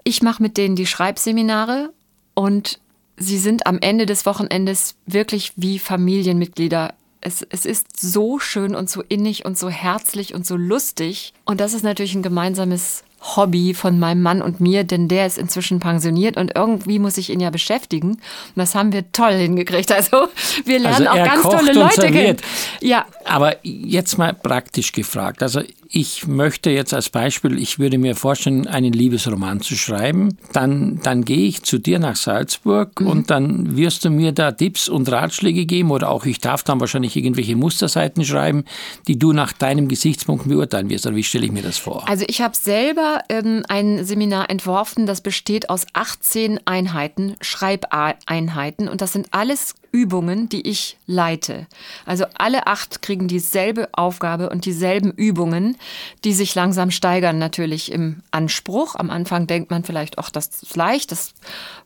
Ich 0.03 0.21
mache 0.21 0.41
mit 0.41 0.57
denen 0.57 0.75
die 0.75 0.85
Schreibseminare 0.85 1.91
und 2.35 2.79
sie 3.17 3.39
sind 3.39 3.65
am 3.65 3.79
Ende 3.79 4.05
des 4.05 4.25
Wochenendes 4.25 4.95
wirklich 5.07 5.53
wie 5.55 5.79
Familienmitglieder. 5.79 6.93
Es, 7.21 7.45
es 7.49 7.65
ist 7.65 7.99
so 7.99 8.37
schön 8.37 8.75
und 8.75 8.89
so 8.89 9.01
innig 9.01 9.45
und 9.45 9.57
so 9.57 9.69
herzlich 9.69 10.35
und 10.35 10.45
so 10.45 10.55
lustig. 10.55 11.33
Und 11.43 11.59
das 11.59 11.73
ist 11.73 11.83
natürlich 11.83 12.13
ein 12.13 12.21
gemeinsames 12.21 13.03
Hobby 13.35 13.73
von 13.73 13.99
meinem 13.99 14.21
Mann 14.21 14.41
und 14.41 14.59
mir, 14.59 14.83
denn 14.83 15.07
der 15.07 15.25
ist 15.25 15.37
inzwischen 15.37 15.79
pensioniert 15.79 16.37
und 16.37 16.53
irgendwie 16.55 16.99
muss 16.99 17.17
ich 17.17 17.29
ihn 17.29 17.39
ja 17.39 17.49
beschäftigen. 17.49 18.11
Und 18.11 18.21
das 18.55 18.75
haben 18.75 18.93
wir 18.93 19.11
toll 19.11 19.33
hingekriegt. 19.33 19.91
Also 19.91 20.27
wir 20.65 20.79
lernen 20.79 21.07
Also 21.07 21.21
auch 21.21 21.25
ganz 21.25 21.43
tolle 21.43 21.73
Leute 21.73 22.11
kennen. 22.11 22.37
Ja, 22.81 23.05
Aber 23.25 23.55
jetzt 23.63 24.17
mal 24.17 24.33
praktisch 24.33 24.91
gefragt. 24.91 25.43
Also 25.43 25.61
ich 25.89 26.27
möchte 26.27 26.69
jetzt 26.69 26.93
als 26.93 27.09
Beispiel, 27.09 27.57
ich 27.59 27.79
würde 27.79 27.97
mir 27.97 28.15
vorstellen, 28.15 28.67
einen 28.67 28.93
Liebesroman 28.93 29.61
zu 29.61 29.75
schreiben. 29.75 30.37
Dann, 30.53 30.99
dann 31.03 31.23
gehe 31.23 31.47
ich 31.47 31.63
zu 31.63 31.77
dir 31.77 31.99
nach 31.99 32.15
Salzburg 32.15 32.99
Mhm. 33.01 33.07
und 33.07 33.29
dann 33.29 33.75
wirst 33.77 34.05
du 34.05 34.09
mir 34.09 34.31
da 34.31 34.51
Tipps 34.51 34.89
und 34.89 35.11
Ratschläge 35.11 35.65
geben 35.65 35.91
oder 35.91 36.09
auch 36.09 36.25
ich 36.25 36.39
darf 36.39 36.63
dann 36.63 36.79
wahrscheinlich 36.79 37.15
irgendwelche 37.15 37.55
Musterseiten 37.55 38.23
schreiben, 38.25 38.63
die 39.07 39.17
du 39.17 39.33
nach 39.33 39.53
deinem 39.53 39.87
Gesichtspunkt 39.87 40.47
beurteilen 40.47 40.89
wirst. 40.89 41.05
Oder 41.07 41.15
wie 41.15 41.23
stelle 41.23 41.45
ich 41.45 41.51
mir 41.51 41.63
das 41.63 41.77
vor? 41.77 42.07
Also 42.07 42.25
ich 42.27 42.41
habe 42.41 42.55
selber 42.55 43.21
ähm, 43.29 43.63
ein 43.67 44.03
Seminar 44.05 44.49
entworfen, 44.49 45.05
das 45.05 45.21
besteht 45.21 45.69
aus 45.69 45.85
18 45.93 46.59
Einheiten, 46.65 47.35
Schreibeinheiten 47.41 48.87
und 48.87 49.01
das 49.01 49.13
sind 49.13 49.27
alles 49.31 49.75
Übungen, 49.97 50.47
die 50.47 50.61
ich 50.69 50.97
leite. 51.07 51.65
Also 52.05 52.25
alle 52.37 52.67
acht 52.67 53.01
kriegen 53.01 53.27
dieselbe 53.27 53.89
Aufgabe 53.93 54.51
und 54.51 54.65
dieselben 54.65 55.11
Übungen, 55.11 55.75
die 56.23 56.33
sich 56.33 56.53
langsam 56.53 56.91
steigern 56.91 57.39
natürlich 57.39 57.91
im 57.91 58.21
Anspruch. 58.29 58.93
Am 58.95 59.09
Anfang 59.09 59.47
denkt 59.47 59.71
man 59.71 59.83
vielleicht, 59.83 60.19
ach, 60.19 60.29
das 60.29 60.49
ist 60.61 60.75
leicht, 60.75 61.11
das, 61.11 61.33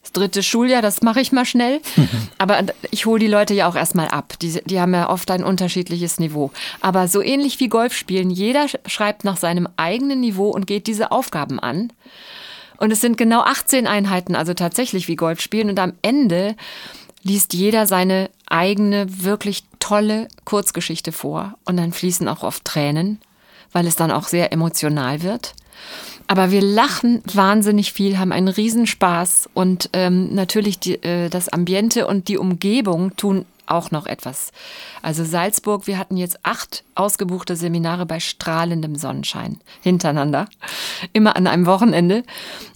das 0.01 0.11
dritte 0.11 0.43
Schuljahr, 0.43 0.81
das 0.81 1.01
mache 1.01 1.21
ich 1.21 1.31
mal 1.31 1.45
schnell. 1.45 1.79
Aber 2.37 2.61
ich 2.89 3.05
hole 3.05 3.19
die 3.21 3.27
Leute 3.27 3.53
ja 3.53 3.69
auch 3.69 3.75
erstmal 3.75 4.09
ab. 4.09 4.33
Die, 4.41 4.61
die 4.65 4.81
haben 4.81 4.93
ja 4.93 5.09
oft 5.09 5.31
ein 5.31 5.43
unterschiedliches 5.45 6.19
Niveau. 6.19 6.51
Aber 6.81 7.07
so 7.07 7.21
ähnlich 7.21 7.61
wie 7.61 7.69
Golf 7.69 7.93
spielen, 7.95 8.29
jeder 8.29 8.65
sch- 8.65 8.79
schreibt 8.87 9.23
nach 9.23 9.37
seinem 9.37 9.69
eigenen 9.77 10.19
Niveau 10.19 10.49
und 10.49 10.67
geht 10.67 10.87
diese 10.87 11.11
Aufgaben 11.13 11.59
an. 11.61 11.93
Und 12.77 12.89
es 12.91 12.99
sind 12.99 13.15
genau 13.15 13.41
18 13.41 13.85
Einheiten, 13.85 14.35
also 14.35 14.55
tatsächlich 14.55 15.07
wie 15.07 15.15
Golf 15.15 15.39
spielen. 15.39 15.69
Und 15.69 15.77
am 15.77 15.93
Ende 16.01 16.55
liest 17.23 17.53
jeder 17.53 17.87
seine 17.87 18.29
eigene, 18.47 19.23
wirklich 19.23 19.63
tolle 19.79 20.27
Kurzgeschichte 20.45 21.11
vor. 21.11 21.55
Und 21.65 21.77
dann 21.77 21.93
fließen 21.93 22.27
auch 22.27 22.43
oft 22.43 22.65
Tränen, 22.65 23.19
weil 23.71 23.87
es 23.87 23.95
dann 23.95 24.11
auch 24.11 24.27
sehr 24.27 24.51
emotional 24.51 25.21
wird. 25.21 25.53
Aber 26.27 26.51
wir 26.51 26.61
lachen 26.61 27.21
wahnsinnig 27.33 27.91
viel, 27.91 28.17
haben 28.17 28.31
einen 28.31 28.47
Riesenspaß 28.47 29.49
und 29.53 29.89
ähm, 29.93 30.33
natürlich 30.33 30.79
die, 30.79 31.03
äh, 31.03 31.29
das 31.29 31.49
Ambiente 31.49 32.07
und 32.07 32.27
die 32.27 32.37
Umgebung 32.37 33.15
tun 33.17 33.45
auch 33.65 33.91
noch 33.91 34.05
etwas. 34.05 34.51
Also 35.01 35.23
Salzburg, 35.23 35.87
wir 35.87 35.97
hatten 35.97 36.17
jetzt 36.17 36.39
acht 36.43 36.83
ausgebuchte 36.95 37.55
Seminare 37.55 38.05
bei 38.05 38.19
strahlendem 38.19 38.95
Sonnenschein 38.95 39.59
hintereinander, 39.81 40.47
immer 41.13 41.35
an 41.35 41.47
einem 41.47 41.65
Wochenende. 41.65 42.23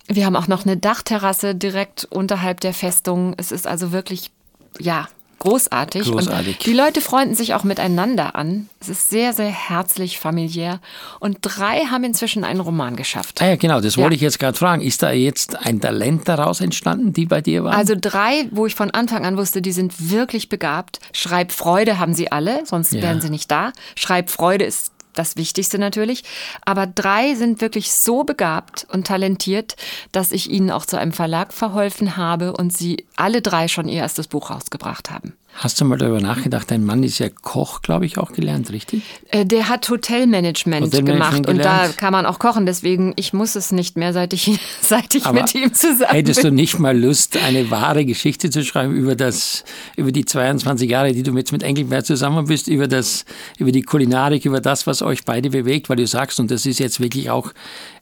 Wir 0.08 0.26
haben 0.26 0.36
auch 0.36 0.48
noch 0.48 0.66
eine 0.66 0.78
Dachterrasse 0.78 1.56
direkt 1.56 2.06
unterhalb 2.10 2.60
der 2.62 2.74
Festung. 2.74 3.34
Es 3.38 3.52
ist 3.52 3.66
also 3.68 3.92
wirklich, 3.92 4.32
ja, 4.80 5.08
großartig. 5.40 6.04
Großartig. 6.12 6.58
Und 6.58 6.66
die 6.66 6.74
Leute 6.74 7.02
freunden 7.02 7.36
sich 7.36 7.54
auch 7.54 7.64
miteinander 7.64 8.36
an. 8.36 8.70
Es 8.80 8.90
ist 8.90 9.10
sehr, 9.10 9.34
sehr 9.34 9.50
herzlich, 9.50 10.20
familiär. 10.20 10.80
Und 11.20 11.40
drei 11.42 11.86
haben 11.86 12.04
inzwischen 12.04 12.44
einen 12.44 12.60
Roman 12.62 12.96
geschafft. 12.96 13.42
Ah 13.42 13.48
ja, 13.48 13.56
genau, 13.56 13.82
das 13.82 13.96
Ja. 13.96 14.04
wollte 14.04 14.16
ich 14.16 14.22
jetzt 14.22 14.40
gerade 14.40 14.58
fragen. 14.58 14.82
Ist 14.82 15.02
da 15.04 15.12
jetzt 15.12 15.56
ein 15.56 15.82
Talent 15.82 16.28
daraus 16.28 16.62
entstanden, 16.62 17.12
die 17.14 17.26
bei 17.26 17.42
dir 17.42 17.64
waren? 17.64 17.76
Also 17.76 17.96
drei, 18.00 18.48
wo 18.52 18.66
ich 18.66 18.76
von 18.76 18.92
Anfang 18.92 19.26
an 19.26 19.38
wusste, 19.38 19.62
die 19.62 19.72
sind 19.72 20.10
wirklich 20.12 20.50
begabt. 20.50 21.00
Schreibfreude 21.14 22.00
haben 22.00 22.14
sie 22.14 22.32
alle, 22.32 22.66
sonst 22.66 22.94
Ja. 22.94 23.02
wären 23.02 23.22
sie 23.22 23.30
nicht 23.30 23.50
da. 23.52 23.72
Schreibfreude 23.96 24.66
ist 24.66 24.92
das 25.16 25.38
Wichtigste 25.38 25.80
natürlich. 25.80 26.24
Aber 26.64 26.88
drei 26.88 27.36
sind 27.36 27.62
wirklich 27.62 27.92
so 27.94 28.24
begabt 28.24 28.86
und 28.92 29.08
talentiert, 29.08 29.76
dass 30.12 30.32
ich 30.32 30.50
ihnen 30.50 30.72
auch 30.72 30.86
zu 30.86 30.98
einem 30.98 31.14
Verlag 31.14 31.54
verholfen 31.54 32.18
habe 32.18 32.54
und 32.54 32.76
sie 32.76 33.06
alle 33.16 33.42
drei 33.42 33.68
schon 33.68 33.88
ihr 33.88 34.02
erstes 34.02 34.28
Buch 34.28 34.50
rausgebracht 34.50 35.10
haben. 35.12 35.34
Hast 35.58 35.80
du 35.80 35.86
mal 35.86 35.98
darüber 35.98 36.20
nachgedacht, 36.20 36.70
dein 36.70 36.84
Mann 36.84 37.02
ist 37.02 37.18
ja 37.20 37.30
Koch, 37.30 37.82
glaube 37.82 38.06
ich, 38.06 38.18
auch 38.18 38.34
gelernt, 38.34 38.74
richtig? 38.74 39.04
Äh, 39.30 39.46
der 39.46 39.70
hat 39.70 39.90
Hotelmanagement, 39.90 40.88
Hotelmanagement 40.88 41.48
gemacht 41.48 41.50
und 41.50 41.64
da 41.64 41.88
kann 41.96 42.12
man 42.12 42.26
auch 42.26 42.40
kochen. 42.40 42.66
Deswegen, 42.66 43.14
ich 43.16 43.32
muss 43.32 43.56
es 43.56 43.72
nicht 43.72 43.96
mehr, 43.96 44.12
seit 44.12 44.34
ich, 44.34 44.60
seit 44.82 45.16
ich 45.16 45.26
Aber 45.26 45.42
mit 45.42 45.56
ihm 45.56 45.74
zusammen 45.74 46.12
Hättest 46.12 46.44
du 46.44 46.52
nicht 46.52 46.78
mal 46.78 46.98
Lust, 46.98 47.38
eine 47.38 47.72
wahre 47.72 48.04
Geschichte 48.04 48.50
zu 48.50 48.66
schreiben 48.66 48.94
über 48.98 49.16
das, 49.16 49.64
über 49.96 50.12
die 50.12 50.26
22 50.26 50.90
Jahre, 50.90 51.14
die 51.14 51.24
du 51.24 51.34
jetzt 51.38 51.54
mit 51.54 51.64
Engelbert 51.64 52.06
zusammen 52.06 52.48
bist, 52.48 52.68
über 52.68 52.90
das, 52.90 53.24
über 53.58 53.72
die 53.72 53.84
Kulinarik, 53.84 54.44
über 54.44 54.60
das, 54.60 54.88
was 54.88 55.02
euch 55.02 55.24
beide 55.24 55.52
bewegt, 55.52 55.88
weil 55.88 55.96
du 55.96 56.06
sagst, 56.06 56.42
und 56.42 56.52
das 56.52 56.66
ist 56.66 56.80
jetzt 56.80 57.00
wirklich 57.00 57.30
auch 57.30 57.54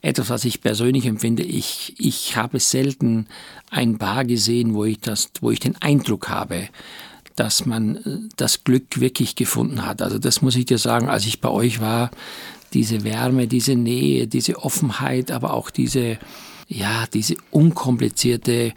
etwas, 0.02 0.32
was 0.32 0.44
ich 0.44 0.60
persönlich 0.62 1.06
empfinde. 1.06 1.44
Ich, 1.44 1.94
ich 2.00 2.36
habe 2.36 2.60
selten 2.60 3.28
ein 3.70 4.00
Bar 4.00 4.26
gesehen, 4.26 4.74
wo 4.74 4.86
ich 4.86 5.00
das, 5.00 5.30
wo 5.40 5.52
ich 5.52 5.60
den 5.60 5.80
Eindruck 5.80 6.30
habe, 6.30 6.70
dass 7.36 7.66
man 7.66 7.98
äh, 7.98 8.02
das 8.36 8.64
Glück 8.64 9.00
wirklich 9.00 9.36
gefunden 9.36 9.86
hat. 9.86 10.02
Also 10.02 10.20
das 10.20 10.42
muss 10.42 10.56
ich 10.56 10.66
dir 10.66 10.78
sagen, 10.78 11.10
als 11.10 11.26
ich 11.26 11.42
bei 11.42 11.50
euch 11.50 11.82
war, 11.82 12.12
diese 12.74 13.04
Wärme, 13.04 13.48
diese 13.48 13.76
Nähe, 13.76 14.28
diese 14.28 14.64
Offenheit, 14.64 15.32
aber 15.32 15.54
auch 15.54 15.70
diese, 15.70 16.18
ja, 16.68 17.06
diese 17.14 17.36
unkomplizierte 17.52 18.74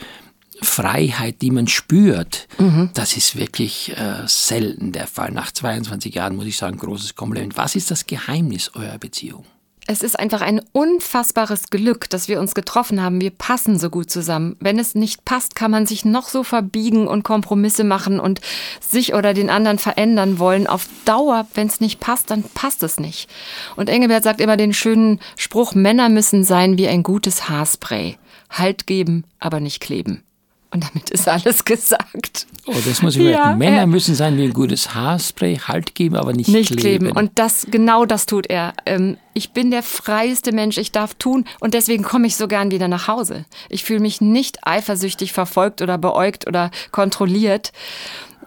Freiheit, 0.62 1.42
die 1.42 1.50
man 1.50 1.66
spürt, 1.66 2.48
das 2.94 3.16
ist 3.16 3.36
wirklich 3.36 3.96
äh, 3.96 4.22
selten 4.26 4.92
der 4.92 5.06
Fall. 5.06 5.32
Nach 5.32 5.50
22 5.52 6.14
Jahren 6.14 6.36
muss 6.36 6.46
ich 6.46 6.56
sagen, 6.56 6.78
großes 6.78 7.14
Kompliment. 7.14 7.56
Was 7.56 7.74
ist 7.74 7.90
das 7.90 8.06
Geheimnis 8.06 8.70
eurer 8.74 8.98
Beziehung? 8.98 9.44
Es 9.88 10.02
ist 10.02 10.18
einfach 10.18 10.40
ein 10.40 10.60
unfassbares 10.72 11.70
Glück, 11.70 12.10
dass 12.10 12.26
wir 12.26 12.40
uns 12.40 12.56
getroffen 12.56 13.00
haben. 13.00 13.20
Wir 13.20 13.30
passen 13.30 13.78
so 13.78 13.88
gut 13.88 14.10
zusammen. 14.10 14.56
Wenn 14.58 14.80
es 14.80 14.96
nicht 14.96 15.24
passt, 15.24 15.54
kann 15.54 15.70
man 15.70 15.86
sich 15.86 16.04
noch 16.04 16.28
so 16.28 16.42
verbiegen 16.42 17.06
und 17.06 17.22
Kompromisse 17.22 17.84
machen 17.84 18.18
und 18.18 18.40
sich 18.80 19.14
oder 19.14 19.32
den 19.32 19.48
anderen 19.48 19.78
verändern 19.78 20.40
wollen. 20.40 20.66
Auf 20.66 20.88
Dauer, 21.04 21.46
wenn 21.54 21.68
es 21.68 21.80
nicht 21.80 22.00
passt, 22.00 22.32
dann 22.32 22.42
passt 22.42 22.82
es 22.82 22.98
nicht. 22.98 23.30
Und 23.76 23.88
Engelbert 23.88 24.24
sagt 24.24 24.40
immer 24.40 24.56
den 24.56 24.74
schönen 24.74 25.20
Spruch, 25.36 25.74
Männer 25.74 26.08
müssen 26.08 26.42
sein 26.42 26.78
wie 26.78 26.88
ein 26.88 27.04
gutes 27.04 27.48
Haarspray. 27.48 28.18
Halt 28.50 28.88
geben, 28.88 29.22
aber 29.38 29.60
nicht 29.60 29.80
kleben. 29.80 30.24
Und 30.72 30.84
damit 30.84 31.10
ist 31.10 31.28
alles 31.28 31.64
gesagt. 31.64 32.46
Oh, 32.66 32.74
das 32.84 33.00
muss 33.00 33.14
ich 33.16 33.22
Ja, 33.22 33.38
merken. 33.54 33.58
Männer 33.58 33.76
er- 33.78 33.86
müssen 33.86 34.14
sein 34.14 34.36
wie 34.36 34.44
ein 34.44 34.52
gutes 34.52 34.94
Haarspray, 34.94 35.58
Halt 35.58 35.94
geben, 35.94 36.16
aber 36.16 36.32
nicht, 36.32 36.48
nicht 36.48 36.76
kleben. 36.76 37.06
kleben. 37.06 37.16
Und 37.16 37.30
das, 37.36 37.66
genau 37.70 38.04
das 38.04 38.26
tut 38.26 38.46
er. 38.48 38.74
Ähm, 38.84 39.16
ich 39.32 39.52
bin 39.52 39.70
der 39.70 39.82
freieste 39.84 40.52
Mensch, 40.52 40.76
ich 40.76 40.90
darf 40.92 41.14
tun 41.14 41.44
und 41.60 41.72
deswegen 41.74 42.02
komme 42.02 42.26
ich 42.26 42.36
so 42.36 42.48
gern 42.48 42.70
wieder 42.72 42.88
nach 42.88 43.06
Hause. 43.06 43.44
Ich 43.68 43.84
fühle 43.84 44.00
mich 44.00 44.20
nicht 44.20 44.66
eifersüchtig 44.66 45.32
verfolgt 45.32 45.82
oder 45.82 45.98
beäugt 45.98 46.46
oder 46.48 46.70
kontrolliert, 46.90 47.72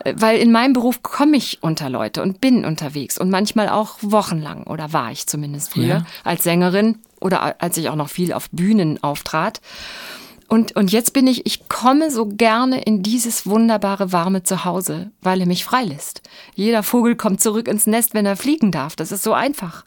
äh, 0.04 0.14
weil 0.18 0.40
in 0.40 0.52
meinem 0.52 0.74
Beruf 0.74 1.02
komme 1.02 1.38
ich 1.38 1.60
unter 1.62 1.90
Leute 1.90 2.22
und 2.22 2.42
bin 2.42 2.66
unterwegs 2.66 3.18
und 3.18 3.30
manchmal 3.30 3.70
auch 3.70 3.96
wochenlang 4.02 4.64
oder 4.64 4.92
war 4.92 5.12
ich 5.12 5.26
zumindest 5.26 5.72
früher 5.72 5.86
Ja. 5.88 6.06
als 6.26 6.44
Sängerin 6.44 6.98
oder 7.22 7.62
als 7.62 7.78
ich 7.78 7.88
auch 7.90 7.96
noch 7.96 8.10
viel 8.10 8.34
auf 8.34 8.50
Bühnen 8.52 9.02
auftrat. 9.02 9.62
Und, 10.50 10.76
und 10.76 10.92
jetzt 10.92 11.14
bin 11.14 11.28
ich, 11.28 11.46
ich 11.46 11.70
komme 11.70 12.10
so 12.10 12.26
gerne 12.26 12.82
in 12.82 13.04
dieses 13.04 13.46
wunderbare, 13.46 14.12
warme 14.12 14.42
Zuhause, 14.42 15.12
weil 15.22 15.42
er 15.42 15.46
mich 15.46 15.64
freilässt. 15.64 16.24
Jeder 16.56 16.82
Vogel 16.82 17.16
kommt 17.16 17.40
zurück 17.40 17.68
ins 17.68 17.86
Nest, 17.86 18.16
wenn 18.16 18.26
er 18.26 18.36
fliegen 18.36 18.72
darf. 18.72 18.96
Das 18.96 19.12
ist 19.12 19.22
so 19.24 19.34
einfach. 19.34 19.86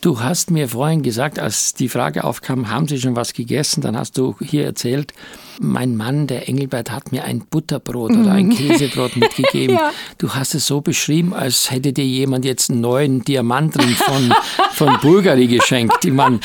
Du 0.00 0.20
hast 0.20 0.50
mir 0.50 0.68
vorhin 0.68 1.02
gesagt, 1.02 1.38
als 1.38 1.74
die 1.74 1.88
Frage 1.88 2.24
aufkam, 2.24 2.70
haben 2.70 2.88
Sie 2.88 3.00
schon 3.00 3.14
was 3.14 3.34
gegessen? 3.34 3.82
Dann 3.82 3.96
hast 3.96 4.18
du 4.18 4.34
hier 4.40 4.64
erzählt, 4.64 5.14
mein 5.60 5.96
Mann, 5.96 6.26
der 6.26 6.48
Engelbert, 6.48 6.90
hat 6.90 7.12
mir 7.12 7.22
ein 7.22 7.44
Butterbrot 7.48 8.10
oder 8.10 8.32
ein 8.32 8.50
Käsebrot 8.50 9.14
mitgegeben. 9.16 9.76
Ja. 9.76 9.92
Du 10.18 10.34
hast 10.34 10.56
es 10.56 10.66
so 10.66 10.80
beschrieben, 10.80 11.32
als 11.34 11.70
hätte 11.70 11.92
dir 11.92 12.04
jemand 12.04 12.44
jetzt 12.44 12.68
einen 12.68 12.80
neuen 12.80 13.24
Diamantring 13.24 13.90
von, 13.90 14.34
von 14.72 14.98
Bulgari 15.00 15.46
geschenkt. 15.46 16.04
Ich 16.04 16.12
meine, 16.12 16.40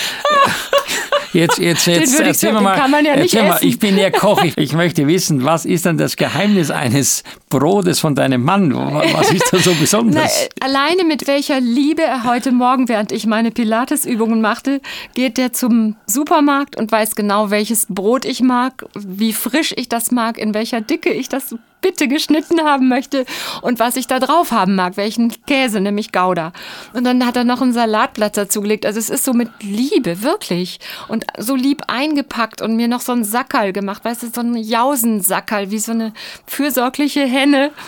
Jetzt, 1.33 1.59
jetzt, 1.59 1.85
jetzt 1.85 2.19
ich 2.19 2.25
erzähl 2.25 2.53
den 2.53 2.63
mal, 2.63 2.75
kann 2.75 2.91
man 2.91 3.05
ja 3.05 3.15
nicht 3.15 3.33
erzähl 3.33 3.47
mal, 3.47 3.57
essen. 3.57 3.67
ich 3.67 3.79
bin 3.79 3.97
ja 3.97 4.09
Koch, 4.09 4.43
ich, 4.43 4.57
ich 4.57 4.73
möchte 4.73 5.05
wissen, 5.07 5.43
was 5.43 5.65
ist 5.65 5.85
denn 5.85 5.97
das 5.97 6.15
Geheimnis 6.15 6.71
eines 6.71 7.23
Brotes 7.49 7.99
von 7.99 8.15
deinem 8.15 8.43
Mann? 8.43 8.73
Was 9.13 9.31
ist 9.31 9.51
da 9.51 9.59
so 9.59 9.71
Na, 9.73 9.79
besonders? 9.79 10.45
äh, 10.45 10.49
alleine 10.59 11.03
mit 11.05 11.27
welcher 11.27 11.59
Liebe 11.59 12.01
er 12.01 12.23
heute 12.23 12.51
Morgen, 12.51 12.89
während 12.89 13.11
ich 13.11 13.25
meine 13.25 13.51
Pilatesübungen 13.51 14.41
machte, 14.41 14.81
geht 15.13 15.37
er 15.37 15.53
zum 15.53 15.95
Supermarkt 16.07 16.77
und 16.77 16.91
weiß 16.91 17.15
genau, 17.15 17.51
welches 17.51 17.85
Brot 17.87 18.25
ich 18.25 18.41
mag, 18.41 18.85
wie 18.95 19.33
frisch 19.33 19.73
ich 19.77 19.89
das 19.89 20.11
mag, 20.11 20.37
in 20.37 20.53
welcher 20.53 20.81
Dicke 20.81 21.11
ich 21.11 21.29
das 21.29 21.55
bitte 21.81 22.07
geschnitten 22.07 22.61
haben 22.61 22.87
möchte 22.87 23.25
und 23.61 23.79
was 23.79 23.95
ich 23.95 24.07
da 24.07 24.19
drauf 24.19 24.51
haben 24.51 24.75
mag, 24.75 24.97
welchen 24.97 25.33
Käse, 25.45 25.79
nämlich 25.79 26.11
Gouda. 26.11 26.51
Und 26.93 27.03
dann 27.03 27.25
hat 27.25 27.35
er 27.35 27.43
noch 27.43 27.61
ein 27.61 27.73
Salatblatt 27.73 28.37
dazugelegt. 28.37 28.85
Also 28.85 28.99
es 28.99 29.09
ist 29.09 29.25
so 29.25 29.33
mit 29.33 29.49
Liebe, 29.61 30.21
wirklich. 30.21 30.79
Und 31.07 31.25
so 31.37 31.55
lieb 31.55 31.83
eingepackt 31.87 32.61
und 32.61 32.75
mir 32.75 32.87
noch 32.87 33.01
so 33.01 33.11
ein 33.11 33.23
Sackerl 33.23 33.73
gemacht, 33.73 34.05
weißt 34.05 34.23
du, 34.23 34.27
so 34.27 34.41
ein 34.41 34.55
Jausensackerl, 34.55 35.71
wie 35.71 35.79
so 35.79 35.91
eine 35.91 36.13
fürsorgliche 36.45 37.25
Henne. 37.25 37.71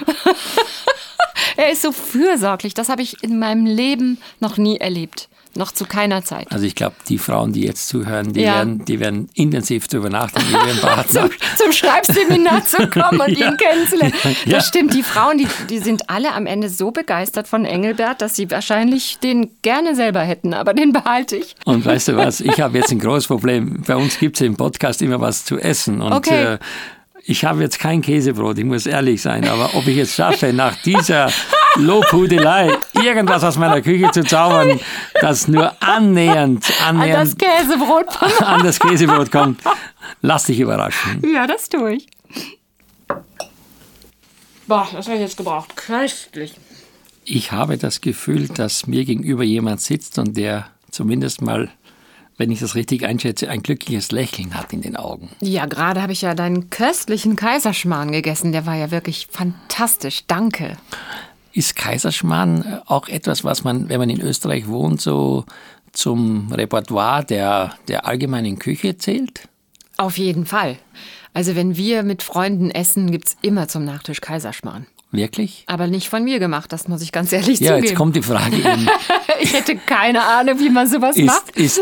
Er 1.57 1.71
ist 1.71 1.81
so 1.81 1.91
fürsorglich. 1.91 2.73
Das 2.73 2.89
habe 2.89 3.01
ich 3.01 3.23
in 3.23 3.39
meinem 3.39 3.65
Leben 3.65 4.19
noch 4.39 4.57
nie 4.57 4.77
erlebt. 4.77 5.29
Noch 5.55 5.71
zu 5.73 5.85
keiner 5.85 6.23
Zeit. 6.23 6.49
Also 6.51 6.65
ich 6.65 6.75
glaube, 6.75 6.95
die 7.09 7.17
Frauen, 7.17 7.51
die 7.51 7.63
jetzt 7.63 7.89
zuhören, 7.89 8.31
die, 8.31 8.41
Ja. 8.41 8.55
werden, 8.55 8.85
die 8.85 8.99
werden 9.01 9.29
intensiv 9.33 9.87
darüber 9.89 10.09
nachdenken, 10.09 10.51
ihren 10.65 10.79
Partner. 10.79 11.03
Zum, 11.29 11.29
zum 11.57 11.71
Schreibseminar 11.73 12.63
zu 12.65 12.87
kommen 12.89 13.19
und 13.19 13.37
Ja. 13.37 13.49
ihn 13.51 13.57
kennenzulernen. 13.57 14.13
Ja. 14.45 14.57
Das 14.57 14.67
stimmt. 14.69 14.93
Die 14.93 15.03
Frauen, 15.03 15.37
die, 15.37 15.47
die 15.69 15.79
sind 15.79 16.09
alle 16.09 16.33
am 16.33 16.45
Ende 16.45 16.69
so 16.69 16.91
begeistert 16.91 17.47
von 17.49 17.65
Engelbert, 17.65 18.21
dass 18.21 18.35
sie 18.35 18.49
wahrscheinlich 18.49 19.19
den 19.19 19.51
gerne 19.61 19.95
selber 19.95 20.21
hätten. 20.21 20.53
Aber 20.53 20.73
den 20.73 20.93
behalte 20.93 21.35
ich. 21.35 21.55
Und 21.65 21.85
weißt 21.85 22.07
du 22.09 22.15
was, 22.15 22.39
ich 22.39 22.61
habe 22.61 22.77
jetzt 22.77 22.91
ein 22.91 22.99
großes 23.01 23.27
Problem. 23.27 23.81
Bei 23.85 23.95
uns 23.97 24.19
gibt 24.19 24.37
es 24.37 24.41
im 24.41 24.55
Podcast 24.55 25.01
immer 25.01 25.19
was 25.19 25.43
zu 25.43 25.57
essen. 25.59 26.01
Und 26.01 26.13
Okay. 26.13 26.53
äh, 26.53 26.57
ich 27.25 27.45
habe 27.45 27.61
jetzt 27.61 27.79
kein 27.79 28.01
Käsebrot, 28.01 28.57
ich 28.57 28.65
muss 28.65 28.85
ehrlich 28.85 29.21
sein. 29.21 29.47
Aber 29.47 29.75
ob 29.75 29.87
ich 29.87 29.97
es 29.97 30.15
schaffe, 30.15 30.53
nach 30.53 30.75
dieser 30.83 31.31
Lobhudelei 31.75 32.77
irgendwas 32.93 33.43
aus 33.43 33.57
meiner 33.57 33.81
Küche 33.81 34.11
zu 34.11 34.23
zaubern, 34.23 34.79
das 35.21 35.47
nur 35.47 35.71
annähernd, 35.81 36.65
An 36.85 36.99
das 36.99 36.99
annähernd 36.99 37.39
Käsebrot 37.39 38.41
an 38.41 38.63
das 38.63 38.79
Käsebrot 38.79 39.31
kommt, 39.31 39.61
lass 40.21 40.45
dich 40.45 40.59
überraschen. 40.59 41.21
Ja, 41.33 41.47
das 41.47 41.69
tue 41.69 41.95
ich. 41.95 42.07
Boah, 44.67 44.87
das 44.93 45.07
habe 45.07 45.15
ich 45.17 45.21
jetzt 45.21 45.37
gebraucht. 45.37 45.75
Köstlich. 45.75 46.53
Ich 47.25 47.51
habe 47.51 47.77
das 47.77 48.01
Gefühl, 48.01 48.47
dass 48.47 48.87
mir 48.87 49.05
gegenüber 49.05 49.43
jemand 49.43 49.81
sitzt 49.81 50.17
und 50.17 50.35
der 50.37 50.67
zumindest 50.89 51.41
mal, 51.41 51.69
wenn 52.41 52.49
ich 52.49 52.59
das 52.59 52.73
richtig 52.73 53.05
einschätze, 53.05 53.49
ein 53.51 53.61
glückliches 53.61 54.11
Lächeln 54.11 54.55
hat 54.55 54.73
in 54.73 54.81
den 54.81 54.95
Augen. 54.95 55.29
Ja, 55.41 55.67
gerade 55.67 56.01
habe 56.01 56.11
ich 56.11 56.23
ja 56.23 56.33
deinen 56.33 56.71
köstlichen 56.71 57.35
Kaiserschmarrn 57.35 58.11
gegessen. 58.11 58.51
Der 58.51 58.65
war 58.65 58.73
ja 58.75 58.89
wirklich 58.89 59.27
fantastisch. 59.29 60.23
Danke. 60.25 60.75
Ist 61.53 61.75
Kaiserschmarrn 61.75 62.63
äh, 62.63 62.77
auch 62.87 63.07
etwas, 63.09 63.43
was 63.43 63.63
man, 63.63 63.89
wenn 63.89 63.99
man 63.99 64.09
in 64.09 64.19
Österreich 64.21 64.67
wohnt, 64.67 64.99
so 65.01 65.45
zum 65.91 66.51
Repertoire 66.51 67.23
der, 67.23 67.75
der 67.87 68.07
allgemeinen 68.07 68.57
Küche 68.57 68.97
zählt? 68.97 69.47
Auf 69.97 70.17
jeden 70.17 70.47
Fall. 70.47 70.77
Also 71.35 71.55
wenn 71.55 71.77
wir 71.77 72.01
mit 72.01 72.23
Freunden 72.23 72.71
essen, 72.71 73.11
gibt's 73.11 73.37
immer 73.43 73.67
zum 73.67 73.85
Nachtisch 73.85 74.19
Kaiserschmarrn. 74.19 74.87
Wirklich? 75.11 75.65
Aber 75.67 75.87
nicht 75.87 76.07
von 76.09 76.23
mir 76.23 76.39
gemacht, 76.39 76.71
das 76.71 76.87
muss 76.87 77.01
ich 77.01 77.11
ganz 77.11 77.33
ehrlich 77.33 77.59
Ja, 77.59 77.71
zugeben. 77.75 77.85
jetzt 77.85 77.95
kommt 77.97 78.15
die 78.15 78.21
Frage 78.23 78.55
eben, 78.55 78.87
ich 79.41 79.53
hätte 79.53 79.75
keine 79.75 80.21
Ahnung, 80.23 80.59
wie 80.59 80.69
man 80.69 80.87
sowas 80.87 81.15
ist, 81.17 81.25
macht. 81.25 81.51
ist, 81.57 81.81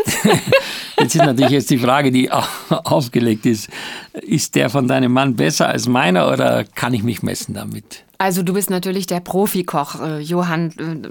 jetzt 0.98 1.14
ist 1.14 1.24
natürlich 1.24 1.50
jetzt 1.52 1.70
die 1.70 1.78
Frage, 1.78 2.10
die 2.10 2.30
au- 2.30 2.42
aufgelegt 2.70 3.46
ist, 3.46 3.68
ist 4.12 4.54
der 4.54 4.70
von 4.70 4.88
deinem 4.88 5.12
Mann 5.12 5.36
besser 5.36 5.68
als 5.68 5.86
meiner 5.88 6.30
oder 6.32 6.64
kann 6.64 6.94
ich 6.94 7.02
mich 7.02 7.22
messen 7.22 7.54
damit? 7.54 8.04
Also 8.20 8.42
du 8.42 8.52
bist 8.52 8.68
natürlich 8.68 9.06
der 9.06 9.20
Profikoch, 9.20 9.98
äh, 10.02 10.18
Johann. 10.20 10.72
Äh, 10.78 11.08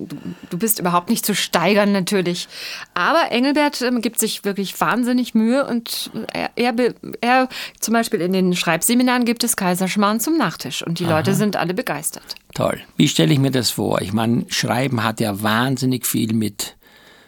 du, 0.51 0.57
bist 0.59 0.79
überhaupt 0.79 1.09
nicht 1.09 1.25
zu 1.25 1.33
steigern 1.33 1.91
natürlich. 1.91 2.47
Aber 2.93 3.31
Engelbert 3.31 3.81
ähm, 3.81 4.01
gibt 4.01 4.19
sich 4.19 4.45
wirklich 4.45 4.79
wahnsinnig 4.79 5.33
Mühe 5.33 5.65
und 5.65 6.11
er, 6.31 6.51
er, 6.55 6.71
be- 6.71 6.93
er 7.21 7.49
zum 7.79 7.95
Beispiel 7.95 8.21
in 8.21 8.31
den 8.31 8.55
Schreibseminaren 8.55 9.25
gibt 9.25 9.43
es 9.43 9.55
Kaiserschmarrn 9.55 10.19
zum 10.19 10.37
Nachtisch 10.37 10.85
und 10.85 10.99
die 10.99 11.05
Leute 11.05 11.33
sind 11.33 11.55
alle 11.55 11.73
begeistert. 11.73 12.35
Toll. 12.53 12.79
Wie 12.95 13.07
stelle 13.07 13.33
ich 13.33 13.39
mir 13.39 13.49
das 13.51 13.71
vor? 13.71 14.01
Ich 14.01 14.13
meine, 14.13 14.45
Schreiben 14.49 15.03
hat 15.03 15.19
ja 15.19 15.41
wahnsinnig 15.41 16.05
viel 16.05 16.33
mit, 16.35 16.75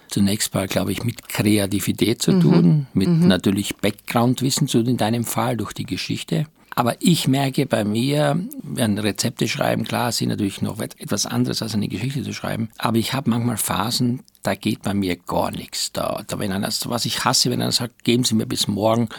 zunächst 0.10 0.54
mal, 0.54 0.67
glaube 0.67 0.91
ich, 0.91 1.04
mit 1.04 1.28
Kreativität 1.28 2.22
zu 2.22 2.39
tun, 2.39 2.86
mit 2.94 3.10
natürlich 3.10 3.77
Backgroundwissen 3.77 4.67
zu 4.67 4.82
in 4.82 4.98
deinem 4.98 5.23
Fall 5.23 5.58
durch 5.58 5.73
die 5.73 5.86
Geschichte. 5.86 6.46
Aber 6.74 6.96
ich 7.00 7.28
merke 7.28 7.65
bei 7.65 7.84
mir, 7.84 8.40
wenn 8.63 8.98
Rezepte 8.98 9.48
schreiben, 9.48 9.84
klar, 9.84 10.12
sind 10.13 10.30
natürlich 10.30 10.62
noch 10.62 10.80
et- 10.80 11.00
etwas 11.00 11.26
anderes 11.26 11.62
als 11.62 11.74
eine 11.74 11.90
Geschichte 11.90 12.24
zu 12.24 12.34
schreiben. 12.34 12.69
Aber 12.78 12.98
ich 12.98 13.13
habe 13.13 13.30
manchmal 13.30 13.58
Phasen, 13.58 14.22
da 14.42 14.56
geht 14.56 14.82
bei 14.82 14.94
mir 14.94 15.17
gar 15.17 15.52
nichts. 15.52 15.92
Da, 15.92 16.24
da 16.28 16.40
wenn 16.40 16.52
einer, 16.54 16.69
was 16.86 17.06
ich 17.06 17.26
hasse, 17.26 17.50
wenn 17.52 17.62
einer 17.62 17.72
sagt, 17.74 18.04
geben 18.06 18.24
Sie 18.24 18.36
mir 18.36 18.46
bis 18.46 18.67
morgen 18.69 19.10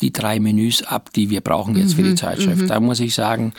die 0.00 0.12
drei 0.12 0.40
Menüs 0.40 0.82
ab, 0.82 1.12
die 1.14 1.28
wir 1.30 1.42
brauchen 1.42 1.76
jetzt 1.76 1.94
für 1.94 2.02
die 2.02 2.14
Zeitschrift. 2.16 2.70
Da 2.70 2.80
muss 2.80 3.00
ich 3.00 3.14
sagen, 3.14 3.52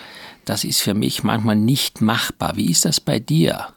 das 0.45 0.63
ist 0.63 0.81
für 0.81 0.93
mich 0.95 1.23
manchmal 1.23 1.55
nicht 1.55 2.01
machbar. 2.01 2.55
Wie 2.57 2.69
ist 2.71 2.85
das 2.85 2.99
bei 2.99 3.19
dir? 3.19 3.67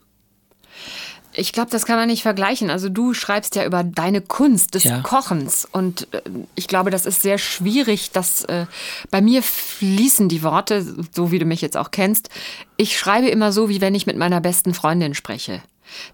Ich 1.32 1.52
glaube, 1.52 1.70
das 1.70 1.86
kann 1.86 1.96
man 1.96 2.08
nicht 2.08 2.22
vergleichen. 2.22 2.70
Also 2.70 2.88
du 2.88 3.14
schreibst 3.14 3.54
ja 3.54 3.64
über 3.64 3.84
deine 3.84 4.20
Kunst 4.20 4.74
des 4.74 4.84
ja. 4.84 5.00
Kochens 5.00 5.66
und 5.70 6.12
äh, 6.12 6.22
ich 6.54 6.66
glaube, 6.66 6.90
das 6.90 7.06
ist 7.06 7.22
sehr 7.22 7.38
schwierig, 7.38 8.10
dass 8.10 8.44
äh, 8.44 8.66
bei 9.10 9.20
mir 9.20 9.42
fließen 9.42 10.28
die 10.28 10.42
Worte, 10.42 10.84
so 11.12 11.30
wie 11.30 11.38
du 11.38 11.44
mich 11.44 11.60
jetzt 11.60 11.76
auch 11.76 11.90
kennst. 11.90 12.30
Ich 12.76 12.98
schreibe 12.98 13.28
immer 13.28 13.52
so, 13.52 13.68
wie 13.68 13.80
wenn 13.80 13.94
ich 13.94 14.06
mit 14.06 14.16
meiner 14.16 14.40
besten 14.40 14.74
Freundin 14.74 15.14
spreche. 15.14 15.62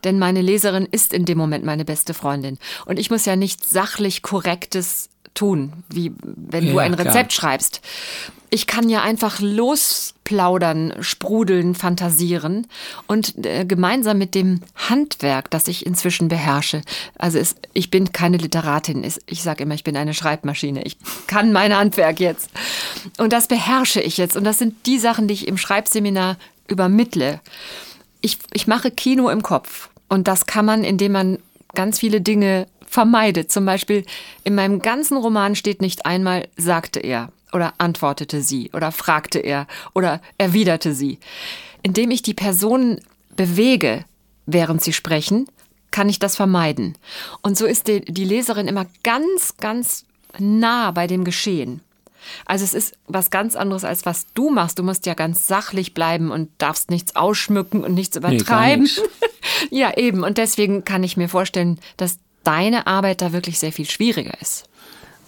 Denn 0.05 0.19
meine 0.19 0.43
Leserin 0.43 0.87
ist 0.91 1.13
in 1.13 1.25
dem 1.25 1.39
Moment 1.39 1.65
meine 1.65 1.85
beste 1.85 2.15
Freundin. 2.15 2.59
Und 2.87 2.99
ich 2.99 3.11
muss 3.11 3.27
ja 3.27 3.37
nichts 3.37 3.71
sachlich 3.71 4.23
Korrektes 4.23 5.11
tun, 5.37 5.73
wie 5.89 6.13
wenn 6.23 6.67
ja, 6.67 6.73
du 6.73 6.79
ein 6.79 6.95
Rezept 6.95 7.31
klar. 7.33 7.51
schreibst. 7.51 7.81
Ich 8.49 8.67
kann 8.67 8.89
ja 8.89 9.03
einfach 9.03 9.41
losplaudern, 9.41 10.95
sprudeln, 11.01 11.75
fantasieren 11.75 12.69
und 13.09 13.45
äh, 13.45 13.65
gemeinsam 13.65 14.19
mit 14.19 14.35
dem 14.35 14.61
Handwerk, 14.89 15.51
das 15.51 15.67
ich 15.67 15.85
inzwischen 15.85 16.29
beherrsche. 16.29 16.83
Also 17.19 17.39
es, 17.39 17.57
ich 17.73 17.91
bin 17.91 18.13
keine 18.13 18.37
Literatin, 18.37 19.05
ich 19.27 19.43
sage 19.43 19.65
immer, 19.65 19.75
ich 19.75 19.85
bin 19.85 19.97
eine 19.97 20.15
Schreibmaschine. 20.15 20.85
Ich 20.85 20.97
kann 21.27 21.53
mein 21.53 21.77
Handwerk 21.77 22.21
jetzt. 22.21 22.51
Und 23.19 23.33
das 23.33 23.49
beherrsche 23.49 24.01
ich 24.01 24.17
jetzt. 24.17 24.37
Und 24.37 24.45
das 24.45 24.59
sind 24.59 24.87
die 24.87 24.99
Sachen, 24.99 25.27
die 25.27 25.35
ich 25.35 25.49
im 25.49 25.59
Schreibseminar 25.59 26.37
übermittle. 26.69 27.41
Ich, 28.21 28.39
ich 28.53 28.67
mache 28.67 28.91
Kino 28.93 29.29
im 29.29 29.43
Kopf. 29.43 29.91
Und 30.09 30.29
das 30.29 30.47
kann 30.47 30.65
man, 30.65 30.85
indem 30.85 31.13
man 31.13 31.39
ganz 31.75 31.99
viele 31.99 32.21
Dinge 32.21 32.69
vermeidet. 32.87 33.51
Zum 33.53 33.65
Beispiel 33.65 34.05
in 34.45 34.55
meinem 34.55 34.81
ganzen 34.81 35.17
Roman 35.17 35.55
steht 35.55 35.81
nicht 35.81 36.07
einmal, 36.07 36.49
sagte 36.57 37.01
er 37.01 37.33
oder 37.53 37.75
antwortete 37.79 38.43
sie 38.43 38.71
oder 38.73 38.93
fragte 38.93 39.39
er 39.39 39.67
oder 39.95 40.21
erwiderte 40.39 40.95
sie. 40.95 41.19
Indem 41.83 42.11
ich 42.11 42.23
die 42.23 42.35
Personen 42.35 43.01
bewege, 43.37 44.05
während 44.47 44.83
sie 44.83 44.93
sprechen, 44.93 45.47
kann 45.91 46.09
ich 46.09 46.19
das 46.19 46.37
vermeiden. 46.37 46.97
Und 47.43 47.57
so 47.57 47.67
ist 47.67 47.89
die, 47.89 48.01
die 48.01 48.25
Leserin 48.25 48.69
immer 48.69 48.87
ganz, 49.03 49.57
ganz 49.59 50.05
nah 50.39 50.91
bei 50.91 51.07
dem 51.07 51.25
Geschehen. 51.25 51.81
Also 52.45 52.65
es 52.65 52.75
ist 52.75 52.95
was 53.07 53.31
ganz 53.31 53.57
anderes 53.57 53.85
als 53.85 54.05
was 54.05 54.27
du 54.35 54.51
machst. 54.51 54.79
Du 54.79 54.83
musst 54.83 55.07
ja 55.07 55.15
ganz 55.15 55.47
sachlich 55.47 55.95
bleiben 55.95 56.31
und 56.31 56.51
darfst 56.59 56.91
nichts 56.91 57.17
ausschmücken 57.17 57.85
und 57.85 57.95
nichts 57.95 58.17
übertreiben. 58.17 58.89
Nee, 59.71 59.79
ja, 59.79 59.97
eben. 59.97 60.25
Und 60.25 60.39
deswegen 60.39 60.85
kann 60.85 61.05
ich 61.05 61.17
mir 61.17 61.29
vorstellen, 61.29 61.79
dass 61.97 62.19
deine 62.47 62.87
Arbeit 62.87 63.23
da 63.23 63.33
wirklich 63.33 63.59
sehr 63.59 63.73
viel 63.73 63.89
schwieriger 63.89 64.35
ist. 64.41 64.65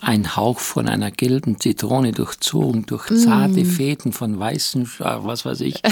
Ein 0.01 0.37
Hauch 0.37 0.61
von 0.61 0.89
einer 0.89 1.11
gelben 1.11 1.59
Zitrone 1.59 2.13
durchzogen, 2.13 2.87
durch 2.87 3.07
zarte 3.07 3.65
mm. 3.65 3.67
Fäden 3.67 4.13
von 4.13 4.39
weißen, 4.39 4.89
was 4.99 5.45
weiß 5.45 5.61
ich. 5.63 5.83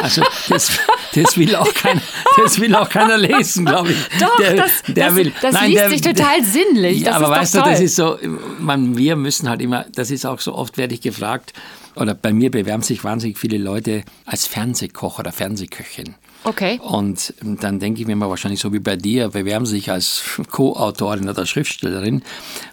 Also 0.00 0.22
das, 0.48 0.70
das, 1.14 1.36
will, 1.36 1.56
auch 1.56 1.74
kein, 1.74 2.00
das 2.36 2.60
will 2.60 2.76
auch 2.76 2.88
keiner 2.88 3.18
lesen, 3.18 3.66
glaube 3.66 3.90
ich. 3.90 3.98
Doch, 4.20 4.36
der, 4.36 4.54
das, 4.54 4.70
der 4.86 5.06
das, 5.06 5.14
will, 5.16 5.32
das 5.42 5.52
nein, 5.52 5.70
liest 5.70 5.80
der, 5.80 5.90
sich 5.90 6.00
total 6.00 6.44
sinnlich. 6.44 7.00
Ja, 7.00 7.16
aber 7.16 7.30
weißt 7.30 7.56
du, 7.56 7.58
das 7.62 7.80
ist 7.80 7.96
so, 7.96 8.16
man, 8.60 8.96
wir 8.96 9.16
müssen 9.16 9.48
halt 9.48 9.60
immer, 9.60 9.84
das 9.92 10.12
ist 10.12 10.24
auch 10.24 10.38
so 10.38 10.54
oft, 10.54 10.78
werde 10.78 10.94
ich 10.94 11.00
gefragt, 11.00 11.52
oder 11.96 12.14
bei 12.14 12.32
mir 12.32 12.52
bewerben 12.52 12.84
sich 12.84 13.02
wahnsinnig 13.02 13.36
viele 13.36 13.58
Leute 13.58 14.04
als 14.26 14.46
Fernsehkoch 14.46 15.18
oder 15.18 15.32
Fernsehköchin. 15.32 16.14
Okay. 16.44 16.78
Und 16.80 17.34
dann 17.40 17.80
denke 17.80 18.00
ich 18.00 18.06
mir 18.06 18.14
mal 18.14 18.30
wahrscheinlich 18.30 18.60
so 18.60 18.72
wie 18.72 18.78
bei 18.78 18.96
dir, 18.96 19.30
bewerben 19.30 19.66
sich 19.66 19.90
als 19.90 20.22
Co-Autorin 20.50 21.28
oder 21.28 21.44
Schriftstellerin. 21.44 22.22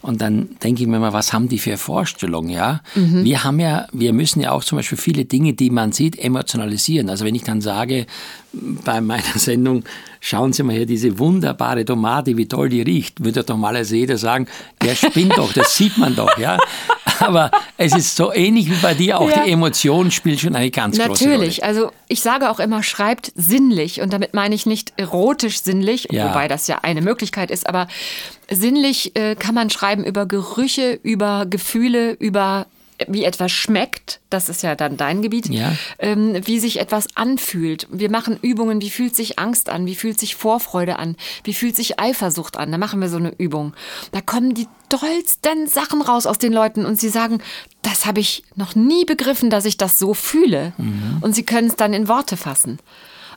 Und 0.02 0.22
dann 0.22 0.58
denke 0.64 0.84
ich 0.84 0.88
mir 0.88 1.00
mal, 1.00 1.14
was 1.14 1.34
haben 1.34 1.50
die 1.50 1.58
für 1.58 1.78
Vorstellungen, 1.78 2.50
ja? 2.50 2.82
Mhm. 2.94 3.24
Wir 3.24 3.44
haben 3.44 3.60
ja, 3.60 3.88
wir 3.92 4.14
müssen 4.14 4.42
ja 4.42 4.52
auch 4.52 4.64
zum 4.64 4.78
Beispiel 4.78 4.98
viele 4.98 5.26
Dinge, 5.26 5.54
die 5.54 5.70
man 5.70 5.92
sieht, 5.92 6.20
emotionalisieren. 6.20 7.10
Also 7.10 7.26
wenn 7.26 7.36
ich 7.36 7.44
dann 7.44 7.62
sage, 7.62 8.06
bei 8.54 9.02
meiner 9.02 9.24
Sendung, 9.36 9.84
schauen 10.20 10.54
Sie 10.54 10.64
mal 10.64 10.76
hier, 10.76 10.86
diese 10.86 11.18
wunderbare 11.18 11.84
Tomate, 11.84 12.38
wie 12.38 12.48
toll 12.48 12.70
die 12.70 12.82
riecht, 12.82 13.24
würde 13.24 13.44
doch 13.44 13.58
mal 13.58 13.76
jeder 13.84 14.18
sagen, 14.18 14.48
der 14.82 14.96
spinnt 14.96 15.38
doch, 15.38 15.52
das 15.54 15.76
sieht 15.76 15.98
man 15.98 16.16
doch, 16.16 16.38
ja. 16.38 16.58
Aber 17.20 17.52
es 17.78 17.96
ist 17.96 18.16
so 18.16 18.34
ähnlich 18.34 18.70
wie 18.70 18.76
bei 18.82 18.94
dir, 18.94 19.20
auch 19.20 19.30
ja. 19.30 19.44
die 19.44 19.52
Emotion 19.52 20.12
spielt 20.12 20.40
schon 20.40 20.56
eine 20.56 20.72
ganz 20.72 20.98
Natürlich. 20.98 21.20
große 21.20 21.24
Rolle. 21.26 21.38
Natürlich, 21.38 21.64
also 21.64 21.92
ich 22.08 22.22
sage 22.22 22.50
auch 22.50 22.60
immer, 22.60 22.84
schreibt 22.84 23.32
sinnlich 23.36 24.02
und 24.02 24.14
damit 24.14 24.34
meine 24.34 24.56
ich 24.56 24.66
nicht 24.66 24.94
erotisch 24.98 25.62
sinnlich, 25.62 26.08
ja. 26.12 26.30
wobei 26.30 26.48
das 26.48 26.68
ja 26.68 26.80
eine 26.82 27.02
Möglichkeit 27.02 27.52
ist, 27.52 27.68
aber 27.68 27.88
sinnlich 28.50 29.16
äh, 29.16 29.36
kann 29.36 29.56
man 29.56 29.70
schreiben 29.70 30.04
über 30.04 30.26
Gerüche, 30.26 31.00
über 31.04 31.46
Gefühle, 31.50 32.12
über 32.12 32.68
wie 33.08 33.24
etwas 33.24 33.52
schmeckt, 33.52 34.20
das 34.30 34.50
ist 34.50 34.64
ja 34.64 34.76
dann 34.76 34.98
dein 34.98 35.22
Gebiet, 35.22 35.50
ja. 35.50 35.74
ähm, 36.00 36.36
wie 36.46 36.60
sich 36.60 36.80
etwas 36.80 37.16
anfühlt. 37.16 37.88
Wir 37.92 38.10
machen 38.10 38.38
Übungen, 38.42 38.82
wie 38.82 38.90
fühlt 38.90 39.16
sich 39.16 39.40
Angst 39.40 39.70
an, 39.70 39.86
wie 39.86 39.96
fühlt 39.96 40.20
sich 40.20 40.36
Vorfreude 40.36 41.00
an, 41.00 41.16
wie 41.44 41.54
fühlt 41.54 41.76
sich 41.76 42.00
Eifersucht 42.00 42.58
an. 42.58 42.72
Da 42.72 42.78
machen 42.78 43.02
wir 43.02 43.10
so 43.10 43.18
eine 43.18 43.34
Übung. 43.38 43.74
Da 44.12 44.22
kommen 44.22 44.54
die 44.54 44.68
tollsten 44.90 45.68
Sachen 45.68 46.02
raus 46.02 46.26
aus 46.26 46.38
den 46.38 46.54
Leuten 46.54 46.86
und 46.86 47.00
sie 47.00 47.10
sagen, 47.10 47.42
das 47.82 48.06
habe 48.06 48.20
ich 48.20 48.44
noch 48.56 48.76
nie 48.76 49.06
begriffen, 49.06 49.50
dass 49.50 49.66
ich 49.66 49.78
das 49.78 50.00
so 50.00 50.14
fühle. 50.14 50.74
Mhm. 50.78 51.18
Und 51.22 51.36
sie 51.36 51.44
können 51.44 51.68
es 51.68 51.76
dann 51.76 51.94
in 51.94 52.08
Worte 52.08 52.38
fassen. 52.38 52.80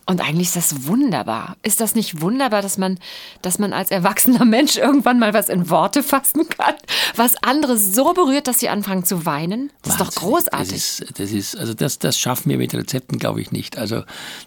Und 0.09 0.21
eigentlich 0.21 0.49
ist 0.49 0.57
das 0.57 0.87
wunderbar. 0.87 1.57
Ist 1.65 1.81
das 1.81 1.97
nicht 1.97 2.21
wunderbar, 2.21 2.63
dass 2.63 2.79
man, 2.79 2.99
dass 3.43 3.59
man 3.59 3.73
als 3.73 3.91
erwachsener 3.91 4.45
Mensch 4.45 4.77
irgendwann 4.77 5.19
mal 5.19 5.35
was 5.35 5.49
in 5.49 5.69
Worte 5.69 6.05
fassen 6.05 6.49
kann, 6.49 6.75
was 7.17 7.35
andere 7.43 7.77
so 7.77 8.13
berührt, 8.13 8.47
dass 8.47 8.61
sie 8.61 8.69
anfangen 8.69 9.05
zu 9.05 9.27
weinen? 9.27 9.73
Das 9.83 9.99
Wahnsinn. 9.99 10.07
ist 10.07 10.17
doch 10.17 10.23
großartig. 10.23 10.71
Das 10.71 11.01
ist, 11.01 11.19
das 11.19 11.31
ist, 11.33 11.59
also 11.59 11.75
das, 11.75 11.99
das 11.99 12.19
schaffen 12.21 12.51
wir 12.51 12.59
mit 12.59 12.73
Rezepten, 12.73 13.19
glaube 13.19 13.41
ich, 13.41 13.51
nicht. 13.51 13.79
Also 13.79 14.05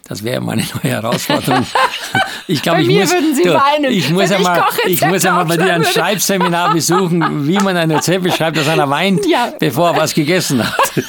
das 0.08 0.24
wäre 0.24 0.40
meine 0.40 0.64
neue 0.84 0.94
Herausforderung. 0.94 1.66
Ich 2.48 2.64
glaube, 2.64 2.82
ich 2.82 2.88
mir 2.88 3.02
muss, 3.02 3.14
würden 3.14 3.36
Sie 3.36 3.44
du, 3.44 3.54
weinen. 3.54 3.92
Ich 3.92 4.10
muss 4.10 4.32
einmal, 4.32 4.64
ich 4.88 5.06
muss 5.06 5.24
einmal 5.24 5.46
bei 5.46 5.58
dir 5.58 5.72
ein 5.72 5.86
Schreibseminar 5.86 6.74
besuchen, 6.74 7.48
wie 7.48 7.58
man 7.58 7.78
ein 7.78 7.92
Rezept 7.92 8.24
beschreibt, 8.24 8.58
dass 8.58 8.68
einer 8.68 8.90
weint, 8.90 9.24
ja. 9.28 9.54
bevor 9.60 9.92
er 9.92 9.98
was 9.98 10.16
gegessen 10.16 10.66
hat. 10.66 11.04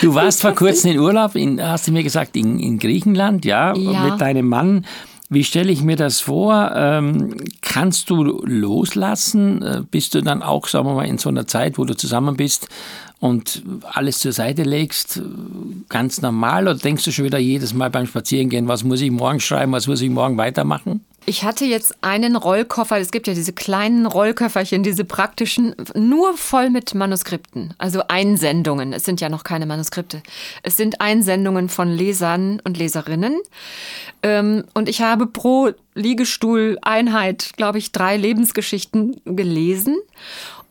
Du 0.00 0.14
warst 0.14 0.42
vor 0.42 0.52
kurzem 0.52 0.92
in 0.92 0.98
Urlaub, 0.98 1.34
in, 1.34 1.62
hast 1.62 1.88
du 1.88 1.92
mir 1.92 2.02
gesagt, 2.02 2.36
in, 2.36 2.58
in 2.58 2.78
Griechenland, 2.78 3.44
ja, 3.44 3.74
ja, 3.74 4.04
mit 4.04 4.20
deinem 4.20 4.48
Mann. 4.48 4.84
Wie 5.28 5.42
stelle 5.42 5.72
ich 5.72 5.82
mir 5.82 5.96
das 5.96 6.20
vor? 6.20 6.72
Ähm, 6.76 7.36
kannst 7.60 8.10
du 8.10 8.22
loslassen? 8.22 9.62
Äh, 9.62 9.82
bist 9.90 10.14
du 10.14 10.22
dann 10.22 10.42
auch, 10.42 10.68
sagen 10.68 10.86
wir 10.86 10.94
mal, 10.94 11.06
in 11.06 11.18
so 11.18 11.28
einer 11.28 11.46
Zeit, 11.48 11.78
wo 11.78 11.84
du 11.84 11.96
zusammen 11.96 12.36
bist 12.36 12.68
und 13.18 13.62
alles 13.82 14.18
zur 14.18 14.32
Seite 14.32 14.62
legst, 14.62 15.22
ganz 15.88 16.20
normal? 16.20 16.64
Oder 16.64 16.76
denkst 16.76 17.04
du 17.04 17.12
schon 17.12 17.24
wieder 17.24 17.38
jedes 17.38 17.72
Mal 17.72 17.90
beim 17.90 18.06
Spazierengehen, 18.06 18.68
was 18.68 18.84
muss 18.84 19.00
ich 19.00 19.10
morgen 19.10 19.40
schreiben, 19.40 19.72
was 19.72 19.86
muss 19.86 20.02
ich 20.02 20.10
morgen 20.10 20.36
weitermachen? 20.36 21.04
Ich 21.28 21.42
hatte 21.42 21.64
jetzt 21.64 22.04
einen 22.04 22.36
Rollkoffer, 22.36 23.00
es 23.00 23.10
gibt 23.10 23.26
ja 23.26 23.34
diese 23.34 23.52
kleinen 23.52 24.06
Rollköfferchen, 24.06 24.84
diese 24.84 25.04
praktischen, 25.04 25.74
nur 25.94 26.36
voll 26.36 26.70
mit 26.70 26.94
Manuskripten, 26.94 27.74
also 27.78 28.02
Einsendungen. 28.06 28.92
Es 28.92 29.04
sind 29.04 29.20
ja 29.20 29.28
noch 29.28 29.42
keine 29.42 29.66
Manuskripte. 29.66 30.22
Es 30.62 30.76
sind 30.76 31.00
Einsendungen 31.00 31.68
von 31.68 31.88
Lesern 31.88 32.62
und 32.62 32.78
Leserinnen. 32.78 33.40
Ähm, 34.22 34.64
und 34.72 34.88
ich 34.88 35.00
habe 35.00 35.26
pro 35.26 35.72
Liegestuhleinheit, 35.94 37.54
glaube 37.56 37.78
ich, 37.78 37.90
drei 37.90 38.16
Lebensgeschichten 38.16 39.20
gelesen. 39.24 39.96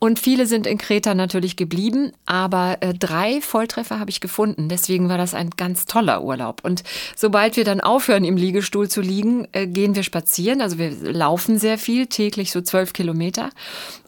Und 0.06 0.20
viele 0.20 0.46
sind 0.46 0.68
in 0.68 0.78
Kreta 0.78 1.16
natürlich 1.16 1.56
geblieben, 1.56 2.12
aber 2.28 2.78
äh, 2.82 2.94
drei 2.94 3.42
Volltreffer 3.42 4.00
habe 4.00 4.12
ich 4.12 4.22
gefunden. 4.22 4.70
Deswegen 4.70 5.10
war 5.10 5.18
das 5.18 5.34
ein 5.34 5.50
ganz 5.58 5.88
toller 5.88 6.24
Urlaub. 6.24 6.64
Und 6.64 6.84
sobald 7.16 7.58
wir 7.58 7.64
dann 7.64 7.82
aufhören, 7.82 8.24
im 8.24 8.38
Liegestuhl 8.38 8.88
zu 8.88 9.02
liegen, 9.02 9.48
äh, 9.52 9.66
gehen 9.66 9.96
wir 9.96 10.04
spazieren. 10.04 10.62
Also 10.62 10.78
wir 10.78 10.92
laufen 10.92 11.58
sehr 11.58 11.80
viel, 11.80 12.06
täglich 12.06 12.52
so 12.52 12.62
zwölf 12.62 12.94
Kilometer. 12.94 13.50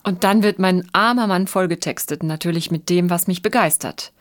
Und 0.03 0.23
dann 0.23 0.43
wird 0.43 0.59
mein 0.59 0.87
armer 0.93 1.25
Mann 1.25 1.47
vollgetextet, 1.47 2.21
natürlich 2.21 2.69
mit 2.69 2.89
dem, 2.89 3.09
was 3.09 3.25
mich 3.25 3.41
begeistert. 3.41 4.11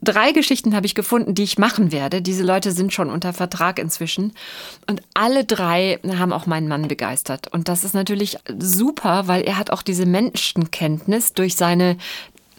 Drei 0.00 0.30
Geschichten 0.32 0.76
habe 0.76 0.86
ich 0.86 0.94
gefunden, 0.94 1.34
die 1.34 1.42
ich 1.42 1.58
machen 1.58 1.90
werde. 1.90 2.22
Diese 2.22 2.44
Leute 2.44 2.70
sind 2.70 2.92
schon 2.92 3.10
unter 3.10 3.32
Vertrag 3.32 3.80
inzwischen. 3.80 4.32
Und 4.86 5.02
alle 5.14 5.44
drei 5.44 5.98
haben 6.16 6.32
auch 6.32 6.46
meinen 6.46 6.68
Mann 6.68 6.86
begeistert. 6.86 7.48
Und 7.48 7.68
das 7.68 7.82
ist 7.82 7.94
natürlich 7.94 8.38
super, 8.58 9.26
weil 9.26 9.42
er 9.42 9.58
hat 9.58 9.70
auch 9.70 9.82
diese 9.82 10.06
Menschenkenntnis 10.06 11.32
durch 11.32 11.56
seine 11.56 11.96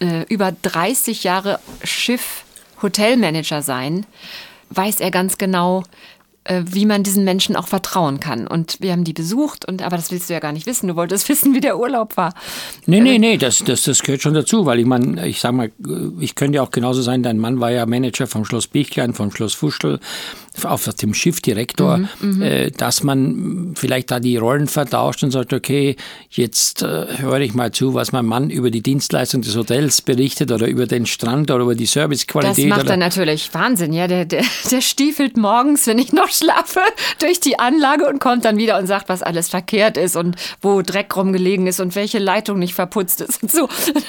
äh, 0.00 0.24
über 0.28 0.52
30 0.52 1.24
Jahre 1.24 1.60
Schiff 1.82 2.44
Hotelmanager 2.82 3.62
sein, 3.62 4.06
weiß 4.70 5.00
er 5.00 5.10
ganz 5.10 5.38
genau, 5.38 5.84
äh, 6.44 6.62
wie 6.66 6.86
man 6.86 7.02
diesen 7.02 7.24
Menschen 7.24 7.54
auch 7.54 7.68
vertrauen 7.68 8.18
kann. 8.18 8.46
Und 8.46 8.78
wir 8.80 8.92
haben 8.92 9.04
die 9.04 9.12
besucht, 9.12 9.66
und 9.66 9.82
aber 9.82 9.96
das 9.96 10.10
willst 10.10 10.30
du 10.30 10.34
ja 10.34 10.40
gar 10.40 10.52
nicht 10.52 10.66
wissen. 10.66 10.88
Du 10.88 10.96
wolltest 10.96 11.28
wissen, 11.28 11.54
wie 11.54 11.60
der 11.60 11.78
Urlaub 11.78 12.16
war. 12.16 12.34
Nee, 12.86 13.00
nee, 13.00 13.18
nee, 13.18 13.36
das, 13.36 13.62
das, 13.64 13.82
das 13.82 14.02
gehört 14.02 14.22
schon 14.22 14.34
dazu, 14.34 14.66
weil 14.66 14.78
ich 14.78 14.86
meine, 14.86 15.26
ich 15.28 15.40
sag 15.40 15.52
mal, 15.52 15.70
ich 16.18 16.34
könnte 16.34 16.56
ja 16.56 16.62
auch 16.62 16.70
genauso 16.70 17.02
sein, 17.02 17.22
dein 17.22 17.38
Mann 17.38 17.60
war 17.60 17.70
ja 17.70 17.86
Manager 17.86 18.26
vom 18.26 18.44
Schloss 18.44 18.66
Bichlein, 18.66 19.14
vom 19.14 19.30
Schloss 19.30 19.54
Fuschel, 19.54 20.00
auf 20.64 20.88
dem 20.94 21.14
Schiffdirektor, 21.14 21.98
mhm, 21.98 22.08
mhm, 22.20 22.42
äh, 22.42 22.70
dass 22.70 23.02
man 23.02 23.74
vielleicht 23.76 24.10
da 24.10 24.20
die 24.20 24.36
Rollen 24.36 24.66
vertauscht 24.66 25.22
und 25.22 25.30
sagt, 25.30 25.52
okay, 25.52 25.96
jetzt 26.28 26.82
äh, 26.82 27.18
höre 27.18 27.40
ich 27.40 27.54
mal 27.54 27.70
zu, 27.70 27.94
was 27.94 28.12
mein 28.12 28.26
Mann 28.26 28.50
über 28.50 28.70
die 28.70 28.82
Dienstleistung 28.82 29.42
des 29.42 29.56
Hotels 29.56 30.02
berichtet 30.02 30.50
oder 30.50 30.66
über 30.66 30.86
den 30.86 31.06
Strand 31.06 31.50
oder 31.50 31.62
über 31.62 31.74
die 31.74 31.86
Servicequalität. 31.86 32.70
Das 32.70 32.78
macht 32.78 32.90
er 32.90 32.96
natürlich 32.96 33.52
Wahnsinn, 33.54 33.92
ja, 33.92 34.08
der, 34.08 34.24
der, 34.24 34.44
der 34.70 34.80
stiefelt 34.80 35.36
morgens, 35.36 35.86
wenn 35.86 35.98
ich 35.98 36.12
noch 36.12 36.29
schlafe, 36.30 36.80
durch 37.18 37.40
die 37.40 37.58
Anlage 37.58 38.06
und 38.06 38.20
kommt 38.20 38.44
dann 38.44 38.56
wieder 38.56 38.78
und 38.78 38.86
sagt, 38.86 39.08
was 39.08 39.22
alles 39.22 39.48
verkehrt 39.48 39.96
ist 39.96 40.16
und 40.16 40.36
wo 40.60 40.82
Dreck 40.82 41.14
rumgelegen 41.16 41.66
ist 41.66 41.80
und 41.80 41.94
welche 41.94 42.18
Leitung 42.18 42.58
nicht 42.58 42.74
verputzt 42.74 43.20
ist 43.20 43.42
und 43.42 43.50
so. 43.50 43.66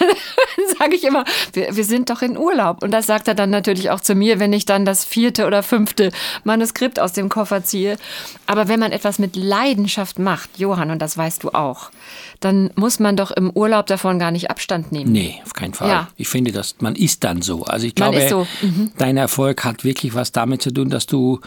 dann 0.58 0.78
sage 0.78 0.96
ich 0.96 1.04
immer, 1.04 1.26
wir, 1.54 1.76
wir 1.76 1.86
sind 1.86 2.10
doch 2.10 2.22
in 2.22 2.38
Urlaub. 2.38 2.84
Und 2.84 2.92
das 2.92 3.08
sagt 3.08 3.28
er 3.28 3.36
dann 3.36 3.50
natürlich 3.50 3.90
auch 3.90 4.00
zu 4.00 4.16
mir, 4.16 4.40
wenn 4.40 4.54
ich 4.54 4.66
dann 4.66 4.86
das 4.86 5.06
vierte 5.06 5.46
oder 5.46 5.64
fünfte 5.64 6.12
Manuskript 6.44 7.00
aus 7.00 7.14
dem 7.14 7.30
Koffer 7.30 7.64
ziehe. 7.64 7.98
Aber 8.46 8.68
wenn 8.68 8.80
man 8.80 8.92
etwas 8.92 9.20
mit 9.20 9.36
Leidenschaft 9.36 10.20
macht, 10.20 10.58
Johann, 10.58 10.92
und 10.92 11.02
das 11.02 11.18
weißt 11.18 11.44
du 11.44 11.50
auch, 11.50 11.92
dann 12.40 12.72
muss 12.76 13.00
man 13.00 13.16
doch 13.16 13.32
im 13.32 13.52
Urlaub 13.52 13.86
davon 13.86 14.20
gar 14.20 14.32
nicht 14.32 14.50
Abstand 14.50 14.92
nehmen. 14.92 15.12
Nee, 15.12 15.40
auf 15.46 15.54
keinen 15.54 15.74
Fall. 15.74 15.90
Ja. 15.90 16.08
Ich 16.18 16.28
finde, 16.28 16.52
dass 16.52 16.76
man 16.80 16.96
ist 16.96 17.24
dann 17.24 17.42
so. 17.42 17.64
Also 17.64 17.86
ich 17.86 17.96
glaube, 17.96 18.28
so. 18.28 18.48
mhm. 18.62 18.92
dein 18.98 19.18
Erfolg 19.18 19.64
hat 19.64 19.84
wirklich 19.84 20.16
was 20.16 20.32
damit 20.32 20.62
zu 20.62 20.72
tun, 20.72 20.90
dass 20.90 21.06
du 21.06 21.40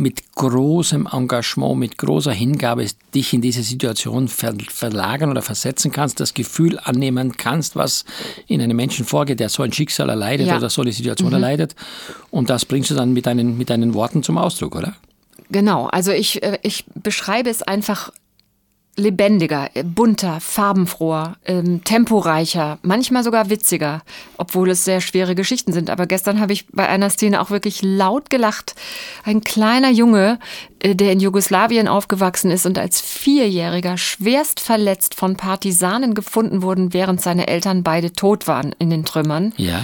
mit 0.00 0.32
großem 0.34 1.08
Engagement, 1.12 1.78
mit 1.78 1.98
großer 1.98 2.32
Hingabe 2.32 2.86
dich 3.14 3.32
in 3.32 3.40
diese 3.40 3.62
Situation 3.62 4.28
ver 4.28 4.54
verlagern 4.68 5.30
oder 5.30 5.42
versetzen 5.42 5.92
kannst, 5.92 6.18
das 6.18 6.34
Gefühl 6.34 6.78
annehmen 6.82 7.36
kannst, 7.36 7.76
was 7.76 8.04
in 8.46 8.60
einem 8.60 8.76
Menschen 8.76 9.04
vorgeht, 9.04 9.38
der 9.38 9.48
so 9.48 9.62
ein 9.62 9.72
Schicksal 9.72 10.08
erleidet 10.08 10.48
ja. 10.48 10.56
oder 10.56 10.70
so 10.70 10.82
eine 10.82 10.92
Situation 10.92 11.28
mhm. 11.28 11.34
erleidet. 11.34 11.74
Und 12.30 12.50
das 12.50 12.64
bringst 12.64 12.90
du 12.90 12.94
dann 12.94 13.12
mit 13.12 13.26
deinen, 13.26 13.58
mit 13.58 13.70
deinen 13.70 13.94
Worten 13.94 14.22
zum 14.22 14.38
Ausdruck, 14.38 14.74
oder? 14.74 14.94
Genau, 15.50 15.86
also 15.86 16.12
ich, 16.12 16.42
äh, 16.42 16.58
ich 16.62 16.84
beschreibe 16.94 17.50
es 17.50 17.62
einfach 17.62 18.12
lebendiger, 19.00 19.70
bunter, 19.82 20.40
farbenfroher, 20.40 21.36
ähm, 21.44 21.82
temporeicher, 21.82 22.78
manchmal 22.82 23.24
sogar 23.24 23.50
witziger, 23.50 24.02
obwohl 24.36 24.70
es 24.70 24.84
sehr 24.84 25.00
schwere 25.00 25.34
Geschichten 25.34 25.72
sind. 25.72 25.90
Aber 25.90 26.06
gestern 26.06 26.40
habe 26.40 26.52
ich 26.52 26.66
bei 26.68 26.88
einer 26.88 27.10
Szene 27.10 27.40
auch 27.40 27.50
wirklich 27.50 27.82
laut 27.82 28.30
gelacht. 28.30 28.74
Ein 29.24 29.40
kleiner 29.40 29.90
Junge, 29.90 30.38
äh, 30.80 30.94
der 30.94 31.12
in 31.12 31.20
Jugoslawien 31.20 31.88
aufgewachsen 31.88 32.50
ist 32.50 32.66
und 32.66 32.78
als 32.78 33.00
Vierjähriger 33.00 33.96
schwerst 33.96 34.60
verletzt 34.60 35.14
von 35.14 35.36
Partisanen 35.36 36.14
gefunden 36.14 36.62
wurden, 36.62 36.92
während 36.92 37.20
seine 37.20 37.48
Eltern 37.48 37.82
beide 37.82 38.12
tot 38.12 38.46
waren 38.46 38.74
in 38.78 38.90
den 38.90 39.04
Trümmern. 39.04 39.52
Ja 39.56 39.82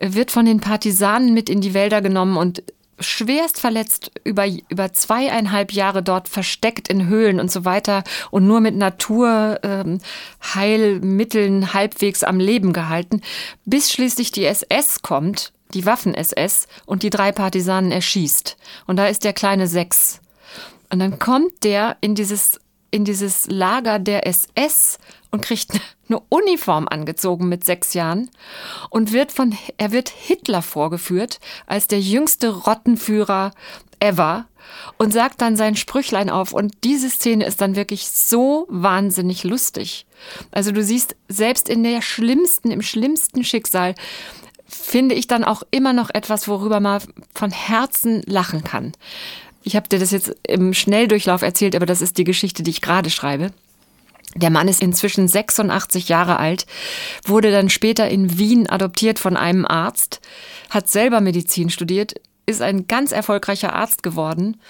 wird 0.00 0.30
von 0.30 0.46
den 0.46 0.60
Partisanen 0.60 1.34
mit 1.34 1.50
in 1.50 1.60
die 1.60 1.74
Wälder 1.74 2.00
genommen 2.00 2.36
und 2.36 2.62
schwerst 3.00 3.60
verletzt 3.60 4.10
über, 4.24 4.46
über 4.68 4.92
zweieinhalb 4.92 5.72
Jahre 5.72 6.02
dort 6.02 6.28
versteckt 6.28 6.88
in 6.88 7.06
Höhlen 7.06 7.40
und 7.40 7.50
so 7.50 7.64
weiter 7.64 8.04
und 8.30 8.46
nur 8.46 8.60
mit 8.60 8.76
Naturheilmitteln 8.76 11.62
ähm, 11.62 11.74
halbwegs 11.74 12.24
am 12.24 12.40
Leben 12.40 12.72
gehalten, 12.72 13.20
bis 13.64 13.92
schließlich 13.92 14.32
die 14.32 14.44
SS 14.44 15.02
kommt, 15.02 15.52
die 15.74 15.86
Waffen-SS, 15.86 16.66
und 16.86 17.02
die 17.02 17.10
drei 17.10 17.32
Partisanen 17.32 17.92
erschießt. 17.92 18.56
Und 18.86 18.96
da 18.96 19.06
ist 19.06 19.24
der 19.24 19.32
kleine 19.32 19.66
Sechs. 19.66 20.20
Und 20.90 21.00
dann 21.00 21.18
kommt 21.18 21.64
der 21.64 21.96
in 22.00 22.14
dieses 22.14 22.60
in 22.90 23.04
dieses 23.04 23.46
Lager 23.48 23.98
der 23.98 24.26
SS 24.26 24.98
und 25.30 25.42
kriegt 25.42 25.78
eine 26.08 26.20
Uniform 26.28 26.88
angezogen 26.88 27.48
mit 27.48 27.64
sechs 27.64 27.94
Jahren 27.94 28.30
und 28.90 29.12
wird 29.12 29.32
von, 29.32 29.56
er 29.76 29.92
wird 29.92 30.08
Hitler 30.08 30.62
vorgeführt 30.62 31.40
als 31.66 31.86
der 31.86 32.00
jüngste 32.00 32.50
Rottenführer 32.50 33.52
ever 34.00 34.46
und 34.96 35.12
sagt 35.12 35.40
dann 35.40 35.56
sein 35.56 35.76
Sprüchlein 35.76 36.30
auf 36.30 36.52
und 36.52 36.74
diese 36.84 37.10
Szene 37.10 37.46
ist 37.46 37.60
dann 37.60 37.76
wirklich 37.76 38.08
so 38.10 38.66
wahnsinnig 38.68 39.44
lustig. 39.44 40.06
Also 40.50 40.72
du 40.72 40.82
siehst, 40.82 41.16
selbst 41.28 41.68
in 41.68 41.82
der 41.82 42.02
schlimmsten, 42.02 42.70
im 42.70 42.82
schlimmsten 42.82 43.44
Schicksal 43.44 43.94
finde 44.66 45.14
ich 45.14 45.26
dann 45.26 45.44
auch 45.44 45.62
immer 45.70 45.92
noch 45.92 46.10
etwas, 46.10 46.48
worüber 46.48 46.80
man 46.80 47.02
von 47.34 47.50
Herzen 47.50 48.22
lachen 48.26 48.64
kann. 48.64 48.92
Ich 49.62 49.76
habe 49.76 49.88
dir 49.88 49.98
das 49.98 50.10
jetzt 50.10 50.34
im 50.46 50.74
Schnelldurchlauf 50.74 51.42
erzählt, 51.42 51.74
aber 51.74 51.86
das 51.86 52.02
ist 52.02 52.18
die 52.18 52.24
Geschichte, 52.24 52.62
die 52.62 52.70
ich 52.70 52.80
gerade 52.80 53.10
schreibe. 53.10 53.50
Der 54.38 54.50
Mann 54.50 54.68
ist 54.68 54.82
inzwischen 54.82 55.28
86 55.28 56.08
Jahre 56.08 56.38
alt, 56.38 56.66
wurde 57.24 57.50
dann 57.50 57.70
später 57.70 58.08
in 58.08 58.38
Wien 58.38 58.68
adoptiert 58.68 59.18
von 59.18 59.36
einem 59.36 59.66
Arzt, 59.66 60.20
hat 60.70 60.88
selber 60.88 61.20
Medizin 61.20 61.70
studiert, 61.70 62.14
ist 62.46 62.62
ein 62.62 62.86
ganz 62.86 63.12
erfolgreicher 63.12 63.74
Arzt 63.74 64.02
geworden 64.02 64.60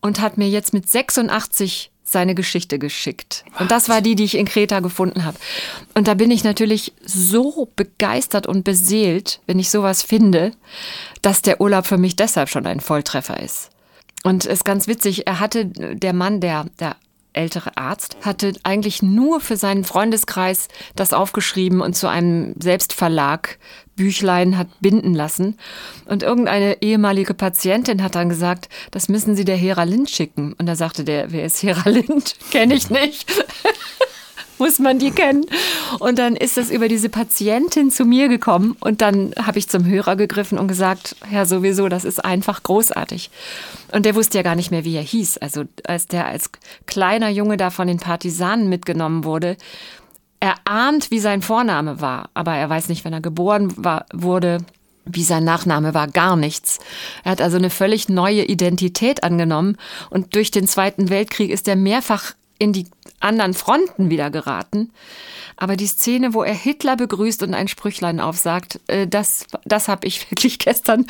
und 0.00 0.20
hat 0.20 0.38
mir 0.38 0.48
jetzt 0.48 0.72
mit 0.72 0.88
86 0.88 1.90
seine 2.02 2.34
Geschichte 2.34 2.78
geschickt. 2.78 3.44
Und 3.60 3.70
das 3.70 3.88
war 3.88 4.00
die, 4.00 4.16
die 4.16 4.24
ich 4.24 4.36
in 4.36 4.46
Kreta 4.46 4.80
gefunden 4.80 5.24
habe. 5.24 5.38
Und 5.94 6.08
da 6.08 6.14
bin 6.14 6.30
ich 6.30 6.42
natürlich 6.42 6.92
so 7.04 7.68
begeistert 7.76 8.48
und 8.48 8.64
beseelt, 8.64 9.40
wenn 9.46 9.60
ich 9.60 9.70
sowas 9.70 10.02
finde, 10.02 10.52
dass 11.22 11.42
der 11.42 11.60
Urlaub 11.60 11.86
für 11.86 11.98
mich 11.98 12.16
deshalb 12.16 12.48
schon 12.48 12.66
ein 12.66 12.80
Volltreffer 12.80 13.38
ist. 13.38 13.70
Und 14.24 14.44
es 14.44 14.54
ist 14.54 14.64
ganz 14.64 14.88
witzig, 14.88 15.26
er 15.28 15.38
hatte, 15.38 15.66
der 15.66 16.12
Mann, 16.12 16.40
der, 16.40 16.66
der 16.80 16.96
ältere 17.32 17.76
Arzt, 17.76 18.16
hatte 18.22 18.52
eigentlich 18.62 19.02
nur 19.02 19.40
für 19.40 19.56
seinen 19.56 19.84
Freundeskreis 19.84 20.68
das 20.96 21.12
aufgeschrieben 21.12 21.80
und 21.80 21.94
zu 21.94 22.08
einem 22.08 22.54
Selbstverlag 22.60 23.58
Büchlein 23.96 24.56
hat 24.56 24.68
binden 24.80 25.12
lassen. 25.12 25.58
Und 26.06 26.22
irgendeine 26.22 26.80
ehemalige 26.80 27.34
Patientin 27.34 28.02
hat 28.02 28.14
dann 28.14 28.30
gesagt, 28.30 28.70
das 28.90 29.10
müssen 29.10 29.36
Sie 29.36 29.44
der 29.44 29.56
Hera 29.56 29.82
Lind 29.82 30.08
schicken. 30.08 30.54
Und 30.54 30.64
da 30.66 30.74
sagte 30.74 31.04
der, 31.04 31.32
wer 31.32 31.44
ist 31.44 31.62
Hera 31.62 31.88
Lind? 31.88 32.36
Kenne 32.50 32.74
ich 32.74 32.88
nicht. 32.88 33.30
muss 34.60 34.78
man 34.78 34.98
die 34.98 35.10
kennen. 35.10 35.44
Und 35.98 36.18
dann 36.18 36.36
ist 36.36 36.58
es 36.58 36.70
über 36.70 36.88
diese 36.88 37.08
Patientin 37.08 37.90
zu 37.90 38.04
mir 38.04 38.28
gekommen 38.28 38.76
und 38.80 39.00
dann 39.00 39.32
habe 39.36 39.58
ich 39.58 39.68
zum 39.68 39.84
Hörer 39.84 40.16
gegriffen 40.16 40.58
und 40.58 40.68
gesagt, 40.68 41.16
ja 41.32 41.44
sowieso, 41.46 41.88
das 41.88 42.04
ist 42.04 42.24
einfach 42.24 42.62
großartig. 42.62 43.30
Und 43.92 44.06
der 44.06 44.14
wusste 44.14 44.38
ja 44.38 44.42
gar 44.42 44.54
nicht 44.54 44.70
mehr, 44.70 44.84
wie 44.84 44.96
er 44.96 45.02
hieß. 45.02 45.38
Also 45.38 45.64
als 45.84 46.06
der 46.06 46.26
als 46.26 46.50
kleiner 46.86 47.28
Junge 47.30 47.56
da 47.56 47.70
von 47.70 47.88
den 47.88 47.98
Partisanen 47.98 48.68
mitgenommen 48.68 49.24
wurde, 49.24 49.56
er 50.40 50.54
ahnt, 50.64 51.10
wie 51.10 51.20
sein 51.20 51.42
Vorname 51.42 52.00
war, 52.00 52.30
aber 52.32 52.54
er 52.54 52.70
weiß 52.70 52.88
nicht, 52.88 53.04
wenn 53.04 53.12
er 53.12 53.20
geboren 53.20 53.72
war, 53.76 54.06
wurde, 54.12 54.58
wie 55.04 55.22
sein 55.22 55.44
Nachname 55.44 55.92
war, 55.92 56.08
gar 56.08 56.36
nichts. 56.36 56.78
Er 57.24 57.32
hat 57.32 57.42
also 57.42 57.58
eine 57.58 57.68
völlig 57.68 58.08
neue 58.08 58.44
Identität 58.44 59.22
angenommen 59.22 59.76
und 60.08 60.34
durch 60.34 60.50
den 60.50 60.66
Zweiten 60.66 61.10
Weltkrieg 61.10 61.50
ist 61.50 61.68
er 61.68 61.76
mehrfach 61.76 62.32
in 62.60 62.72
die 62.72 62.86
anderen 63.18 63.54
Fronten 63.54 64.10
wieder 64.10 64.30
geraten. 64.30 64.92
Aber 65.56 65.76
die 65.76 65.86
Szene, 65.86 66.32
wo 66.32 66.42
er 66.42 66.54
Hitler 66.54 66.96
begrüßt 66.96 67.42
und 67.42 67.54
ein 67.54 67.68
Sprüchlein 67.68 68.20
aufsagt, 68.20 68.80
äh, 68.86 69.08
das, 69.08 69.46
das 69.64 69.88
habe 69.88 70.06
ich 70.06 70.30
wirklich 70.30 70.60
gestern. 70.60 71.06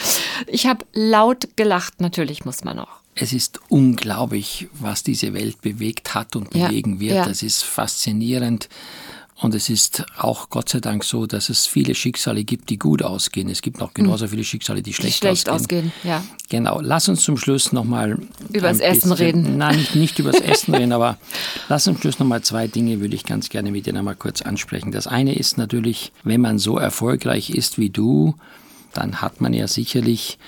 Ich 0.47 0.67
habe 0.67 0.87
laut 0.95 1.57
gelacht, 1.57 2.01
natürlich 2.01 2.47
muss 2.47 2.65
man 2.65 2.79
auch. 2.79 3.01
Es 3.17 3.33
ist 3.33 3.61
unglaublich, 3.69 4.69
was 4.73 5.03
diese 5.03 5.35
Welt 5.35 5.61
bewegt 5.61 6.15
hat 6.15 6.37
und 6.37 6.51
bewegen 6.51 6.95
ja, 6.95 7.01
wird. 7.01 7.17
Ja. 7.17 7.25
Das 7.27 7.43
ist 7.43 7.65
faszinierend. 7.65 8.69
Und 9.41 9.55
es 9.55 9.71
ist 9.71 10.05
auch 10.19 10.51
Gott 10.51 10.69
sei 10.69 10.81
Dank 10.81 11.03
so, 11.03 11.27
dass 11.27 11.49
es 11.49 11.67
viele 11.67 11.95
Schicksale 11.95 12.45
gibt, 12.45 12.69
die 12.69 12.79
gut 12.79 13.03
ausgehen. 13.03 13.49
Es 13.49 13.63
gibt 13.63 13.81
noch 13.81 13.95
genauso 13.95 14.29
viele 14.29 14.45
Schicksale, 14.45 14.83
die 14.83 14.93
schlecht, 14.93 15.23
die 15.23 15.27
schlecht 15.27 15.49
ausgehen. 15.49 15.87
ausgehen. 15.87 16.11
Ja. 16.11 16.23
Genau. 16.51 16.81
Lass 16.83 17.09
uns 17.09 17.23
zum 17.23 17.39
Schluss 17.39 17.73
nochmal. 17.73 18.19
Über 18.53 18.69
das 18.69 18.81
Essen 18.81 19.13
reden. 19.13 19.57
Nein, 19.57 19.79
nicht, 19.79 19.95
nicht 19.95 20.19
über 20.19 20.33
das 20.33 20.41
Essen 20.43 20.75
reden, 20.75 20.93
aber 20.93 21.17
lass 21.71 21.87
uns 21.87 21.97
zum 21.97 22.03
Schluss 22.03 22.19
nochmal 22.19 22.43
zwei 22.43 22.69
Dinge, 22.69 23.01
würde 23.01 23.15
ich 23.15 23.25
ganz 23.25 23.49
gerne 23.49 23.71
mit 23.71 23.87
dir 23.87 23.95
nochmal 23.95 24.15
kurz 24.15 24.43
ansprechen. 24.43 24.93
Das 24.93 25.07
eine 25.07 25.35
ist 25.35 25.57
natürlich, 25.57 26.13
wenn 26.23 26.43
man 26.43 26.59
so 26.59 26.77
erfolgreich 26.77 27.49
ist 27.49 27.79
wie 27.79 27.89
du, 27.89 28.35
dann 28.93 29.23
hat 29.23 29.41
man 29.41 29.55
ja 29.55 29.69
sicherlich 29.69 30.39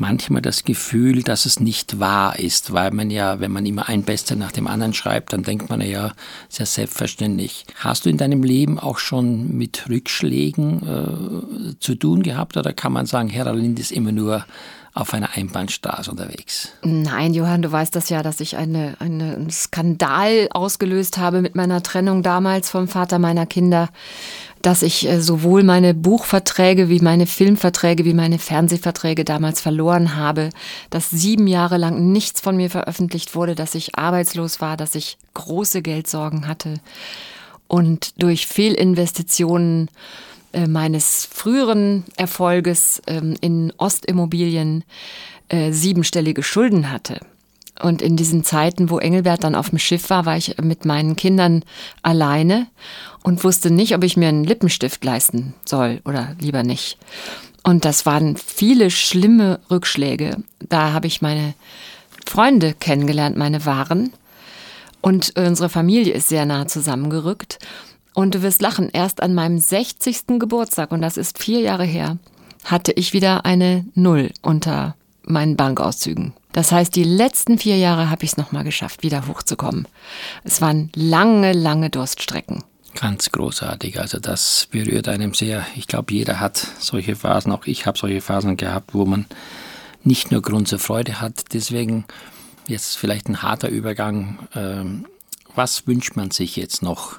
manchmal 0.00 0.42
das 0.42 0.64
Gefühl, 0.64 1.22
dass 1.22 1.46
es 1.46 1.60
nicht 1.60 2.00
wahr 2.00 2.38
ist, 2.38 2.72
weil 2.72 2.90
man 2.90 3.10
ja, 3.10 3.38
wenn 3.40 3.52
man 3.52 3.66
immer 3.66 3.88
ein 3.88 4.02
Bester 4.02 4.34
nach 4.34 4.52
dem 4.52 4.66
anderen 4.66 4.94
schreibt, 4.94 5.32
dann 5.32 5.42
denkt 5.42 5.68
man 5.68 5.80
ja, 5.82 6.12
sehr 6.48 6.66
selbstverständlich. 6.66 7.66
Hast 7.76 8.04
du 8.04 8.10
in 8.10 8.16
deinem 8.16 8.42
Leben 8.42 8.78
auch 8.78 8.98
schon 8.98 9.56
mit 9.56 9.88
Rückschlägen 9.88 11.74
äh, 11.74 11.78
zu 11.80 11.94
tun 11.94 12.22
gehabt 12.22 12.56
oder 12.56 12.72
kann 12.72 12.92
man 12.92 13.06
sagen, 13.06 13.28
Herr 13.28 13.54
Lind 13.54 13.78
ist 13.78 13.92
immer 13.92 14.12
nur 14.12 14.44
auf 14.92 15.14
einer 15.14 15.36
Einbahnstraße 15.36 16.10
unterwegs. 16.10 16.72
Nein, 16.82 17.32
Johann, 17.32 17.62
du 17.62 17.70
weißt 17.70 17.94
das 17.94 18.08
ja, 18.08 18.22
dass 18.22 18.40
ich 18.40 18.56
eine, 18.56 18.96
eine, 18.98 19.36
einen 19.36 19.50
Skandal 19.50 20.48
ausgelöst 20.50 21.18
habe 21.18 21.42
mit 21.42 21.54
meiner 21.54 21.82
Trennung 21.82 22.22
damals 22.22 22.70
vom 22.70 22.88
Vater 22.88 23.18
meiner 23.18 23.46
Kinder. 23.46 23.90
Dass 24.62 24.82
ich 24.82 25.08
äh, 25.08 25.20
sowohl 25.20 25.62
meine 25.62 25.94
Buchverträge 25.94 26.88
wie 26.88 27.00
meine 27.00 27.26
Filmverträge 27.26 28.04
wie 28.04 28.14
meine 28.14 28.38
Fernsehverträge 28.38 29.24
damals 29.24 29.60
verloren 29.60 30.16
habe, 30.16 30.50
dass 30.90 31.10
sieben 31.10 31.46
Jahre 31.46 31.76
lang 31.76 32.12
nichts 32.12 32.40
von 32.40 32.56
mir 32.56 32.70
veröffentlicht 32.70 33.34
wurde, 33.34 33.54
dass 33.54 33.74
ich 33.74 33.96
arbeitslos 33.96 34.60
war, 34.60 34.76
dass 34.76 34.94
ich 34.94 35.18
große 35.34 35.82
Geldsorgen 35.82 36.46
hatte 36.46 36.80
und 37.68 38.20
durch 38.22 38.46
Fehlinvestitionen 38.46 39.88
äh, 40.52 40.66
meines 40.66 41.26
früheren 41.26 42.04
Erfolges 42.16 43.00
ähm, 43.06 43.36
in 43.40 43.72
Ostimmobilien 43.78 44.84
äh, 45.48 45.72
siebenstellige 45.72 46.42
Schulden 46.42 46.90
hatte. 46.90 47.20
Und 47.82 48.02
in 48.02 48.16
diesen 48.16 48.44
Zeiten, 48.44 48.90
wo 48.90 48.98
Engelbert 48.98 49.44
dann 49.44 49.54
auf 49.54 49.70
dem 49.70 49.78
Schiff 49.78 50.10
war, 50.10 50.26
war 50.26 50.36
ich 50.36 50.56
mit 50.62 50.84
meinen 50.84 51.16
Kindern 51.16 51.64
alleine 52.02 52.66
und 53.22 53.42
wusste 53.44 53.70
nicht, 53.70 53.94
ob 53.94 54.04
ich 54.04 54.16
mir 54.16 54.28
einen 54.28 54.44
Lippenstift 54.44 55.04
leisten 55.04 55.54
soll 55.64 56.00
oder 56.04 56.36
lieber 56.40 56.62
nicht. 56.62 56.98
Und 57.62 57.84
das 57.84 58.06
waren 58.06 58.36
viele 58.36 58.90
schlimme 58.90 59.60
Rückschläge. 59.70 60.38
Da 60.68 60.92
habe 60.92 61.06
ich 61.06 61.22
meine 61.22 61.54
Freunde 62.26 62.74
kennengelernt, 62.74 63.36
meine 63.36 63.66
Waren. 63.66 64.12
Und 65.02 65.34
unsere 65.36 65.68
Familie 65.68 66.12
ist 66.12 66.28
sehr 66.28 66.46
nah 66.46 66.66
zusammengerückt. 66.66 67.58
Und 68.14 68.34
du 68.34 68.42
wirst 68.42 68.60
lachen, 68.60 68.90
erst 68.92 69.22
an 69.22 69.34
meinem 69.34 69.58
60. 69.58 70.38
Geburtstag, 70.38 70.90
und 70.92 71.00
das 71.00 71.16
ist 71.16 71.38
vier 71.38 71.60
Jahre 71.60 71.84
her, 71.84 72.18
hatte 72.64 72.92
ich 72.92 73.12
wieder 73.12 73.44
eine 73.44 73.86
Null 73.94 74.30
unter 74.42 74.96
meinen 75.22 75.56
Bankauszügen. 75.56 76.34
Das 76.52 76.72
heißt, 76.72 76.94
die 76.96 77.04
letzten 77.04 77.58
vier 77.58 77.76
Jahre 77.76 78.10
habe 78.10 78.24
ich 78.24 78.32
es 78.32 78.36
nochmal 78.36 78.64
geschafft, 78.64 79.02
wieder 79.02 79.26
hochzukommen. 79.26 79.86
Es 80.42 80.60
waren 80.60 80.90
lange, 80.94 81.52
lange 81.52 81.90
Durststrecken. 81.90 82.64
Ganz 82.94 83.30
großartig. 83.30 84.00
Also 84.00 84.18
das 84.18 84.66
berührt 84.70 85.08
einem 85.08 85.32
sehr. 85.32 85.64
Ich 85.76 85.86
glaube, 85.86 86.12
jeder 86.12 86.40
hat 86.40 86.66
solche 86.78 87.14
Phasen. 87.14 87.52
Auch 87.52 87.66
ich 87.66 87.86
habe 87.86 87.98
solche 87.98 88.20
Phasen 88.20 88.56
gehabt, 88.56 88.94
wo 88.94 89.04
man 89.04 89.26
nicht 90.02 90.30
nur 90.30 90.42
Grund 90.42 90.66
zur 90.66 90.80
Freude 90.80 91.20
hat. 91.20 91.52
Deswegen 91.52 92.04
jetzt 92.66 92.98
vielleicht 92.98 93.28
ein 93.28 93.42
harter 93.42 93.68
Übergang. 93.68 94.40
Ähm, 94.54 95.06
was 95.54 95.86
wünscht 95.86 96.16
man 96.16 96.30
sich 96.30 96.56
jetzt 96.56 96.82
noch? 96.82 97.18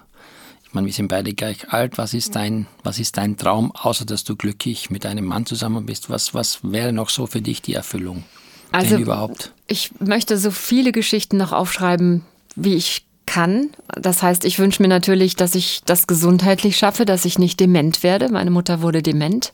Ich 0.65 0.73
meine, 0.73 0.87
wir 0.87 0.93
sind 0.93 1.07
beide 1.07 1.33
gleich 1.33 1.69
alt. 1.69 1.97
Was 1.97 2.13
ist 2.13 2.35
dein, 2.35 2.67
was 2.83 2.99
ist 2.99 3.17
dein 3.17 3.37
Traum, 3.37 3.71
außer 3.73 4.05
dass 4.05 4.23
du 4.23 4.35
glücklich 4.35 4.89
mit 4.89 5.05
einem 5.05 5.25
Mann 5.25 5.45
zusammen 5.45 5.85
bist? 5.85 6.09
Was, 6.09 6.33
was 6.33 6.59
wäre 6.63 6.91
noch 6.91 7.09
so 7.09 7.27
für 7.27 7.41
dich 7.41 7.61
die 7.61 7.73
Erfüllung? 7.73 8.23
Also 8.71 8.95
denn 8.95 9.03
überhaupt? 9.03 9.51
Ich 9.67 9.91
möchte 9.99 10.37
so 10.37 10.51
viele 10.51 10.91
Geschichten 10.91 11.37
noch 11.37 11.51
aufschreiben, 11.51 12.23
wie 12.55 12.75
ich 12.75 13.05
kann. 13.25 13.69
Das 13.95 14.23
heißt, 14.23 14.43
ich 14.45 14.59
wünsche 14.59 14.81
mir 14.81 14.89
natürlich, 14.89 15.35
dass 15.35 15.55
ich 15.55 15.81
das 15.85 16.07
gesundheitlich 16.07 16.77
schaffe, 16.77 17.05
dass 17.05 17.25
ich 17.25 17.39
nicht 17.39 17.59
dement 17.59 18.03
werde. 18.03 18.29
Meine 18.29 18.51
Mutter 18.51 18.81
wurde 18.81 19.01
dement, 19.01 19.53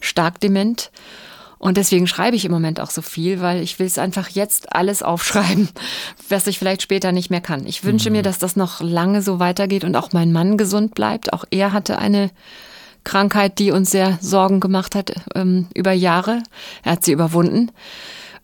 stark 0.00 0.40
dement. 0.40 0.90
Und 1.58 1.76
deswegen 1.76 2.06
schreibe 2.06 2.36
ich 2.36 2.46
im 2.46 2.52
Moment 2.52 2.80
auch 2.80 2.88
so 2.88 3.02
viel, 3.02 3.42
weil 3.42 3.62
ich 3.62 3.78
will 3.78 3.86
es 3.86 3.98
einfach 3.98 4.30
jetzt 4.30 4.74
alles 4.74 5.02
aufschreiben, 5.02 5.68
was 6.30 6.46
ich 6.46 6.58
vielleicht 6.58 6.80
später 6.80 7.12
nicht 7.12 7.28
mehr 7.28 7.42
kann. 7.42 7.66
Ich 7.66 7.84
wünsche 7.84 8.08
mhm. 8.08 8.16
mir, 8.16 8.22
dass 8.22 8.38
das 8.38 8.56
noch 8.56 8.80
lange 8.80 9.20
so 9.20 9.38
weitergeht 9.38 9.84
und 9.84 9.94
auch 9.96 10.14
mein 10.14 10.32
Mann 10.32 10.56
gesund 10.56 10.94
bleibt. 10.94 11.34
Auch 11.34 11.44
er 11.50 11.74
hatte 11.74 11.98
eine 11.98 12.30
Krankheit, 13.04 13.58
die 13.58 13.72
uns 13.72 13.90
sehr 13.90 14.18
Sorgen 14.22 14.60
gemacht 14.60 14.94
hat 14.94 15.12
ähm, 15.34 15.66
über 15.74 15.92
Jahre. 15.92 16.42
Er 16.82 16.92
hat 16.92 17.04
sie 17.04 17.12
überwunden. 17.12 17.70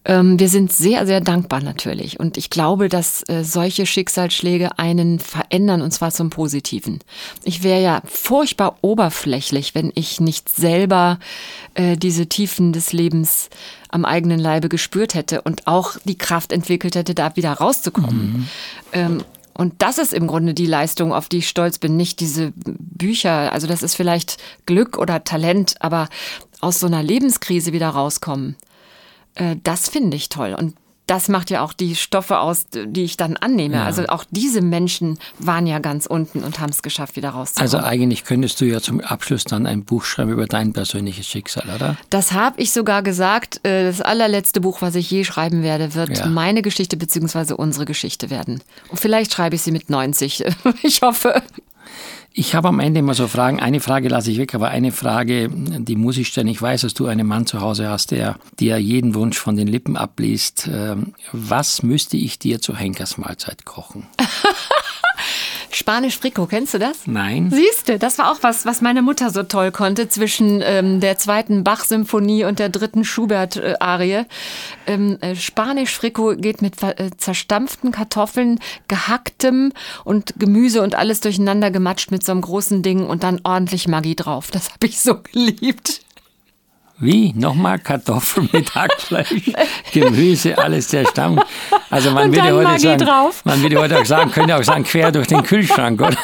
Ähm, 0.09 0.38
wir 0.38 0.48
sind 0.48 0.72
sehr, 0.72 1.04
sehr 1.04 1.20
dankbar 1.20 1.61
natürlich. 1.61 2.20
Und 2.20 2.38
ich 2.38 2.48
glaube, 2.48 2.88
dass 2.88 3.28
äh, 3.28 3.42
solche 3.42 3.86
Schicksalsschläge 3.86 4.78
einen 4.78 5.18
verändern, 5.18 5.82
und 5.82 5.90
zwar 5.90 6.12
zum 6.12 6.30
Positiven. 6.30 7.00
Ich 7.42 7.64
wäre 7.64 7.82
ja 7.82 8.02
furchtbar 8.04 8.78
oberflächlich, 8.82 9.74
wenn 9.74 9.90
ich 9.96 10.20
nicht 10.20 10.48
selber 10.48 11.18
äh, 11.74 11.96
diese 11.96 12.28
Tiefen 12.28 12.72
des 12.72 12.92
Lebens 12.92 13.50
am 13.88 14.04
eigenen 14.04 14.38
Leibe 14.38 14.68
gespürt 14.68 15.14
hätte 15.14 15.42
und 15.42 15.66
auch 15.66 15.96
die 16.04 16.18
Kraft 16.18 16.52
entwickelt 16.52 16.94
hätte, 16.94 17.14
da 17.14 17.34
wieder 17.34 17.52
rauszukommen. 17.52 18.32
Mhm. 18.32 18.48
Ähm, 18.92 19.24
und 19.54 19.74
das 19.78 19.98
ist 19.98 20.12
im 20.12 20.28
Grunde 20.28 20.54
die 20.54 20.66
Leistung, 20.66 21.12
auf 21.12 21.28
die 21.28 21.38
ich 21.38 21.48
stolz 21.48 21.78
bin, 21.78 21.96
nicht 21.96 22.20
diese 22.20 22.52
Bücher. 22.54 23.52
Also 23.52 23.66
das 23.66 23.82
ist 23.82 23.96
vielleicht 23.96 24.36
Glück 24.66 24.98
oder 24.98 25.24
Talent, 25.24 25.76
aber 25.80 26.09
aus 26.61 26.78
so 26.78 26.86
einer 26.86 27.02
Lebenskrise 27.02 27.72
wieder 27.72 27.88
rauskommen. 27.88 28.54
Äh, 29.37 29.57
das 29.62 29.89
finde 29.89 30.16
ich 30.16 30.28
toll. 30.28 30.55
Und 30.59 30.74
das 31.07 31.28
macht 31.28 31.51
ja 31.51 31.62
auch 31.62 31.72
die 31.72 31.95
Stoffe 31.95 32.41
aus, 32.41 32.66
die 32.72 33.05
ich 33.05 33.16
dann 33.16 33.37
annehme. 33.37 33.76
Ja. 33.76 33.84
Also 33.84 34.07
auch 34.07 34.24
diese 34.30 34.61
Menschen 34.61 35.18
waren 35.39 35.66
ja 35.66 35.78
ganz 35.78 36.07
unten 36.07 36.43
und 36.43 36.59
haben 36.59 36.70
es 36.70 36.82
geschafft, 36.82 37.14
wieder 37.14 37.30
rauszukommen. 37.30 37.72
Also 37.72 37.87
eigentlich 37.87 38.24
könntest 38.24 38.61
du 38.61 38.64
ja 38.64 38.80
zum 38.80 39.01
Abschluss 39.01 39.45
dann 39.45 39.66
ein 39.66 39.84
Buch 39.84 40.05
schreiben 40.05 40.32
über 40.32 40.47
dein 40.47 40.72
persönliches 40.72 41.28
Schicksal, 41.28 41.64
oder? 41.72 41.97
Das 42.11 42.32
habe 42.32 42.61
ich 42.61 42.72
sogar 42.72 43.03
gesagt. 43.03 43.64
Äh, 43.64 43.84
das 43.84 44.01
allerletzte 44.01 44.61
Buch, 44.61 44.82
was 44.82 44.97
ich 44.97 45.09
je 45.09 45.22
schreiben 45.22 45.62
werde, 45.62 45.95
wird 45.95 46.18
ja. 46.18 46.26
meine 46.26 46.62
Geschichte 46.62 46.97
bzw. 46.97 47.55
unsere 47.55 47.84
Geschichte 47.84 48.28
werden. 48.28 48.62
Und 48.89 48.99
vielleicht 48.99 49.32
schreibe 49.32 49.55
ich 49.55 49.62
sie 49.62 49.72
mit 49.72 49.89
90. 49.91 50.45
Ich 50.82 51.03
hoffe. 51.03 51.43
Ich 52.39 52.55
habe 52.55 52.68
am 52.68 52.80
Ende 52.80 53.01
immer 53.01 53.14
so 53.14 53.28
Fragen. 53.28 53.61
Eine 53.61 53.80
Frage 53.80 54.11
lasse 54.11 54.30
ich 54.30 54.37
weg, 54.37 54.55
aber 54.55 54.68
eine 54.68 54.93
Frage, 54.93 55.49
die 55.51 55.97
muss 55.97 56.18
ich 56.18 56.28
stellen. 56.28 56.49
Ich 56.49 56.61
weiß, 56.61 56.82
dass 56.82 56.93
du 56.93 57.07
einen 57.07 57.26
Mann 57.26 57.47
zu 57.47 57.62
Hause 57.62 57.89
hast, 57.89 58.11
der 58.11 58.37
dir 58.61 58.76
jeden 58.76 59.14
Wunsch 59.14 59.39
von 59.39 59.57
den 59.57 59.66
Lippen 59.66 59.97
abliest. 59.97 60.68
Ähm, 60.70 61.14
was 61.32 61.82
müsste 61.82 62.18
ich 62.18 62.39
dir 62.39 62.61
zur 62.61 62.76
Henkersmahlzeit 62.76 63.64
kochen? 63.64 64.07
Spanisch 65.76 66.16
Frico, 66.18 66.46
kennst 66.46 66.72
du 66.72 66.78
das? 66.78 67.06
Nein. 67.06 67.50
Siehst 67.50 67.90
du, 67.90 67.98
das 67.98 68.16
war 68.16 68.32
auch 68.32 68.38
was, 68.40 68.64
was 68.64 68.80
meine 68.80 69.02
Mutter 69.02 69.28
so 69.28 69.42
toll 69.42 69.72
konnte 69.72 70.08
zwischen 70.08 70.62
ähm, 70.64 71.00
der 71.00 71.18
zweiten 71.18 71.64
Bach-Symphonie 71.64 72.44
und 72.44 72.58
der 72.60 72.70
dritten 72.70 73.04
Schubert-Arie. 73.04 74.24
Ähm, 74.86 75.18
äh, 75.20 75.36
Spanisch 75.36 75.94
Frico 75.94 76.34
geht 76.34 76.62
mit 76.62 76.82
äh, 76.82 77.10
zerstampften 77.18 77.92
Kartoffeln, 77.92 78.58
gehacktem 78.88 79.74
und 80.04 80.32
Gemüse 80.38 80.80
und 80.80 80.94
alles 80.94 81.20
durcheinander 81.20 81.70
gematscht 81.70 82.10
mit 82.10 82.24
so 82.24 82.32
einem 82.32 82.40
großen 82.40 82.82
Ding 82.82 83.04
und 83.06 83.22
dann 83.22 83.42
ordentlich 83.44 83.86
Maggi 83.86 84.16
drauf. 84.16 84.50
Das 84.50 84.72
habe 84.72 84.86
ich 84.86 84.98
so 84.98 85.20
geliebt. 85.20 86.05
Wie? 86.99 87.32
Nochmal 87.34 87.78
Kartoffeln 87.78 88.49
mit 88.53 88.74
Hackfleisch, 88.74 89.53
Gemüse, 89.92 90.57
alles 90.57 90.88
der 90.88 91.05
Stamm. 91.07 91.40
Also 91.90 92.11
man 92.11 92.34
würde 92.34 92.53
heute 92.53 92.64
Maggi 92.64 92.82
sagen, 92.82 93.05
drauf. 93.05 93.42
man 93.44 93.62
würde 93.62 93.78
heute 93.78 93.99
auch 93.99 94.05
sagen, 94.05 94.30
könnte 94.30 94.57
auch 94.57 94.62
sagen, 94.62 94.84
quer 94.84 95.12
durch 95.12 95.26
den 95.26 95.42
Kühlschrank, 95.42 96.01
oder? 96.01 96.16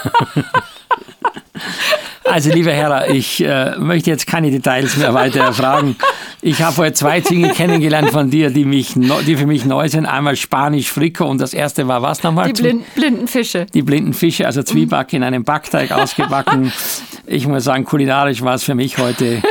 Also, 2.25 2.51
lieber 2.51 2.73
Herr, 2.73 3.11
ich 3.11 3.45
äh, 3.45 3.77
möchte 3.79 4.09
jetzt 4.09 4.27
keine 4.27 4.51
Details 4.51 4.97
mehr 4.97 5.13
weiter 5.13 5.41
erfragen. 5.41 5.97
Ich 6.41 6.63
habe 6.63 6.77
heute 6.79 6.95
zwei 6.95 7.21
Dinge 7.21 7.51
kennengelernt 7.51 8.11
von 8.11 8.31
dir, 8.31 8.51
die, 8.51 8.65
mich, 8.65 8.95
die 8.95 9.37
für 9.37 9.47
mich 9.47 9.65
neu 9.65 9.89
sind. 9.89 10.07
Einmal 10.07 10.37
Spanisch 10.37 10.91
Fricko 10.91 11.27
und 11.27 11.41
das 11.41 11.53
erste 11.53 11.89
war 11.89 12.01
was 12.01 12.23
nochmal? 12.23 12.53
Die 12.53 12.63
blind, 12.63 12.95
blinden 12.95 13.29
Fische. 13.29 13.67
Die 13.75 13.83
blinden 13.83 14.15
Fische, 14.15 14.47
also 14.47 14.63
Zwieback 14.63 15.13
in 15.13 15.23
einem 15.23 15.45
Backteig 15.45 15.93
ausgebacken. 15.93 16.73
Ich 17.27 17.47
muss 17.47 17.65
sagen, 17.65 17.85
kulinarisch 17.85 18.43
war 18.43 18.55
es 18.55 18.65
für 18.65 18.75
mich 18.75 18.99
heute 18.99 19.43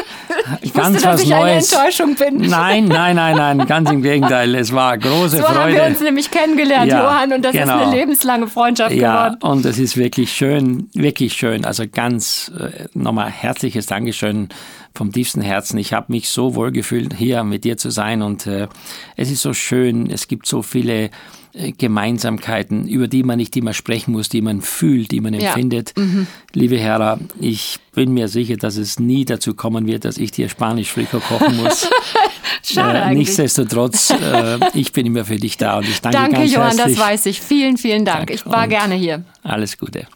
ich 0.62 0.74
ganz 0.74 0.96
wusste, 0.96 1.08
dass 1.08 1.22
ich 1.24 1.30
Neues. 1.30 1.74
eine 1.74 1.84
Enttäuschung 1.84 2.16
bin. 2.16 2.50
Nein, 2.50 2.86
nein, 2.86 3.16
nein, 3.16 3.36
nein, 3.36 3.68
ganz 3.68 3.90
im 3.90 4.02
Gegenteil. 4.02 4.56
Es 4.56 4.74
war 4.74 4.98
große 4.98 5.38
so 5.38 5.44
Freude. 5.44 5.54
So 5.54 5.60
haben 5.60 5.74
wir 5.74 5.84
uns 5.84 6.02
nämlich 6.02 6.32
kennengelernt, 6.32 6.92
ja, 6.92 7.04
Johann, 7.04 7.34
und 7.34 7.44
das 7.44 7.54
genau. 7.54 7.64
ist 7.78 7.88
eine 7.88 7.96
lebenslange 7.96 8.48
Freundschaft 8.48 8.96
ja, 8.96 9.30
geworden. 9.30 9.44
und 9.44 9.66
es 9.66 9.80
ist 9.80 9.98
wirklich 9.98 10.32
schön, 10.32 10.90
wirklich 10.94 11.34
schön. 11.34 11.66
Also 11.66 11.84
ganz 11.92 12.52
äh, 12.58 12.88
nochmal 12.94 13.30
herzliches 13.30 13.86
Dankeschön 13.86 14.50
vom 14.94 15.12
tiefsten 15.12 15.42
Herzen. 15.42 15.78
Ich 15.78 15.94
habe 15.94 16.08
mich 16.10 16.30
so 16.30 16.56
wohl 16.56 16.72
gefühlt, 16.72 17.14
hier 17.14 17.44
mit 17.44 17.64
dir 17.64 17.78
zu 17.78 17.90
sein 17.90 18.22
und 18.22 18.48
äh, 18.48 18.68
es 19.16 19.32
ist 19.32 19.42
so 19.42 19.54
schön. 19.54 20.10
Es 20.10 20.28
gibt 20.28 20.48
so 20.48 20.62
viele 20.62 21.10
Gemeinsamkeiten, 21.54 22.88
über 22.88 23.08
die 23.08 23.24
man 23.24 23.38
nicht 23.38 23.56
immer 23.58 23.74
sprechen 23.74 24.12
muss, 24.12 24.30
die 24.30 24.42
man 24.42 24.62
fühlt, 24.62 25.12
die 25.12 25.20
man 25.20 25.34
ja. 25.34 25.50
empfindet. 25.50 25.94
Mhm. 25.98 26.28
Liebe 26.54 26.78
Hera, 26.78 27.20
ich 27.40 27.80
bin 27.94 28.14
mir 28.14 28.28
sicher, 28.28 28.58
dass 28.58 28.78
es 28.78 29.00
nie 29.00 29.26
dazu 29.26 29.54
kommen 29.54 29.88
wird, 29.88 30.06
dass 30.06 30.18
ich 30.18 30.32
dir 30.32 30.48
Spanisch 30.50 30.92
Frico 30.92 31.20
kochen 31.20 31.58
muss. 31.58 31.90
Schade 32.64 33.00
äh, 33.00 33.16
nichtsdestotrotz, 33.16 34.12
äh, 34.12 34.60
ich 34.74 34.94
bin 34.94 35.06
immer 35.08 35.26
für 35.26 35.38
dich 35.38 35.58
da 35.58 35.78
und 35.78 35.90
ich 35.90 36.00
danke, 36.00 36.18
danke 36.18 36.38
ganz 36.38 36.54
Johann, 36.54 36.78
herzlich. 36.78 36.98
das 36.98 37.06
weiß 37.06 37.26
ich. 37.28 37.42
Vielen, 37.42 37.78
vielen 37.78 38.06
Dank. 38.06 38.28
Dank. 38.28 38.32
Ich 38.32 38.46
war 38.46 38.64
und 38.64 38.70
gerne 38.70 38.96
hier. 38.96 39.24
Alles 39.44 39.78
Gute. 39.78 40.08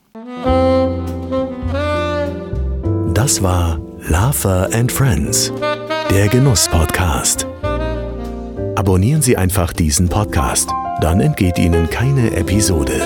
Das 3.14 3.42
war 3.42 3.80
Lava 4.08 4.66
and 4.66 4.92
Friends, 4.92 5.52
der 6.12 6.28
Genuss-Podcast. 6.28 7.48
Abonnieren 8.76 9.22
Sie 9.22 9.38
einfach 9.38 9.74
diesen 9.74 10.10
Podcast. 10.10 10.70
Dann 11.02 11.20
entgeht 11.20 11.60
Ihnen 11.60 11.90
keine 11.90 12.32
Episode. 12.36 13.02